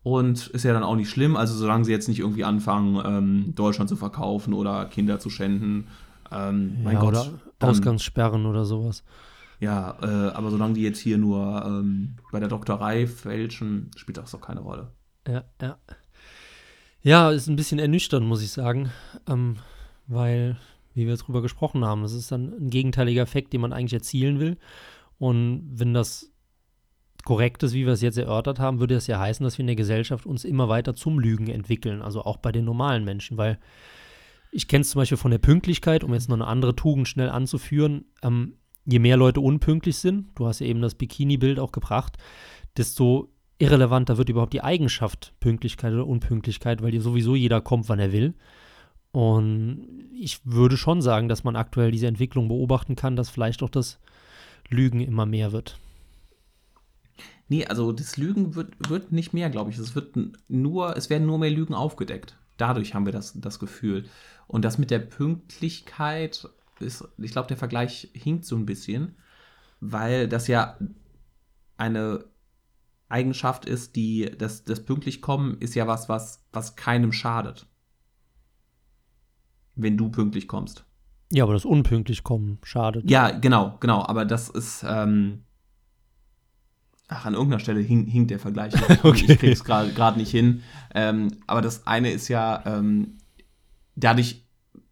Und 0.05 0.49
ist 0.49 0.65
ja 0.65 0.75
dann 0.75 0.83
auch 0.83 0.97
nicht 0.97 1.09
schlimm, 1.09 1.35
also 1.35 1.55
solange 1.55 1.87
sie 1.87 1.91
jetzt 1.91 2.09
nicht 2.09 2.21
irgendwie 2.21 2.45
anfangen, 2.45 3.03
ähm, 3.05 3.55
Deutschland 3.55 3.89
zu 3.89 3.97
verkaufen 3.97 4.53
oder 4.53 4.85
Kinder 4.85 5.19
zu 5.19 5.31
schänden. 5.31 5.89
Ähm, 6.31 6.75
ja, 6.77 6.85
mein 6.85 6.99
Gott. 6.99 7.15
Oder 7.15 7.31
Ausgangssperren 7.59 8.45
oder 8.45 8.67
sowas. 8.67 9.03
Ja, 9.61 9.97
äh, 10.03 10.33
aber 10.35 10.51
solange 10.51 10.75
die 10.75 10.83
jetzt 10.83 10.99
hier 10.99 11.17
nur 11.17 11.65
ähm, 11.65 12.17
bei 12.31 12.39
der 12.39 12.51
Doktorei 12.51 13.07
fälschen, 13.07 13.91
spielt 13.97 14.19
das 14.19 14.33
doch 14.33 14.43
keine 14.43 14.61
Rolle. 14.61 14.89
Ja, 15.27 15.45
ja. 15.63 15.79
Ja, 17.03 17.31
ist 17.31 17.49
ein 17.49 17.57
bisschen 17.57 17.79
ernüchternd, 17.79 18.27
muss 18.27 18.43
ich 18.43 18.51
sagen, 18.51 18.91
ähm, 19.27 19.57
weil, 20.07 20.59
wie 20.93 21.05
wir 21.05 21.13
jetzt 21.13 21.27
drüber 21.27 21.41
gesprochen 21.41 21.83
haben, 21.83 22.03
das 22.03 22.13
ist 22.13 22.31
dann 22.31 22.53
ein 22.53 22.69
gegenteiliger 22.69 23.23
Effekt, 23.23 23.55
den 23.55 23.63
man 23.63 23.73
eigentlich 23.73 23.95
erzielen 23.95 24.39
will. 24.39 24.59
Und 25.19 25.71
wenn 25.73 25.95
das 25.95 26.31
korrekt 27.25 27.63
ist, 27.63 27.73
wie 27.73 27.87
wir 27.87 27.93
es 27.95 28.03
jetzt 28.03 28.19
erörtert 28.19 28.59
haben, 28.59 28.81
würde 28.81 28.95
das 28.95 29.07
ja 29.07 29.19
heißen, 29.19 29.45
dass 29.45 29.59
wir 29.59 29.63
in 29.63 29.69
der 29.69 29.77
Gesellschaft 29.77 30.27
uns 30.27 30.45
immer 30.45 30.69
weiter 30.69 30.95
zum 30.95 31.19
Lügen 31.19 31.49
entwickeln, 31.49 32.03
also 32.03 32.23
auch 32.23 32.37
bei 32.37 32.53
den 32.53 32.65
normalen 32.65 33.05
Menschen, 33.05 33.37
weil 33.37 33.59
ich 34.53 34.69
kenne 34.69 34.83
es 34.83 34.91
zum 34.91 35.01
Beispiel 35.01 35.19
von 35.19 35.33
der 35.33 35.39
Pünktlichkeit, 35.39 36.05
um 36.05 36.15
jetzt 36.15 36.29
noch 36.29 36.37
eine 36.37 36.47
andere 36.47 36.77
Tugend 36.77 37.09
schnell 37.09 37.29
anzuführen. 37.29 38.05
Ähm, 38.23 38.55
je 38.85 39.01
mehr 39.01 39.17
Leute 39.17 39.41
unpünktlich 39.41 39.97
sind, 39.97 40.29
du 40.37 40.47
hast 40.47 40.61
ja 40.61 40.67
eben 40.67 40.81
das 40.81 40.95
Bikini-Bild 40.95 41.59
auch 41.59 41.73
gebracht, 41.73 42.19
desto 42.77 43.33
irrelevanter 43.59 44.19
wird 44.19 44.29
überhaupt 44.29 44.53
die 44.53 44.63
Eigenschaft 44.63 45.33
Pünktlichkeit 45.41 45.93
oder 45.93 46.07
Unpünktlichkeit, 46.07 46.83
weil 46.83 46.99
sowieso 47.01 47.35
jeder 47.35 47.61
kommt, 47.61 47.89
wann 47.89 47.99
er 47.99 48.13
will. 48.13 48.35
Und 49.13 49.87
ich 50.13 50.41
würde 50.45 50.77
schon 50.77 51.01
sagen, 51.01 51.29
dass 51.29 51.45
man 51.45 51.57
aktuell 51.57 51.91
diese 51.91 52.09
Entwicklung 52.09 52.49
beobachten 52.49 52.97
kann, 52.97 53.17
dass 53.17 53.31
vielleicht 53.31 53.63
auch 53.63 53.71
das 53.71 54.01
Lügen 54.69 55.01
immer 55.01 55.27
mehr 55.27 55.53
wird. 55.53 55.79
Nee, 57.55 57.67
also 57.67 57.93
das 57.93 58.17
Lügen 58.17 58.57
wird, 58.57 58.75
wird 58.89 59.13
nicht 59.13 59.33
mehr, 59.33 59.49
glaube 59.49 59.71
ich. 59.71 59.79
Es 59.79 59.95
wird 59.95 60.19
nur, 60.49 60.97
es 60.97 61.09
werden 61.09 61.25
nur 61.25 61.39
mehr 61.39 61.51
Lügen 61.51 61.73
aufgedeckt. 61.73 62.37
Dadurch 62.57 62.95
haben 62.95 63.07
wir 63.07 63.13
das, 63.13 63.41
das 63.41 63.61
Gefühl. 63.61 64.07
Und 64.49 64.65
das 64.65 64.77
mit 64.77 64.91
der 64.91 64.99
Pünktlichkeit 64.99 66.49
ist, 66.81 67.07
ich 67.17 67.31
glaube, 67.31 67.47
der 67.47 67.57
Vergleich 67.57 68.11
hinkt 68.13 68.45
so 68.45 68.57
ein 68.57 68.67
bisschen, 68.67 69.15
weil 69.79 70.27
das 70.29 70.49
ja 70.49 70.77
eine 71.77 72.25
Eigenschaft 73.09 73.67
ist, 73.67 73.95
die, 73.95 74.33
das, 74.37 74.65
das 74.65 74.85
pünktlich 74.85 75.21
kommen 75.21 75.57
ist 75.61 75.77
ja 75.77 75.87
was, 75.87 76.09
was, 76.09 76.45
was 76.53 76.75
keinem 76.75 77.13
schadet. 77.13 77.69
Wenn 79.77 79.97
du 79.97 80.11
pünktlich 80.11 80.49
kommst. 80.49 80.85
Ja, 81.31 81.45
aber 81.45 81.53
das 81.53 81.65
unpünktlich 81.65 82.25
kommen 82.25 82.59
schadet. 82.65 83.09
Ja, 83.09 83.31
genau, 83.31 83.77
genau. 83.79 84.05
Aber 84.05 84.25
das 84.25 84.49
ist, 84.49 84.85
ähm, 84.89 85.45
ach, 87.09 87.27
an 87.27 87.35
irgendeiner 87.35 87.61
Stelle 87.61 87.81
hing, 87.81 88.07
hinkt 88.07 88.31
der 88.31 88.39
Vergleich. 88.39 88.75
okay. 89.03 89.33
Ich 89.33 89.39
kriege 89.39 89.53
es 89.53 89.65
gerade 89.65 90.19
nicht 90.19 90.31
hin. 90.31 90.63
Ähm, 90.95 91.29
aber 91.47 91.63
das 91.63 91.87
eine 91.87 92.11
ist 92.11 92.29
ja, 92.29 92.63
ähm, 92.67 93.19
dadurch, 93.97 94.45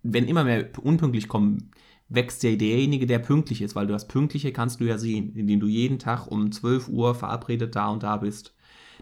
wenn 0.02 0.26
immer 0.26 0.44
mehr 0.44 0.68
unpünktlich 0.82 1.28
kommen, 1.28 1.70
wächst 2.08 2.42
ja 2.42 2.54
derjenige, 2.54 3.06
der 3.06 3.18
pünktlich 3.18 3.62
ist, 3.62 3.74
weil 3.74 3.86
du 3.86 3.92
das 3.92 4.08
Pünktliche 4.08 4.52
kannst 4.52 4.80
du 4.80 4.84
ja 4.84 4.98
sehen, 4.98 5.34
indem 5.34 5.60
du 5.60 5.66
jeden 5.66 5.98
Tag 5.98 6.26
um 6.26 6.52
12 6.52 6.88
Uhr 6.88 7.14
verabredet 7.14 7.74
da 7.74 7.88
und 7.88 8.02
da 8.02 8.18
bist. 8.18 8.54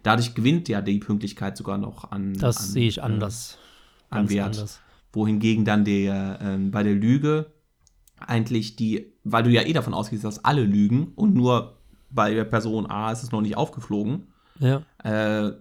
Dadurch 0.02 0.34
gewinnt 0.34 0.68
ja 0.68 0.80
die 0.80 0.98
Pünktlichkeit 0.98 1.56
sogar 1.56 1.76
noch 1.76 2.10
an. 2.10 2.34
Das 2.34 2.58
an, 2.58 2.66
sehe 2.66 2.88
ich 2.88 2.98
äh, 2.98 3.02
anders. 3.02 3.58
Äh, 4.10 4.14
an 4.14 4.30
Wert. 4.30 4.56
Anders. 4.56 4.80
Wohingegen 5.12 5.64
dann 5.64 5.84
der, 5.84 6.40
äh, 6.40 6.56
bei 6.56 6.84
der 6.84 6.94
Lüge 6.94 7.52
eigentlich 8.20 8.76
die, 8.76 9.12
weil 9.24 9.42
du 9.42 9.50
ja 9.50 9.62
eh 9.62 9.72
davon 9.72 9.94
ausgehst, 9.94 10.24
dass 10.24 10.44
alle 10.44 10.62
lügen 10.62 11.12
und 11.16 11.34
nur 11.34 11.79
bei 12.10 12.34
der 12.34 12.44
Person 12.44 12.86
A 12.90 13.12
ist 13.12 13.22
es 13.22 13.32
noch 13.32 13.40
nicht 13.40 13.56
aufgeflogen, 13.56 14.28
ja. 14.58 14.82
äh, 15.02 15.52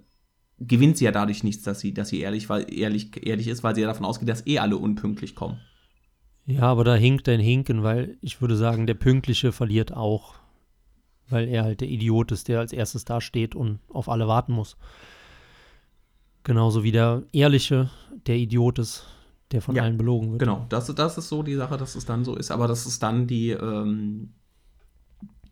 gewinnt 0.59 0.97
sie 0.97 1.05
ja 1.05 1.11
dadurch 1.11 1.43
nichts, 1.43 1.63
dass 1.63 1.79
sie, 1.79 1.93
dass 1.93 2.09
sie 2.09 2.21
ehrlich, 2.21 2.49
weil, 2.49 2.71
ehrlich, 2.73 3.25
ehrlich 3.25 3.47
ist, 3.47 3.63
weil 3.63 3.75
sie 3.75 3.81
ja 3.81 3.87
davon 3.87 4.05
ausgeht, 4.05 4.27
dass 4.27 4.45
eh 4.45 4.59
alle 4.59 4.77
unpünktlich 4.77 5.35
kommen. 5.35 5.59
Ja, 6.45 6.63
aber 6.63 6.83
da 6.83 6.95
hinkt 6.95 7.29
ein 7.29 7.39
Hinken, 7.39 7.83
weil 7.83 8.17
ich 8.21 8.41
würde 8.41 8.55
sagen, 8.55 8.87
der 8.87 8.95
Pünktliche 8.95 9.51
verliert 9.51 9.93
auch, 9.93 10.33
weil 11.29 11.47
er 11.47 11.63
halt 11.63 11.81
der 11.81 11.87
Idiot 11.87 12.31
ist, 12.31 12.47
der 12.47 12.59
als 12.59 12.73
erstes 12.73 13.05
dasteht 13.05 13.53
und 13.53 13.79
auf 13.87 14.09
alle 14.09 14.27
warten 14.27 14.53
muss. 14.53 14.75
Genauso 16.43 16.83
wie 16.83 16.91
der 16.91 17.23
Ehrliche, 17.31 17.91
der 18.25 18.37
Idiot 18.37 18.79
ist, 18.79 19.05
der 19.51 19.61
von 19.61 19.75
ja, 19.75 19.83
allen 19.83 19.97
belogen 19.97 20.31
wird. 20.31 20.39
Genau, 20.39 20.65
das, 20.69 20.87
das 20.95 21.17
ist 21.17 21.29
so 21.29 21.43
die 21.43 21.55
Sache, 21.55 21.77
dass 21.77 21.95
es 21.95 22.05
dann 22.05 22.25
so 22.25 22.35
ist, 22.35 22.49
aber 22.49 22.67
das 22.67 22.85
ist 22.87 23.03
dann 23.03 23.27
die, 23.27 23.51
ähm, 23.51 24.33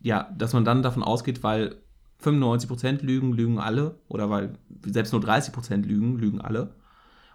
ja, 0.00 0.30
dass 0.36 0.52
man 0.52 0.64
dann 0.64 0.82
davon 0.82 1.02
ausgeht, 1.02 1.42
weil 1.42 1.76
95% 2.22 3.02
lügen, 3.04 3.32
lügen 3.32 3.58
alle, 3.58 3.98
oder 4.08 4.30
weil 4.30 4.54
selbst 4.84 5.12
nur 5.12 5.22
30% 5.22 5.86
lügen, 5.86 6.18
lügen 6.18 6.40
alle. 6.40 6.74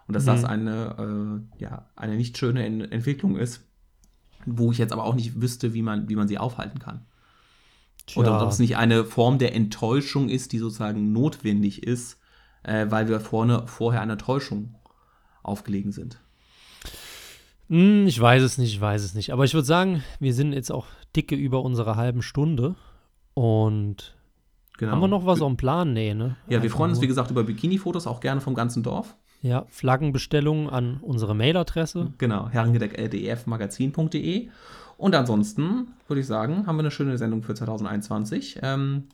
Und 0.06 0.14
dass 0.14 0.24
mhm. 0.24 0.28
das 0.28 0.44
eine, 0.44 1.42
äh, 1.58 1.62
ja, 1.62 1.86
eine 1.96 2.16
nicht 2.16 2.36
schöne 2.36 2.64
Ent 2.64 2.92
Entwicklung 2.92 3.36
ist, 3.36 3.62
wo 4.44 4.72
ich 4.72 4.78
jetzt 4.78 4.92
aber 4.92 5.04
auch 5.04 5.14
nicht 5.14 5.40
wüsste, 5.40 5.72
wie 5.72 5.82
man, 5.82 6.08
wie 6.08 6.16
man 6.16 6.28
sie 6.28 6.38
aufhalten 6.38 6.78
kann. 6.78 7.06
Tja. 8.06 8.20
Oder 8.20 8.42
ob 8.42 8.50
es 8.50 8.58
nicht 8.58 8.76
eine 8.76 9.04
Form 9.04 9.38
der 9.38 9.54
Enttäuschung 9.54 10.28
ist, 10.28 10.52
die 10.52 10.58
sozusagen 10.58 11.12
notwendig 11.12 11.82
ist, 11.82 12.18
äh, 12.62 12.86
weil 12.90 13.08
wir 13.08 13.20
vorne, 13.20 13.66
vorher 13.66 14.02
einer 14.02 14.18
Täuschung 14.18 14.74
aufgelegen 15.42 15.92
sind. 15.92 16.18
Hm, 17.68 18.06
ich 18.06 18.20
weiß 18.20 18.42
es 18.42 18.58
nicht, 18.58 18.74
ich 18.74 18.80
weiß 18.80 19.02
es 19.02 19.14
nicht. 19.14 19.32
Aber 19.32 19.44
ich 19.44 19.54
würde 19.54 19.66
sagen, 19.66 20.04
wir 20.20 20.34
sind 20.34 20.52
jetzt 20.52 20.70
auch 20.70 20.86
dicke 21.14 21.34
über 21.34 21.62
unsere 21.62 21.96
halben 21.96 22.22
Stunde. 22.22 22.76
Und 23.34 24.16
genau. 24.78 24.92
haben 24.92 25.00
wir 25.00 25.08
noch 25.08 25.26
was 25.26 25.40
dem 25.40 25.56
Plan? 25.56 25.92
Nee, 25.92 26.14
ne? 26.14 26.36
Ja, 26.48 26.62
wir 26.62 26.70
freuen 26.70 26.90
uns, 26.90 27.00
wie 27.00 27.06
gesagt, 27.06 27.30
über 27.30 27.44
Bikini-Fotos, 27.44 28.06
auch 28.06 28.20
gerne 28.20 28.40
vom 28.40 28.54
ganzen 28.54 28.82
Dorf. 28.82 29.16
Ja, 29.42 29.66
Flaggenbestellungen 29.68 30.70
an 30.70 30.98
unsere 31.02 31.34
Mailadresse. 31.34 32.12
Genau, 32.18 32.48
herrengedeck.dfmagazin.de. 32.48 34.48
Und 34.96 35.14
ansonsten 35.14 35.88
würde 36.06 36.20
ich 36.20 36.26
sagen, 36.26 36.66
haben 36.66 36.76
wir 36.76 36.80
eine 36.80 36.90
schöne 36.90 37.18
Sendung 37.18 37.42
für 37.42 37.54
2021. 37.54 38.60
Ähm, 38.62 39.08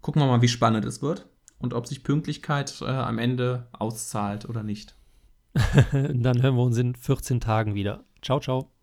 gucken 0.00 0.22
wir 0.22 0.26
mal, 0.26 0.40
wie 0.40 0.48
spannend 0.48 0.84
es 0.84 1.02
wird 1.02 1.26
und 1.58 1.74
ob 1.74 1.86
sich 1.86 2.04
Pünktlichkeit 2.04 2.80
äh, 2.80 2.86
am 2.86 3.18
Ende 3.18 3.66
auszahlt 3.72 4.48
oder 4.48 4.62
nicht. 4.62 4.94
Dann 5.92 6.42
hören 6.42 6.56
wir 6.56 6.62
uns 6.62 6.78
in 6.78 6.94
14 6.94 7.40
Tagen 7.40 7.74
wieder. 7.74 8.04
Ciao, 8.22 8.40
ciao. 8.40 8.73